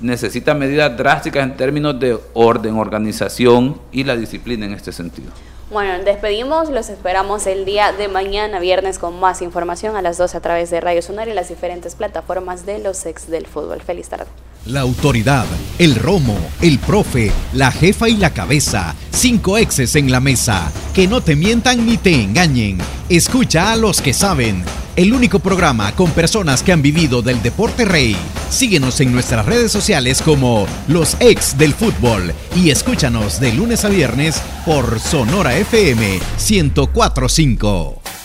necesita 0.00 0.52
medidas 0.52 0.96
drásticas 0.96 1.44
en 1.44 1.56
términos 1.56 1.98
de 2.00 2.18
orden, 2.34 2.74
organización 2.74 3.80
y 3.92 4.02
la 4.02 4.16
disciplina 4.16 4.66
en 4.66 4.72
este 4.72 4.90
sentido. 4.90 5.30
Bueno, 5.72 6.04
despedimos, 6.04 6.68
los 6.68 6.90
esperamos 6.90 7.46
el 7.46 7.64
día 7.64 7.92
de 7.92 8.06
mañana, 8.06 8.60
viernes, 8.60 8.98
con 8.98 9.18
más 9.18 9.40
información 9.40 9.96
a 9.96 10.02
las 10.02 10.18
12 10.18 10.36
a 10.36 10.40
través 10.40 10.68
de 10.68 10.82
Radio 10.82 11.00
Sonar 11.00 11.28
y 11.28 11.32
las 11.32 11.48
diferentes 11.48 11.94
plataformas 11.94 12.66
de 12.66 12.78
los 12.78 13.06
ex 13.06 13.30
del 13.30 13.46
fútbol. 13.46 13.80
Feliz 13.80 14.10
tarde. 14.10 14.26
La 14.66 14.80
autoridad, 14.80 15.46
el 15.78 15.94
romo, 15.94 16.36
el 16.60 16.78
profe, 16.78 17.32
la 17.54 17.72
jefa 17.72 18.10
y 18.10 18.18
la 18.18 18.34
cabeza. 18.34 18.94
Cinco 19.12 19.56
exes 19.56 19.96
en 19.96 20.12
la 20.12 20.20
mesa. 20.20 20.70
Que 20.92 21.08
no 21.08 21.22
te 21.22 21.36
mientan 21.36 21.86
ni 21.86 21.96
te 21.96 22.12
engañen. 22.12 22.76
Escucha 23.08 23.72
a 23.72 23.76
los 23.76 24.02
que 24.02 24.12
saben 24.12 24.62
el 24.96 25.14
único 25.14 25.38
programa 25.38 25.92
con 25.92 26.10
personas 26.10 26.62
que 26.62 26.72
han 26.72 26.82
vivido 26.82 27.22
del 27.22 27.42
deporte 27.42 27.84
rey. 27.84 28.16
Síguenos 28.50 29.00
en 29.00 29.12
nuestras 29.12 29.46
redes 29.46 29.72
sociales 29.72 30.20
como 30.20 30.66
Los 30.86 31.16
Ex 31.20 31.56
del 31.56 31.72
Fútbol 31.72 32.34
y 32.54 32.70
escúchanos 32.70 33.40
de 33.40 33.52
lunes 33.52 33.84
a 33.84 33.88
viernes 33.88 34.42
por 34.66 35.00
Sonora 35.00 35.56
FM 35.62 36.18
1045. 36.38 38.21